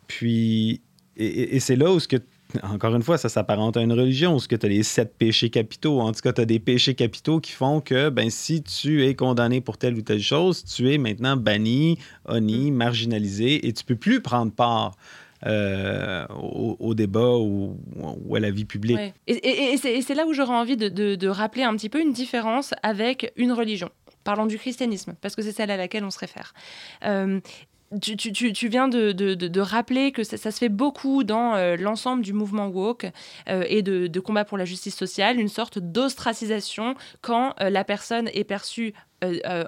Puis, 0.07 0.81
et, 1.16 1.27
et- 1.27 1.57
et 1.57 1.61
c'est 1.61 1.77
là 1.77 1.90
où 1.90 1.99
ce 2.01 2.09
que 2.09 2.16
encore 2.63 2.95
une 2.95 3.03
fois, 3.03 3.19
ça 3.19 3.29
s'apparente 3.29 3.77
à 3.77 3.83
une 3.83 3.93
religion, 3.93 4.39
ce 4.39 4.49
que 4.49 4.57
tu 4.57 4.67
as 4.67 4.69
les 4.69 4.83
sept 4.83 5.15
péchés 5.19 5.51
capitaux. 5.51 6.01
En 6.01 6.13
tout 6.13 6.21
cas, 6.21 6.33
tu 6.33 6.41
as 6.41 6.45
des 6.45 6.59
péchés 6.61 6.95
capitaux 6.95 7.41
qui 7.41 7.53
font 7.53 7.81
que 7.81 8.09
ben, 8.09 8.31
si 8.31 8.63
tu 8.63 9.05
es 9.05 9.15
condamné 9.15 9.61
pour 9.61 9.79
telle 9.79 9.95
ou 9.95 10.03
telle 10.03 10.23
chose, 10.23 10.65
tu 10.65 10.93
es 10.93 10.99
maintenant 10.99 11.37
banni, 11.37 11.99
honni, 12.27 12.71
marginalisé 12.71 13.67
et 13.67 13.73
tu 13.73 13.85
peux 13.85 13.97
plus 13.97 14.21
prendre 14.23 14.53
part 14.53 14.93
euh, 15.47 16.25
au, 16.41 16.77
au 16.81 16.95
débat 16.95 17.37
ou, 17.37 17.77
ou 18.25 18.37
à 18.37 18.41
la 18.41 18.51
vie 18.51 18.65
publique. 18.65 18.97
Ouais. 18.97 19.13
Et, 19.27 19.77
c'est 19.77 19.93
et 19.95 20.03
c'est 20.03 20.15
là 20.15 20.27
où 20.27 20.33
j'aurais 20.33 20.55
envie 20.55 20.77
de, 20.77 20.89
de- 20.89 21.15
de 21.15 21.29
rappeler 21.29 21.63
un 21.63 21.75
petit 21.77 21.89
peu 21.91 22.01
une 22.01 22.13
différence 22.13 22.73
avec 22.83 23.33
une 23.37 23.53
religion. 23.53 23.91
Parlons 24.25 24.47
du 24.47 24.59
christianisme, 24.59 25.15
parce 25.21 25.37
que 25.37 25.43
c'est 25.43 25.53
celle 25.53 25.71
à 25.71 25.77
laquelle 25.77 26.05
on 26.05 26.11
se 26.11 26.19
réfère. 26.19 26.53
Euh, 27.05 27.39
tu, 28.01 28.16
tu- 28.16 28.33
tu- 28.33 28.68
viens 28.68 28.88
de, 28.88 29.12
de- 29.12 29.35
de- 29.35 29.61
rappeler 29.61 30.12
que 30.12 30.25
ça, 30.25 30.37
se 30.37 30.59
fait 30.59 30.68
beaucoup 30.68 31.25
dans 31.25 31.55
euh, 31.55 31.77
l'ensemble 31.77 32.22
du 32.22 32.33
mouvement 32.33 32.66
woke 32.68 33.07
euh, 33.49 33.64
et 33.68 33.83
de, 33.83 34.07
de 34.07 34.20
combat 34.20 34.44
pour 34.44 34.59
la 34.59 34.64
justice 34.64 34.96
sociale, 34.96 35.38
une 35.38 35.49
sorte 35.49 35.79
d'ostracisation 35.79 36.94
quand 37.20 37.55
euh, 37.61 37.70
la 37.70 37.85
personne 37.85 38.29
est 38.35 38.44
perçue 38.44 38.92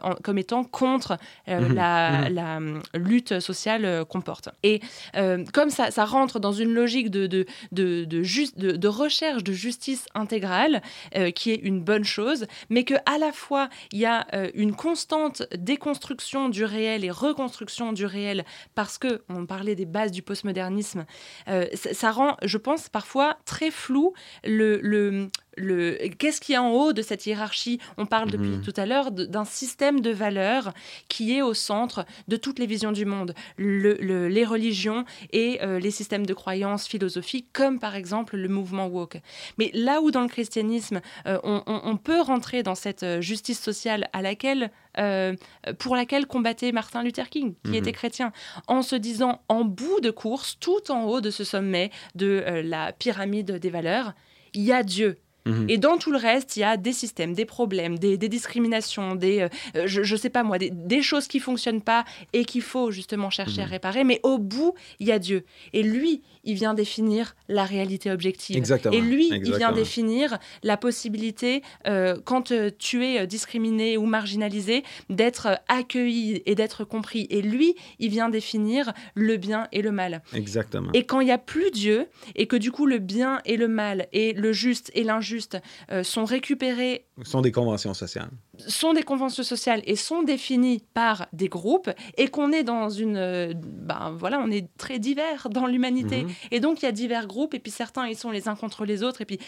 en- 0.03 0.15
comme 0.23 0.39
étant 0.39 0.65
contre 0.65 1.19
euh, 1.49 1.61
Mhm, 1.69 1.75
la, 1.75 2.29
mhm. 2.31 2.35
la, 2.35 2.99
lutte 2.99 3.41
sociale 3.41 3.85
euh, 3.85 4.05
qu'on 4.05 4.21
porte. 4.21 4.49
Et 4.63 4.81
euh, 5.17 5.45
comme 5.53 5.71
ça, 5.71 5.91
ça 5.91 6.05
rentre 6.05 6.39
dans 6.41 6.53
une 6.53 6.73
logique 6.73 7.11
de, 7.11 7.27
de, 7.27 7.47
de, 7.73 8.05
de, 8.05 8.23
juste- 8.23 8.59
de- 8.59 8.73
de 8.73 8.89
recherche 8.89 9.43
de 9.45 9.53
justice 9.53 10.07
intégrale, 10.15 10.83
euh, 11.17 11.31
qui 11.31 11.51
est 11.53 11.61
une 11.63 11.81
bonne 11.81 12.05
chose, 12.05 12.47
mais 12.71 12.85
que 12.85 12.95
à 13.07 13.19
la 13.19 13.33
fois 13.33 13.69
il 13.93 13.99
y 13.99 14.07
a 14.07 14.27
euh, 14.35 14.51
une 14.55 14.75
constante 14.75 15.43
déconstruction 15.57 16.49
du 16.49 16.65
réel 16.65 17.05
et 17.05 17.11
reconstruction 17.11 17.93
du 17.93 18.07
réel, 18.07 18.45
parce 18.75 18.99
que 18.99 19.23
on 19.29 19.47
parlait 19.47 19.75
des 19.75 19.87
bases 19.87 20.13
du 20.13 20.23
postmodernisme, 20.23 21.05
euh, 21.49 21.67
ça, 21.75 21.95
ça 21.95 22.11
rend, 22.11 22.37
je 22.43 22.59
pense, 22.59 22.89
parfois 22.89 23.37
très 23.45 23.71
flou 23.71 24.13
le, 24.45 24.79
le, 24.83 25.29
le 25.59 25.99
qu'est-ce 26.19 26.41
qu'il 26.41 26.53
y 26.55 26.57
a 26.57 26.63
en 26.63 26.71
haut 26.71 26.93
de 26.93 27.03
cette 27.03 27.27
hiérarchie? 27.27 27.79
On 27.97 28.07
parle 28.07 28.31
depuis 28.31 28.49
Mhm. 28.57 28.63
tout 28.63 28.73
à 28.77 28.87
l'heure 28.87 29.11
d'un 29.11 29.45
système 29.45 30.01
de 30.01 30.11
valeurs 30.11 30.73
qui 31.09 31.35
est 31.37 31.43
au 31.43 31.55
centre 31.55 32.07
de 32.29 32.37
toutes 32.37 32.59
les 32.59 32.67
visions 32.67 32.93
du 32.93 33.05
monde, 33.05 33.35
Le- 33.57 33.95
le- 34.01 34.29
les 34.29 34.45
religions 34.45 35.05
et 35.33 35.59
euh, 35.63 35.79
les 35.79 35.91
systèmes 35.91 36.25
de 36.27 36.35
croyances 36.35 36.87
philosophiques, 36.87 37.49
comme 37.53 37.79
par 37.79 37.95
exemple 37.97 38.37
le 38.37 38.49
mouvement 38.49 38.87
woke. 38.87 39.21
Mais 39.59 39.71
là 39.75 40.01
où 40.01 40.11
dans 40.11 40.23
le 40.23 40.29
christianisme, 40.29 41.01
euh, 41.27 41.39
on, 41.43 41.63
on- 41.67 41.81
on 41.85 41.97
peut 41.97 42.21
rentrer 42.21 42.63
dans 42.63 42.75
cette 42.75 43.03
euh, 43.03 43.21
justice 43.21 43.61
sociale 43.61 44.09
à 44.13 44.23
laquelle, 44.23 44.71
euh, 44.99 45.35
pour 45.79 45.97
laquelle 45.97 46.27
combattait 46.27 46.73
Martin 46.73 47.03
Luther 47.03 47.29
King, 47.29 47.55
qui 47.65 47.71
Mhm. 47.71 47.75
était 47.77 47.93
chrétien, 47.93 48.33
en 48.67 48.83
se 48.83 48.97
disant 48.97 49.43
en 49.49 49.65
bout 49.65 50.01
de 50.01 50.11
course, 50.11 50.57
tout 50.61 50.91
en 50.91 51.05
haut 51.05 51.21
de 51.21 51.31
ce 51.31 51.45
sommet 51.45 51.91
de 52.15 52.63
la 52.65 52.93
pyramide 52.93 53.53
des 53.59 53.71
valeurs, 53.71 54.13
il 54.55 54.63
y 54.63 54.73
a 54.73 54.83
Dieu. 54.83 55.19
Mhm. 55.49 55.67
Et 55.71 55.79
dans 55.79 55.99
tout 55.99 56.11
le 56.13 56.19
reste, 56.19 56.57
il 56.57 56.61
y 56.61 56.65
a 56.65 56.77
des 56.77 56.93
systèmes, 56.93 57.33
des 57.35 57.45
problèmes, 57.45 57.99
des, 57.99 58.17
des 58.19 58.29
discriminations, 58.29 59.15
des, 59.15 59.41
euh, 59.41 59.49
euh, 59.77 59.83
je, 59.87 60.03
je 60.03 60.17
sais 60.17 60.31
pas 60.31 60.43
moi, 60.43 60.59
des, 60.59 60.71
des 60.71 61.03
choses 61.03 61.27
qui 61.29 61.41
fonctionnent 61.41 61.83
pas 61.83 62.05
et 62.33 62.45
qu'il 62.45 62.63
faut 62.63 62.91
justement 62.91 63.31
chercher 63.31 63.63
à 63.63 63.65
Mhm. 63.65 63.71
réparer. 63.71 64.05
Mais 64.05 64.21
au 64.23 64.39
bout, 64.39 64.75
il 65.01 65.07
y 65.09 65.13
a 65.13 65.19
Dieu. 65.19 65.45
Et 65.73 65.83
lui, 65.83 66.23
il 66.45 66.55
vient 66.55 66.75
définir 66.75 67.35
la 67.49 67.65
réalité 67.65 68.11
objective. 68.11 68.57
Exactement. 68.57 68.95
Et 68.95 69.01
lui, 69.01 69.29
il 69.31 69.57
vient 69.57 69.73
définir 69.73 70.39
la 70.63 70.77
possibilité, 70.77 71.63
euh, 71.87 72.17
quand 72.25 72.53
tu 72.79 73.05
es 73.05 73.27
discriminé 73.27 73.97
ou 73.97 74.05
marginalisé, 74.07 74.83
d'être 75.11 75.59
accueilli 75.69 76.43
et 76.47 76.55
d'être 76.55 76.85
compris. 76.85 77.27
Et 77.31 77.43
lui, 77.43 77.75
il 77.99 78.11
vient 78.11 78.29
définir 78.29 78.93
le 79.15 79.37
bien 79.37 79.69
et 79.73 79.83
le 79.83 79.93
mal. 79.93 80.23
Exactement. 80.35 80.91
Et 80.95 81.05
quand 81.05 81.21
il 81.21 81.27
n'y 81.27 81.33
a 81.33 81.39
plus 81.39 81.71
Dieu, 81.71 82.07
et 82.35 82.47
que 82.47 82.57
du 82.57 82.71
coup 82.73 82.87
le 82.87 82.99
bien 82.99 83.41
et 83.45 83.57
le 83.57 83.69
mal, 83.69 84.07
et 84.13 84.33
le 84.33 84.53
juste 84.53 84.91
et 84.95 85.05
l'injuste 85.05 85.38
injustes 85.39 85.59
euh, 85.93 86.03
sont 86.03 86.25
récupérées 86.25 87.07
sont 87.23 87.41
des 87.41 87.53
conventions 87.53 87.95
sociales. 87.95 88.31
sont 88.67 88.93
des 88.93 89.03
conventions 89.03 89.43
sociales 89.43 89.83
et 89.85 89.97
sont 89.97 90.23
définies 90.23 90.83
par 90.95 91.27
des 91.33 91.49
groupes 91.49 91.91
et 92.17 92.29
qu'on 92.29 92.51
est 92.53 92.65
dans 92.65 92.89
une 92.91 93.17
euh, 93.17 93.53
ben 93.57 94.15
voilà 94.19 94.41
on 94.41 94.51
est 94.51 94.67
très 94.77 94.99
divers 94.99 95.49
dans 95.51 95.67
l'humanité 95.67 96.25
Mhm. 96.25 96.31
et 96.51 96.61
donc 96.61 96.83
il 96.83 96.87
y 96.87 96.89
a 96.89 96.93
divers 96.93 97.27
groupes 97.27 97.55
et 97.55 97.59
puis 97.61 97.71
certains 97.73 98.07
ils 98.09 98.17
sont 98.17 98.31
les 98.31 98.49
uns 98.49 98.57
contre 98.57 98.85
les 98.85 99.03
autres 99.03 99.21
et 99.21 99.25
puis 99.25 99.39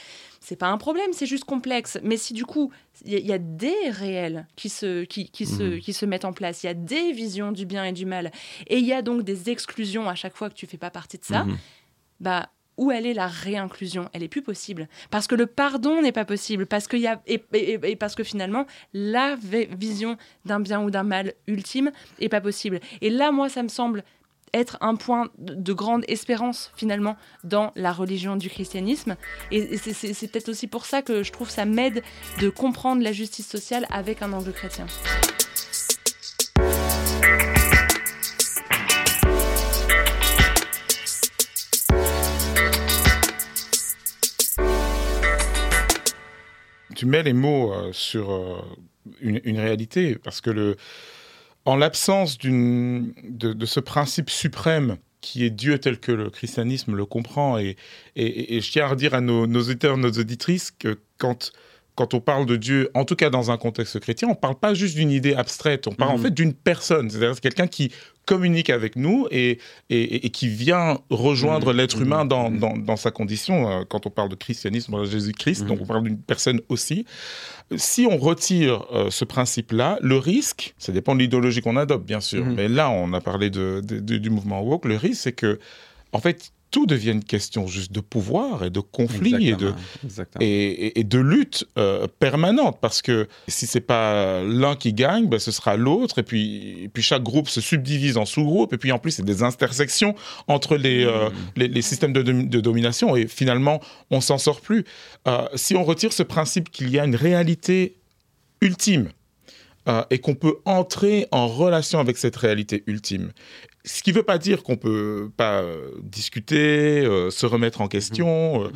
c'est 0.40 0.56
pas 0.56 0.68
un 0.68 0.78
problème 0.78 1.12
c'est 1.12 1.26
juste 1.26 1.44
complexe 1.44 1.98
mais 2.02 2.16
si 2.16 2.32
du 2.34 2.44
coup 2.46 2.70
il 3.04 3.12
y, 3.12 3.16
a- 3.16 3.18
il 3.18 3.26
y 3.26 3.32
a 3.32 3.38
des 3.38 3.74
réels 3.90 4.46
qui 4.56 4.68
se 4.68 5.04
qui, 5.04 5.30
qui 5.30 5.46
se 5.46 5.62
Mhm. 5.62 5.80
qui 5.80 5.92
se 5.92 6.06
mettent 6.06 6.24
en 6.24 6.32
place 6.32 6.62
il 6.62 6.66
y 6.66 6.70
a 6.70 6.74
des 6.74 7.12
visions 7.12 7.50
du 7.52 7.66
bien 7.66 7.84
et 7.84 7.92
du 7.92 8.06
mal 8.06 8.30
et 8.68 8.78
il 8.78 8.84
y 8.86 8.92
a 8.92 9.02
donc 9.02 9.22
des 9.22 9.50
exclusions 9.50 10.08
à 10.08 10.14
chaque 10.14 10.36
fois 10.36 10.48
que 10.50 10.54
tu 10.54 10.66
fais 10.66 10.78
pas 10.78 10.90
partie 10.90 11.18
de 11.18 11.24
ça 11.24 11.44
Mhm. 11.44 11.56
bah 12.20 12.48
où 12.80 12.90
elle 12.90 13.06
est 13.06 13.14
la 13.14 13.28
réinclusion 13.28 14.08
Elle 14.12 14.22
est 14.24 14.28
plus 14.28 14.42
possible 14.42 14.88
parce 15.10 15.26
que 15.28 15.36
le 15.36 15.46
pardon 15.46 16.02
n'est 16.02 16.10
pas 16.12 16.24
possible 16.24 16.66
parce 16.66 16.88
y 17.00 17.06
a 17.06 17.20
et, 17.28 17.44
et- 17.52 17.96
parce 17.96 18.14
que 18.16 18.24
finalement 18.24 18.66
la 18.92 19.36
vi- 19.36 19.68
vision 19.78 20.16
d'un 20.46 20.58
bien 20.60 20.82
ou 20.82 20.90
d'un 20.90 21.04
mal 21.04 21.34
ultime 21.46 21.92
est 22.20 22.28
pas 22.28 22.40
possible. 22.40 22.80
Et 23.02 23.10
là, 23.10 23.30
moi, 23.32 23.48
ça 23.48 23.62
me 23.62 23.68
semble 23.68 24.02
être 24.52 24.78
un 24.80 24.96
point 24.96 25.28
de, 25.38 25.54
de 25.54 25.72
grande 25.72 26.04
espérance 26.08 26.72
finalement 26.74 27.16
dans 27.44 27.70
la 27.76 27.92
religion 27.92 28.34
du 28.36 28.48
christianisme. 28.50 29.16
Et, 29.52 29.76
c'est 29.76 30.28
peut-être 30.28 30.48
aussi 30.48 30.66
pour 30.66 30.86
ça 30.86 31.02
que 31.02 31.22
je 31.22 31.30
trouve 31.30 31.50
ça 31.50 31.64
m'aide 31.66 32.02
de 32.40 32.48
comprendre 32.48 33.02
la 33.02 33.12
justice 33.12 33.46
sociale 33.48 33.86
avec 33.90 34.22
un 34.22 34.32
angle 34.32 34.52
chrétien. 34.52 34.86
Tu 47.00 47.06
mets 47.06 47.22
les 47.22 47.32
mots 47.32 47.72
euh, 47.72 47.94
sur 47.94 48.30
euh, 48.30 48.60
une, 49.22 49.58
réalité, 49.58 50.16
parce 50.22 50.42
que 50.42 50.76
en 51.64 51.76
l'absence 51.76 52.36
de, 52.36 53.54
de 53.54 53.66
ce 53.66 53.80
principe 53.80 54.28
suprême 54.28 54.98
qui 55.22 55.42
est 55.46 55.50
Dieu 55.50 55.78
tel 55.78 55.98
que 55.98 56.12
le 56.12 56.28
christianisme 56.28 56.94
le 56.94 57.06
comprend, 57.06 57.56
et, 57.56 57.76
et- 58.16 58.54
et 58.56 58.60
je 58.60 58.70
tiens 58.70 58.84
à 58.84 58.88
redire 58.88 59.14
à 59.14 59.22
nos, 59.22 59.46
nos 59.46 59.60
auditeurs, 59.62 59.96
nos 59.96 60.10
auditrices, 60.10 60.70
que 60.70 60.98
quand, 61.16 61.52
quand 61.94 62.14
on 62.14 62.20
parle 62.20 62.46
de 62.46 62.56
Dieu, 62.56 62.90
en 62.94 63.04
tout 63.04 63.16
cas 63.16 63.30
dans 63.30 63.50
un 63.50 63.56
contexte 63.58 63.98
chrétien, 64.00 64.28
on 64.28 64.32
ne 64.32 64.36
parle 64.36 64.54
pas 64.58 64.72
juste 64.74 64.94
d'une 64.96 65.10
idée 65.10 65.34
abstraite, 65.34 65.86
on 65.86 65.92
parle 65.92 66.12
en 66.12 66.16
Mhm. 66.18 66.22
fait 66.24 66.30
d'une 66.30 66.54
personne, 66.54 67.10
c'est-à-dire 67.10 67.34
c'est 67.34 67.40
quelqu'un 67.42 67.66
qui 67.66 67.90
communique 68.26 68.70
avec 68.70 68.94
nous 68.96 69.26
et, 69.32 69.58
et, 69.90 70.26
et 70.26 70.30
qui 70.30 70.46
vient 70.48 70.98
rejoindre 71.10 71.72
Mhm. 71.72 71.76
l'être 71.76 72.00
humain 72.00 72.24
dans, 72.24 72.50
Mhm. 72.50 72.58
dans, 72.58 72.76
dans 72.76 72.96
sa 72.96 73.10
condition. 73.10 73.68
Euh, 73.70 73.84
Quand 73.88 74.06
on 74.06 74.10
parle 74.10 74.28
de 74.28 74.36
christianisme, 74.36 74.92
on 74.94 74.98
parle 74.98 75.06
de 75.08 75.12
Jésus-Christ, 75.12 75.64
donc 75.66 75.80
on 75.82 75.86
parle 75.86 76.04
d'une 76.04 76.18
personne 76.18 76.60
aussi. 76.68 77.04
Si 77.76 78.06
on 78.10 78.16
retire 78.18 78.84
euh, 78.92 79.10
ce 79.10 79.24
principe-là, 79.24 79.98
le 80.00 80.16
risque, 80.16 80.74
ça 80.78 80.92
dépend 80.92 81.14
de 81.14 81.20
l'idéologie 81.20 81.60
qu'on 81.60 81.76
adopte, 81.76 82.06
bien 82.06 82.20
sûr, 82.20 82.44
mais 82.44 82.68
là, 82.68 82.88
on 82.90 83.12
a 83.12 83.20
parlé 83.20 83.50
de, 83.50 83.80
de- 83.84 83.98
de- 84.00 84.18
du 84.18 84.30
mouvement 84.30 84.62
woke, 84.62 84.84
le 84.86 84.96
risque, 84.96 85.22
c'est 85.22 85.32
que, 85.32 85.58
en 86.12 86.18
fait, 86.20 86.52
tout 86.70 86.86
devient 86.86 87.10
une 87.10 87.24
question 87.24 87.66
juste 87.66 87.90
de 87.92 88.00
pouvoir 88.00 88.64
et 88.64 88.70
de 88.70 88.80
conflit 88.80 89.48
et 89.48 89.56
de, 89.56 89.72
et, 90.40 90.46
et- 90.86 91.00
et 91.00 91.04
de 91.04 91.18
lutte 91.18 91.66
euh, 91.78 92.06
permanente 92.20 92.78
parce 92.80 93.02
que 93.02 93.26
si 93.48 93.66
c'est 93.66 93.80
pas 93.80 94.42
l'un 94.42 94.76
qui 94.76 94.92
gagne, 94.92 95.26
ben, 95.28 95.38
ce 95.40 95.50
sera 95.50 95.76
l'autre 95.76 96.18
et 96.20 96.22
puis, 96.22 96.84
et 96.84 96.88
puis 96.88 97.02
chaque 97.02 97.22
groupe 97.22 97.48
se 97.48 97.60
subdivise 97.60 98.16
en 98.16 98.24
sous-groupes 98.24 98.72
et 98.72 98.78
puis 98.78 98.92
en 98.92 98.98
plus 98.98 99.10
c'est 99.12 99.24
des 99.24 99.42
intersections 99.42 100.14
entre 100.48 100.76
les, 100.76 101.04
euh, 101.04 101.28
les, 101.56 101.68
les 101.68 101.82
systèmes 101.82 102.12
de, 102.12 102.22
de 102.22 102.60
domination 102.60 103.16
et 103.16 103.26
finalement 103.26 103.80
on 104.10 104.20
s'en 104.20 104.38
sort 104.38 104.60
plus. 104.60 104.84
Euh, 105.26 105.46
si 105.56 105.74
on 105.76 105.84
retire 105.84 106.12
ce 106.12 106.22
principe 106.22 106.70
qu'il 106.70 106.90
y 106.90 106.98
a 106.98 107.04
une 107.04 107.16
réalité 107.16 107.96
ultime 108.60 109.08
euh, 109.88 110.02
et 110.10 110.18
qu'on 110.18 110.34
peut 110.34 110.56
entrer 110.66 111.26
en 111.30 111.48
relation 111.48 111.98
avec 111.98 112.18
cette 112.18 112.36
réalité 112.36 112.84
ultime. 112.86 113.32
Ce 113.84 114.02
qui 114.02 114.10
ne 114.10 114.16
veut 114.16 114.22
pas 114.22 114.38
dire 114.38 114.62
qu'on 114.62 114.76
peut 114.76 115.30
pas 115.36 115.62
euh, 115.62 115.90
discuter, 116.02 117.00
euh, 117.00 117.30
se 117.30 117.46
remettre 117.46 117.80
en 117.80 117.88
question, 117.88 118.64
euh, 118.64 118.68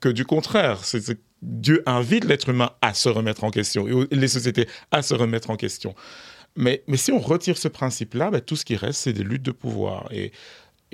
que 0.00 0.08
du 0.08 0.24
contraire. 0.24 0.80
Dieu 1.42 1.82
invite 1.86 2.24
l'être 2.24 2.50
humain 2.50 2.70
à 2.80 2.94
se 2.94 3.08
remettre 3.08 3.42
en 3.42 3.50
question 3.50 3.88
et 3.88 4.14
les 4.14 4.28
sociétés 4.28 4.68
à 4.92 5.02
se 5.02 5.14
remettre 5.14 5.50
en 5.50 5.56
question. 5.56 5.94
Mais, 6.54 6.84
mais 6.86 6.96
si 6.96 7.10
on 7.10 7.18
retire 7.18 7.56
ce 7.56 7.68
principe-là, 7.68 8.30
ben, 8.30 8.40
tout 8.40 8.56
ce 8.56 8.64
qui 8.64 8.76
reste, 8.76 9.00
c'est 9.00 9.12
des 9.12 9.24
luttes 9.24 9.42
de 9.42 9.52
pouvoir. 9.52 10.08
Et, 10.12 10.32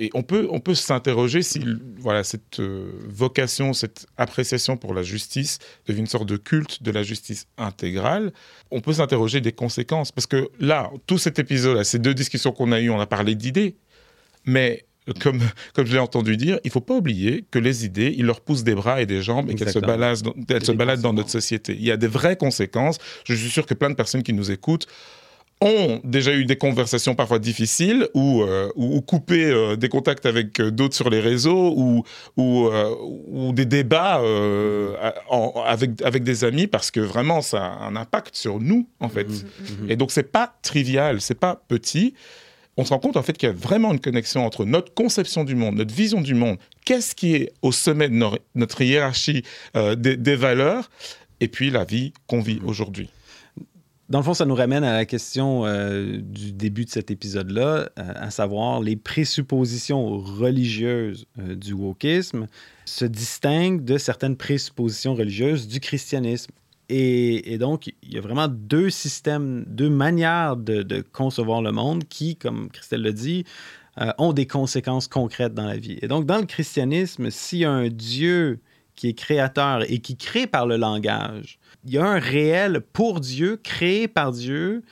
et 0.01 0.09
on 0.13 0.23
peut, 0.23 0.47
on 0.49 0.61
peut 0.61 0.75
s'interroger 0.75 1.41
si 1.41 1.61
voilà, 1.97 2.23
cette 2.23 2.61
euh, 2.61 2.89
vocation, 3.09 3.73
cette 3.73 4.07
appréciation 4.15 4.77
pour 4.77 4.93
la 4.93 5.03
justice 5.03 5.59
devient 5.87 5.99
une 5.99 6.07
sorte 6.07 6.27
de 6.27 6.37
culte 6.37 6.81
de 6.81 6.89
la 6.89 7.03
justice 7.03 7.47
intégrale. 7.57 8.31
On 8.71 8.79
peut 8.79 8.93
s'interroger 8.93 9.41
des 9.41 9.51
conséquences. 9.51 10.13
Parce 10.13 10.25
que 10.25 10.49
là, 10.57 10.89
tout 11.05 11.17
cet 11.17 11.37
épisode, 11.37 11.83
ces 11.83 11.99
deux 11.99 12.13
discussions 12.13 12.53
qu'on 12.53 12.71
a 12.71 12.79
eues, 12.79 12.89
on 12.89 12.99
a 13.01 13.07
parlé 13.07 13.35
d'idées. 13.35 13.75
Mais 14.45 14.85
comme, 15.19 15.41
comme 15.73 15.85
je 15.85 15.91
l'ai 15.91 15.99
entendu 15.99 16.37
dire, 16.37 16.59
il 16.63 16.67
ne 16.67 16.71
faut 16.71 16.79
pas 16.79 16.95
oublier 16.95 17.43
que 17.51 17.59
les 17.59 17.83
idées, 17.83 18.15
ils 18.17 18.25
leur 18.25 18.39
poussent 18.39 18.63
des 18.63 18.75
bras 18.75 19.01
et 19.01 19.05
des 19.05 19.21
jambes 19.21 19.49
et 19.51 19.55
qu'elles 19.55 19.69
se 19.69 19.79
baladent, 19.79 20.21
dans, 20.21 20.33
se 20.63 20.71
baladent 20.71 21.01
dans 21.01 21.13
notre 21.13 21.29
société. 21.29 21.75
Il 21.77 21.83
y 21.83 21.91
a 21.91 21.97
des 21.97 22.07
vraies 22.07 22.37
conséquences. 22.37 22.99
Je 23.25 23.33
suis 23.33 23.49
sûr 23.49 23.65
que 23.65 23.73
plein 23.73 23.89
de 23.89 23.95
personnes 23.95 24.23
qui 24.23 24.31
nous 24.31 24.49
écoutent 24.49 24.87
ont 25.61 25.99
déjà 26.05 26.33
eu 26.33 26.45
des 26.45 26.55
conversations 26.55 27.15
parfois 27.15 27.37
difficiles 27.39 28.07
ou, 28.13 28.43
euh, 28.43 28.69
ou, 28.75 28.95
ou 28.95 29.01
coupé 29.01 29.43
euh, 29.45 29.75
des 29.75 29.89
contacts 29.89 30.25
avec 30.25 30.59
euh, 30.61 30.71
d'autres 30.71 30.95
sur 30.95 31.09
les 31.09 31.19
réseaux 31.19 31.73
ou, 31.75 32.03
ou, 32.37 32.67
euh, 32.67 32.95
ou 33.27 33.51
des 33.51 33.65
débats 33.65 34.21
euh, 34.21 34.95
en- 35.29 35.61
avec, 35.65 36.01
avec 36.01 36.23
des 36.23 36.45
amis 36.45 36.67
parce 36.67 36.91
que 36.91 37.01
vraiment 37.01 37.41
ça 37.41 37.65
a 37.65 37.83
un 37.85 37.95
impact 37.97 38.35
sur 38.37 38.59
nous 38.61 38.87
en 39.01 39.09
fait. 39.09 39.27
Mhm. 39.27 39.89
Et 39.91 39.95
donc 39.97 40.11
c'est 40.11 40.31
pas 40.31 40.53
trivial, 40.61 41.19
c'est 41.19 41.39
pas 41.39 41.61
petit. 41.67 42.13
On 42.77 42.85
se 42.85 42.91
rend 42.91 42.99
compte 42.99 43.17
en 43.17 43.23
fait 43.23 43.33
qu'il 43.37 43.49
y 43.49 43.51
a 43.51 43.55
vraiment 43.55 43.91
une 43.91 43.99
connexion 43.99 44.45
entre 44.45 44.63
notre 44.63 44.93
conception 44.93 45.43
du 45.43 45.55
monde, 45.55 45.75
notre 45.75 45.93
vision 45.93 46.21
du 46.21 46.35
monde, 46.35 46.57
qu'est-ce 46.85 47.13
qui 47.13 47.35
est 47.35 47.51
au 47.61 47.73
sommet 47.73 48.07
de 48.07 48.23
notre 48.55 48.81
hiérarchie 48.81 49.43
euh, 49.75 49.95
des, 49.95 50.15
des 50.15 50.37
valeurs, 50.37 50.89
et 51.41 51.49
puis 51.49 51.69
la 51.69 51.83
vie 51.83 52.13
qu'on 52.27 52.39
vit 52.39 52.61
aujourd'hui. 52.65 53.09
Dans 54.09 54.17
le 54.17 54.23
fond, 54.23 54.33
ça 54.33 54.45
nous 54.45 54.55
ramène 54.55 54.83
à 54.83 54.91
la 54.91 55.05
question 55.05 55.67
euh, 55.67 56.17
du 56.19 56.51
début 56.51 56.85
de 56.85 56.89
cet 56.89 57.11
épisode-là, 57.11 57.63
euh, 57.63 58.13
à 58.15 58.31
savoir 58.31 58.81
les 58.81 58.95
présuppositions 58.95 60.17
religieuses 60.17 61.27
euh, 61.37 61.55
du 61.55 61.73
wokisme 61.73 62.47
se 62.85 63.05
distinguent 63.05 63.83
de 63.85 63.99
certaines 63.99 64.35
présuppositions 64.35 65.13
religieuses 65.13 65.67
du 65.67 65.79
christianisme. 65.79 66.51
Et, 66.91 67.59
donc, 67.59 67.93
il 68.01 68.13
y 68.13 68.17
a 68.17 68.21
vraiment 68.21 68.47
deux 68.47 68.89
systèmes, 68.89 69.63
deux 69.67 69.91
manières 69.91 70.57
de, 70.57 71.03
concevoir 71.11 71.61
le 71.61 71.71
monde 71.71 72.05
qui, 72.09 72.35
comme 72.35 72.71
Christelle 72.71 73.03
le 73.03 73.13
dit, 73.13 73.43
ont 74.17 74.33
des 74.33 74.47
conséquences 74.47 75.07
concrètes 75.07 75.53
dans 75.53 75.67
la 75.67 75.77
vie. 75.77 75.99
Et 76.01 76.07
donc, 76.07 76.25
dans 76.25 76.39
le 76.39 76.47
christianisme, 76.47 77.29
s'il 77.29 77.59
y 77.59 77.65
a 77.65 77.69
un 77.69 77.89
Dieu 77.89 78.59
qui 78.95 79.09
est 79.09 79.13
créateur 79.13 79.83
et 79.87 79.99
qui 79.99 80.17
crée 80.17 80.47
par 80.47 80.65
le 80.65 80.77
langage, 80.77 81.59
il 81.85 81.93
y 81.93 81.97
a 81.97 82.05
un 82.05 82.19
réel 82.19 82.81
pour 82.81 83.19
Dieu, 83.19 83.57
créé 83.57 84.07
par 84.07 84.31
Dieu, 84.31 84.83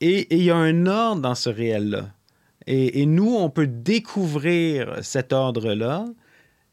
et, 0.00 0.34
il 0.34 0.42
y 0.42 0.50
a 0.50 0.56
un 0.56 0.86
ordre 0.86 1.22
dans 1.22 1.34
ce 1.34 1.48
réel-là. 1.48 2.10
Et, 2.66 3.06
nous, 3.06 3.34
on 3.34 3.48
peut 3.48 3.68
découvrir 3.68 4.98
cet 5.02 5.32
ordre-là 5.32 6.04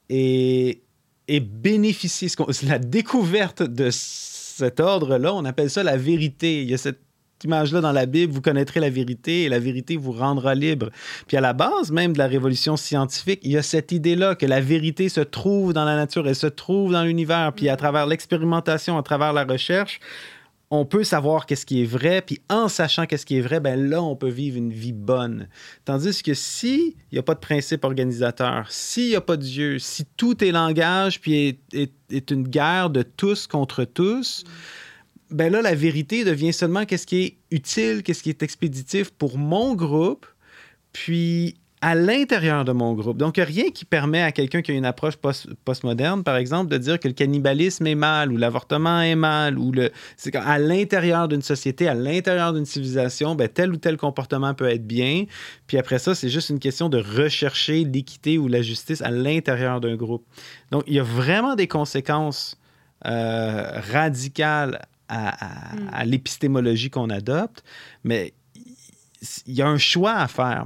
et, 0.09 0.81
et 1.27 1.39
bénéficier. 1.39 2.29
La 2.63 2.79
découverte 2.79 3.61
de 3.61 3.89
cet 3.91 4.79
ordre-là, 4.79 5.33
on 5.33 5.45
appelle 5.45 5.69
ça 5.69 5.83
la 5.83 5.97
vérité. 5.97 6.63
Il 6.63 6.69
y 6.69 6.73
a 6.73 6.77
cette 6.77 7.01
image-là 7.43 7.81
dans 7.81 7.91
la 7.91 8.05
Bible, 8.05 8.31
vous 8.33 8.41
connaîtrez 8.41 8.79
la 8.79 8.89
vérité 8.89 9.43
et 9.43 9.49
la 9.49 9.59
vérité 9.59 9.97
vous 9.97 10.11
rendra 10.11 10.55
libre. 10.55 10.89
Puis 11.27 11.37
à 11.37 11.41
la 11.41 11.53
base 11.53 11.91
même 11.91 12.13
de 12.13 12.17
la 12.17 12.27
révolution 12.27 12.77
scientifique, 12.77 13.39
il 13.43 13.51
y 13.51 13.57
a 13.57 13.61
cette 13.63 13.91
idée-là 13.91 14.35
que 14.35 14.45
la 14.45 14.61
vérité 14.61 15.09
se 15.09 15.21
trouve 15.21 15.73
dans 15.73 15.85
la 15.85 15.95
nature, 15.95 16.27
elle 16.27 16.35
se 16.35 16.47
trouve 16.47 16.91
dans 16.91 17.03
l'univers. 17.03 17.51
Puis 17.55 17.69
à 17.69 17.75
travers 17.77 18.05
l'expérimentation, 18.07 18.97
à 18.97 19.03
travers 19.03 19.33
la 19.33 19.43
recherche, 19.43 19.99
on 20.75 20.85
peut 20.85 21.03
savoir 21.03 21.45
qu'est-ce 21.45 21.67
qui 21.67 21.83
est 21.83 21.85
vrai, 21.85 22.23
puis 22.25 22.39
en 22.49 22.67
sachant 22.67 23.05
qu'est-ce 23.05 23.27
qui 23.27 23.37
est 23.37 23.41
vrai, 23.41 23.59
ben 23.59 23.79
là, 23.91 24.01
on 24.01 24.15
peut 24.15 24.29
vivre 24.29 24.57
une 24.57 24.73
vie 24.73 24.91
bonne. 24.91 25.47
Tandis 25.85 26.23
que 26.23 26.33
si 26.33 26.95
il 27.11 27.15
n'y 27.15 27.19
a 27.19 27.21
pas 27.21 27.35
de 27.35 27.39
principe 27.39 27.83
organisateur, 27.83 28.65
s'il 28.71 29.09
n'y 29.09 29.15
a 29.15 29.21
pas 29.21 29.37
de 29.37 29.43
Dieu, 29.43 29.77
si 29.77 30.03
tout 30.17 30.43
est 30.43 30.49
langage, 30.51 31.21
puis 31.21 31.35
est, 31.47 31.59
est- 31.73 31.93
est 32.09 32.31
une 32.31 32.47
guerre 32.47 32.89
de 32.89 33.03
tous 33.03 33.45
contre 33.45 33.83
tous, 33.83 34.45
ben 35.33 35.51
là, 35.51 35.61
la 35.61 35.75
vérité 35.75 36.23
devient 36.23 36.53
seulement 36.53 36.85
qu'est-ce 36.85 37.07
qui 37.07 37.23
est 37.23 37.37
utile, 37.51 38.03
qu'est-ce 38.03 38.23
qui 38.23 38.29
est 38.29 38.43
expéditif 38.43 39.11
pour 39.11 39.37
mon 39.37 39.75
groupe, 39.75 40.25
puis 40.93 41.55
à 41.83 41.95
l'intérieur 41.95 42.63
de 42.63 42.71
mon 42.71 42.93
groupe. 42.93 43.17
Donc, 43.17 43.35
rien 43.35 43.69
qui 43.69 43.83
permet 43.83 44.21
à 44.21 44.31
quelqu'un 44.31 44.61
qui 44.61 44.71
a 44.71 44.73
une 44.73 44.85
approche 44.85 45.17
post- 45.17 45.53
postmoderne, 45.65 46.23
par 46.23 46.37
exemple, 46.37 46.71
de 46.71 46.77
dire 46.77 46.97
que 46.97 47.09
le 47.09 47.13
cannibalisme 47.13 47.85
est 47.85 47.95
mal 47.95 48.31
ou 48.31 48.37
l'avortement 48.37 49.01
est 49.01 49.15
mal 49.15 49.59
ou 49.59 49.73
le. 49.73 49.91
C'est 50.15 50.31
qu'à 50.31 50.57
l'intérieur 50.59 51.27
d'une 51.27 51.41
société, 51.41 51.89
à 51.89 51.93
l'intérieur 51.93 52.53
d'une 52.53 52.65
civilisation, 52.65 53.35
ben, 53.35 53.49
tel 53.49 53.73
ou 53.73 53.75
tel 53.75 53.97
comportement 53.97 54.53
peut 54.53 54.69
être 54.69 54.87
bien. 54.87 55.25
Puis 55.67 55.77
après 55.77 55.99
ça, 55.99 56.15
c'est 56.15 56.29
juste 56.29 56.49
une 56.51 56.59
question 56.59 56.87
de 56.87 56.99
rechercher 56.99 57.83
l'équité 57.83 58.37
ou 58.37 58.47
la 58.47 58.61
justice 58.61 59.01
à 59.01 59.11
l'intérieur 59.11 59.81
d'un 59.81 59.97
groupe. 59.97 60.25
Donc, 60.71 60.83
il 60.87 60.93
y 60.93 60.99
a 60.99 61.03
vraiment 61.03 61.55
des 61.55 61.67
conséquences 61.67 62.57
euh, 63.05 63.81
radical 63.91 64.79
à, 65.09 65.71
à- 65.71 65.75
Mm. 65.75 65.89
à 65.91 66.05
l'épistémologie 66.05 66.89
qu'on 66.89 67.09
adopte, 67.09 67.63
mais 68.03 68.33
il 69.47 69.53
y 69.55 69.61
a 69.61 69.67
un 69.67 69.77
choix 69.77 70.13
à 70.15 70.27
faire. 70.27 70.65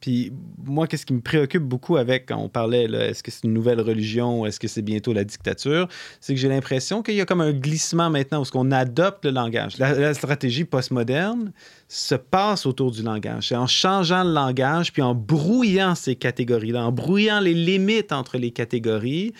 Puis 0.00 0.32
moi, 0.64 0.86
qu'est-ce 0.86 1.04
qui 1.04 1.12
me 1.12 1.20
préoccupe 1.20 1.64
beaucoup 1.64 1.96
avec 1.96 2.26
quand 2.26 2.38
on 2.38 2.48
parlait, 2.48 2.84
est-ce 2.84 3.24
que 3.24 3.30
c'est 3.32 3.42
une 3.44 3.52
nouvelle 3.52 3.80
religion, 3.80 4.46
est-ce 4.46 4.60
que 4.60 4.68
c'est 4.68 4.82
bientôt 4.82 5.12
la 5.12 5.24
dictature, 5.24 5.88
c'est 6.20 6.32
que 6.32 6.40
j'ai 6.40 6.48
l'impression 6.48 7.02
qu'il 7.02 7.16
y 7.16 7.20
a 7.20 7.26
comme 7.26 7.40
un 7.40 7.52
glissement 7.52 8.08
maintenant 8.08 8.40
où 8.42 8.44
ce 8.44 8.52
qu'on 8.52 8.70
adopte 8.70 9.24
le 9.24 9.32
langage. 9.32 9.76
La, 9.78 9.94
la 9.94 10.14
stratégie 10.14 10.64
postmoderne 10.64 11.52
se 11.88 12.14
passe 12.14 12.66
autour 12.66 12.92
du 12.92 13.02
langage. 13.02 13.48
C'est 13.48 13.56
en 13.56 13.66
changeant 13.66 14.22
le 14.22 14.32
langage, 14.32 14.92
puis 14.92 15.02
en 15.02 15.14
brouillant 15.16 15.96
ces 15.96 16.14
catégories-là, 16.14 16.86
en 16.86 16.92
brouillant 16.92 17.40
les 17.40 17.54
limites 17.54 18.12
entre 18.12 18.38
les 18.38 18.52
catégories, 18.52 19.32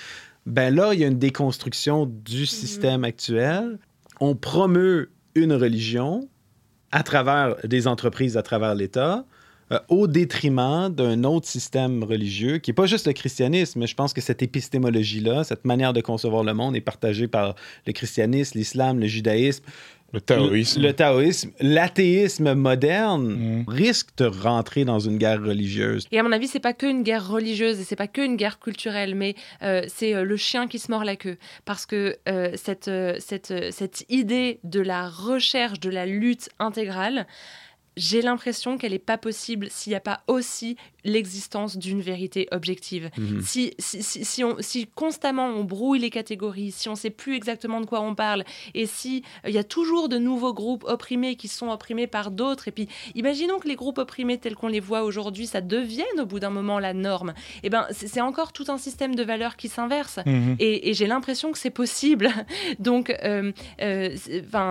ben 0.46 0.74
là, 0.74 0.94
il 0.94 1.00
y 1.00 1.04
a 1.04 1.06
une 1.06 1.18
déconstruction 1.18 2.06
du 2.06 2.44
système 2.44 3.04
actuel. 3.04 3.78
On 4.20 4.34
promeut 4.34 5.10
une 5.34 5.52
religion 5.52 6.28
à 6.90 7.02
travers 7.02 7.56
des 7.64 7.86
entreprises, 7.86 8.36
à 8.36 8.42
travers 8.42 8.74
l'État, 8.74 9.24
euh, 9.70 9.78
au 9.88 10.06
détriment 10.06 10.88
d'un 10.88 11.24
autre 11.24 11.46
système 11.46 12.02
religieux 12.02 12.56
qui 12.56 12.70
n'est 12.70 12.74
pas 12.74 12.86
juste 12.86 13.06
le 13.06 13.12
christianisme, 13.12 13.80
mais 13.80 13.86
je 13.86 13.94
pense 13.94 14.14
que 14.14 14.22
cette 14.22 14.42
épistémologie-là, 14.42 15.44
cette 15.44 15.66
manière 15.66 15.92
de 15.92 16.00
concevoir 16.00 16.42
le 16.42 16.54
monde 16.54 16.74
est 16.74 16.80
partagée 16.80 17.28
par 17.28 17.54
le 17.86 17.92
christianisme, 17.92 18.56
l'islam, 18.56 18.98
le 18.98 19.06
judaïsme, 19.06 19.62
Le 20.12 20.20
taoïsme. 20.22 20.80
le, 20.80 20.86
le 20.88 20.92
taoïsme, 20.94 21.50
l'athéisme 21.60 22.54
moderne 22.54 23.28
Mm. 23.28 23.64
risque 23.68 24.08
de 24.16 24.24
rentrer 24.24 24.84
dans 24.86 24.98
une 24.98 25.18
guerre 25.18 25.42
religieuse. 25.42 26.06
Et 26.12 26.18
à 26.18 26.22
mon 26.22 26.32
avis, 26.32 26.48
c'est 26.48 26.60
pas 26.60 26.72
qu'une 26.72 27.02
guerre 27.02 27.28
religieuse 27.28 27.78
et 27.78 27.84
c'est 27.84 27.96
pas 27.96 28.06
qu'une 28.08 28.36
guerre 28.36 28.58
culturelle, 28.58 29.14
mais 29.14 29.34
euh, 29.62 29.82
c'est 29.88 30.14
euh, 30.14 30.24
le 30.24 30.36
chien 30.36 30.66
qui 30.66 30.78
se 30.78 30.90
mord 30.90 31.04
la 31.04 31.16
queue. 31.16 31.36
Parce 31.66 31.84
que 31.84 32.16
euh, 32.28 32.52
cette, 32.54 32.88
euh, 32.88 33.16
cette, 33.18 33.50
euh, 33.50 33.68
cette 33.70 34.04
idée 34.08 34.60
de 34.64 34.80
la 34.80 35.08
recherche, 35.08 35.78
de 35.80 35.90
la 35.90 36.06
lutte 36.06 36.48
intégrale, 36.58 37.26
j'ai 37.98 38.22
l'impression 38.22 38.78
qu'elle 38.78 38.92
n'est 38.92 38.98
pas 38.98 39.18
possible 39.18 39.68
s'il 39.70 39.90
n'y 39.90 39.96
a 39.96 40.00
pas 40.00 40.22
aussi 40.26 40.76
l'existence 41.04 41.76
d'une 41.76 42.00
vérité 42.00 42.48
objective. 42.52 43.10
Mhm. 43.16 43.42
Si, 43.42 43.74
si, 43.78 44.02
si, 44.02 44.24
si 44.24 44.44
on, 44.44 44.56
si 44.60 44.86
constamment 44.86 45.46
on 45.48 45.64
brouille 45.64 45.98
les 45.98 46.10
catégories, 46.10 46.70
si 46.70 46.88
on 46.88 46.92
ne 46.92 46.96
sait 46.96 47.10
plus 47.10 47.34
exactement 47.34 47.80
de 47.80 47.86
quoi 47.86 48.00
on 48.00 48.14
parle, 48.14 48.44
et 48.74 48.86
si 48.86 49.22
euh, 49.44 49.48
il 49.48 49.54
y 49.54 49.58
a 49.58 49.64
toujours 49.64 50.08
de 50.08 50.18
nouveaux 50.18 50.54
groupes 50.54 50.84
opprimés 50.86 51.36
qui 51.36 51.48
sont 51.48 51.70
opprimés 51.70 52.06
par 52.06 52.30
d'autres, 52.30 52.68
et 52.68 52.72
puis 52.72 52.88
imaginons 53.14 53.58
que 53.58 53.68
les 53.68 53.76
groupes 53.76 53.98
opprimés 53.98 54.38
tels 54.38 54.54
qu'on 54.54 54.68
les 54.68 54.80
voit 54.80 55.02
aujourd'hui, 55.02 55.46
ça 55.46 55.60
devienne 55.60 56.06
au 56.20 56.26
bout 56.26 56.40
d'un 56.40 56.50
moment 56.50 56.78
la 56.78 56.94
norme, 56.94 57.34
et 57.62 57.70
ben 57.70 57.86
c'est 57.90 58.20
encore 58.20 58.52
tout 58.52 58.66
un 58.68 58.78
système 58.78 59.14
de 59.14 59.22
valeurs 59.22 59.56
qui 59.56 59.68
s'inverse. 59.68 60.18
Mhm. 60.24 60.56
Et, 60.58 60.90
et 60.90 60.94
j'ai 60.94 61.06
l'impression 61.06 61.52
que 61.52 61.58
c'est 61.58 61.70
possible. 61.70 62.30
Donc, 62.78 63.10
euh, 63.22 63.52
euh, 63.80 64.16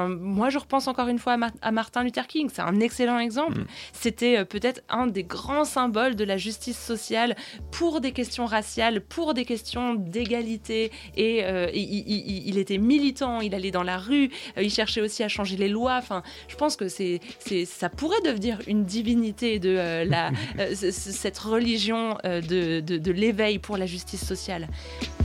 moi, 0.07 0.49
je 0.49 0.57
repense 0.57 0.87
encore 0.87 1.07
une 1.07 1.19
fois 1.19 1.33
à, 1.33 1.49
à 1.61 1.71
Martin 1.71 2.03
Luther 2.03 2.27
King. 2.27 2.49
C'est 2.53 2.61
un 2.61 2.79
excellent 2.79 3.16
exemple. 3.19 3.59
Mm. 3.59 3.65
C'était 3.93 4.37
euh, 4.39 4.45
peut-être 4.45 4.81
un 4.89 5.07
des 5.07 5.23
grands 5.23 5.65
symboles 5.65 6.15
de 6.15 6.23
la 6.23 6.37
justice 6.37 6.77
sociale 6.77 7.35
pour 7.71 8.01
des 8.01 8.11
questions 8.11 8.45
raciales, 8.45 9.01
pour 9.01 9.33
des 9.33 9.45
questions 9.45 9.93
d'égalité. 9.95 10.91
Et 11.15 11.43
euh, 11.43 11.69
il, 11.73 11.81
il- 11.81 12.03
il- 12.07 12.47
il 12.49 12.57
était 12.57 12.77
militant, 12.77 13.41
il 13.41 13.53
allait 13.55 13.71
dans 13.71 13.83
la 13.83 13.97
rue, 13.97 14.29
euh, 14.57 14.63
il 14.63 14.69
cherchait 14.71 15.01
aussi 15.01 15.23
à 15.23 15.27
changer 15.27 15.57
les 15.57 15.69
lois. 15.69 15.95
Enfin, 15.97 16.23
je 16.47 16.55
pense 16.55 16.75
que 16.75 16.87
c'est, 16.87 17.19
c'est, 17.39 17.65
ça 17.65 17.89
pourrait 17.89 18.21
devenir 18.25 18.59
une 18.67 18.83
divinité 18.85 19.59
de 19.59 19.75
euh, 19.77 20.05
la, 20.05 20.31
euh, 20.59 20.73
cette 20.75 21.37
religion 21.39 22.17
de, 22.23 22.79
de- 22.81 22.97
de 22.97 23.11
l'éveil 23.11 23.59
pour 23.59 23.77
la 23.77 23.85
justice 23.85 24.25
sociale. 24.25 24.67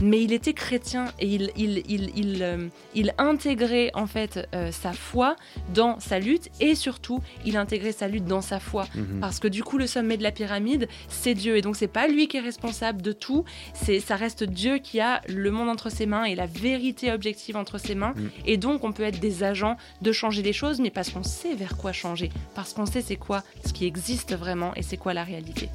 Mais 0.01 0.21
il 0.21 0.33
était 0.33 0.53
chrétien 0.53 1.05
et 1.19 1.27
il, 1.27 1.51
il, 1.55 1.83
il, 1.87 2.11
il, 2.15 2.69
il 2.95 3.13
intégrait 3.17 3.91
en 3.93 4.07
fait 4.07 4.47
sa 4.71 4.93
foi 4.93 5.35
dans 5.73 5.99
sa 5.99 6.19
lutte 6.19 6.49
et 6.59 6.75
surtout 6.75 7.19
il 7.45 7.57
intégrait 7.57 7.72
sa 7.91 8.07
lutte 8.07 8.25
dans 8.25 8.41
sa 8.41 8.59
foi. 8.59 8.87
Mhm. 8.95 9.19
parce 9.19 9.39
que 9.39 9.47
du 9.47 9.63
coup 9.63 9.77
le 9.77 9.87
sommet 9.87 10.17
de 10.17 10.23
la 10.23 10.31
pyramide 10.31 10.87
c'est 11.07 11.33
Dieu. 11.33 11.57
Et 11.57 11.61
donc 11.61 11.75
c'est 11.75 11.87
pas 11.87 12.07
lui 12.07 12.27
qui 12.27 12.37
est 12.37 12.41
responsable 12.41 13.01
de 13.01 13.11
tout. 13.11 13.43
C'est 13.73 13.99
ça 13.99 14.15
reste 14.15 14.43
Dieu 14.43 14.77
qui 14.77 14.99
a 14.99 15.21
le 15.27 15.51
monde 15.51 15.69
entre 15.69 15.89
ses 15.89 16.05
mains 16.05 16.25
et 16.25 16.35
la 16.35 16.45
vérité 16.45 17.11
objective 17.11 17.55
entre 17.57 17.77
ses 17.77 17.95
mains. 17.95 18.13
Mm. 18.15 18.29
et 18.45 18.57
donc 18.57 18.83
on 18.83 18.91
peut 18.91 19.03
être 19.03 19.19
des 19.19 19.43
agents 19.43 19.77
de 20.01 20.11
changer 20.11 20.41
les 20.41 20.53
choses 20.53 20.79
mais 20.79 20.89
parce 20.89 21.09
qu'on 21.09 21.23
sait 21.23 21.55
vers 21.55 21.77
quoi 21.77 21.91
changer. 21.91 22.29
Parce 22.55 22.73
qu'on 22.73 22.85
sait 22.85 23.01
c'est 23.01 23.15
quoi 23.15 23.43
ce 23.65 23.73
qui 23.73 23.85
existe 23.85 24.35
vraiment 24.35 24.73
et 24.75 24.81
c'est 24.81 24.97
quoi 24.97 25.13
la 25.13 25.23
réalité 25.23 25.69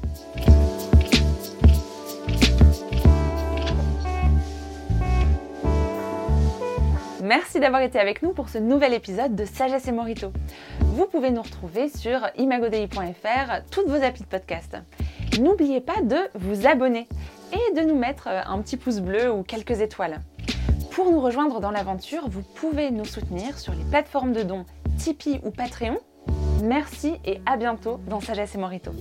Merci 7.23 7.59
d'avoir 7.59 7.81
été 7.81 7.99
avec 7.99 8.21
nous 8.21 8.31
pour 8.31 8.47
ce 8.49 8.57
nouvel 8.57 8.93
épisode 8.93 9.35
de 9.35 9.43
Sagesse 9.43 9.87
et 9.87 9.91
Morito. 9.91 10.31
Vous 10.79 11.05
pouvez 11.05 11.31
nous 11.31 11.41
retrouver 11.41 11.89
sur 11.89 12.21
imagodei.fr, 12.37 13.63
toutes 13.71 13.87
vos 13.87 14.01
applis 14.01 14.23
de 14.23 14.27
podcast. 14.27 14.77
N'oubliez 15.39 15.81
pas 15.81 16.01
de 16.01 16.17
vous 16.35 16.65
abonner 16.65 17.07
et 17.51 17.75
de 17.75 17.81
nous 17.85 17.97
mettre 17.97 18.27
euh, 18.27 18.41
un 18.45 18.61
petit 18.61 18.77
pouce 18.77 18.99
bleu 18.99 19.31
ou 19.31 19.43
quelques 19.43 19.81
étoiles. 19.81 20.21
Pour 20.91 21.11
nous 21.11 21.19
rejoindre 21.19 21.59
dans 21.59 21.71
l'aventure, 21.71 22.29
vous 22.29 22.41
pouvez 22.41 22.89
nous 22.91 23.05
soutenir 23.05 23.59
sur 23.59 23.73
les 23.73 23.83
plateformes 23.83 24.33
de 24.33 24.43
dons 24.43 24.65
Tipeee 24.97 25.41
ou 25.43 25.51
Patreon. 25.51 25.97
Merci 26.63 27.15
et 27.25 27.41
à 27.45 27.57
bientôt 27.57 27.99
dans 28.07 28.21
Sagesse 28.21 28.55
et 28.55 28.57
Morito. 28.57 28.91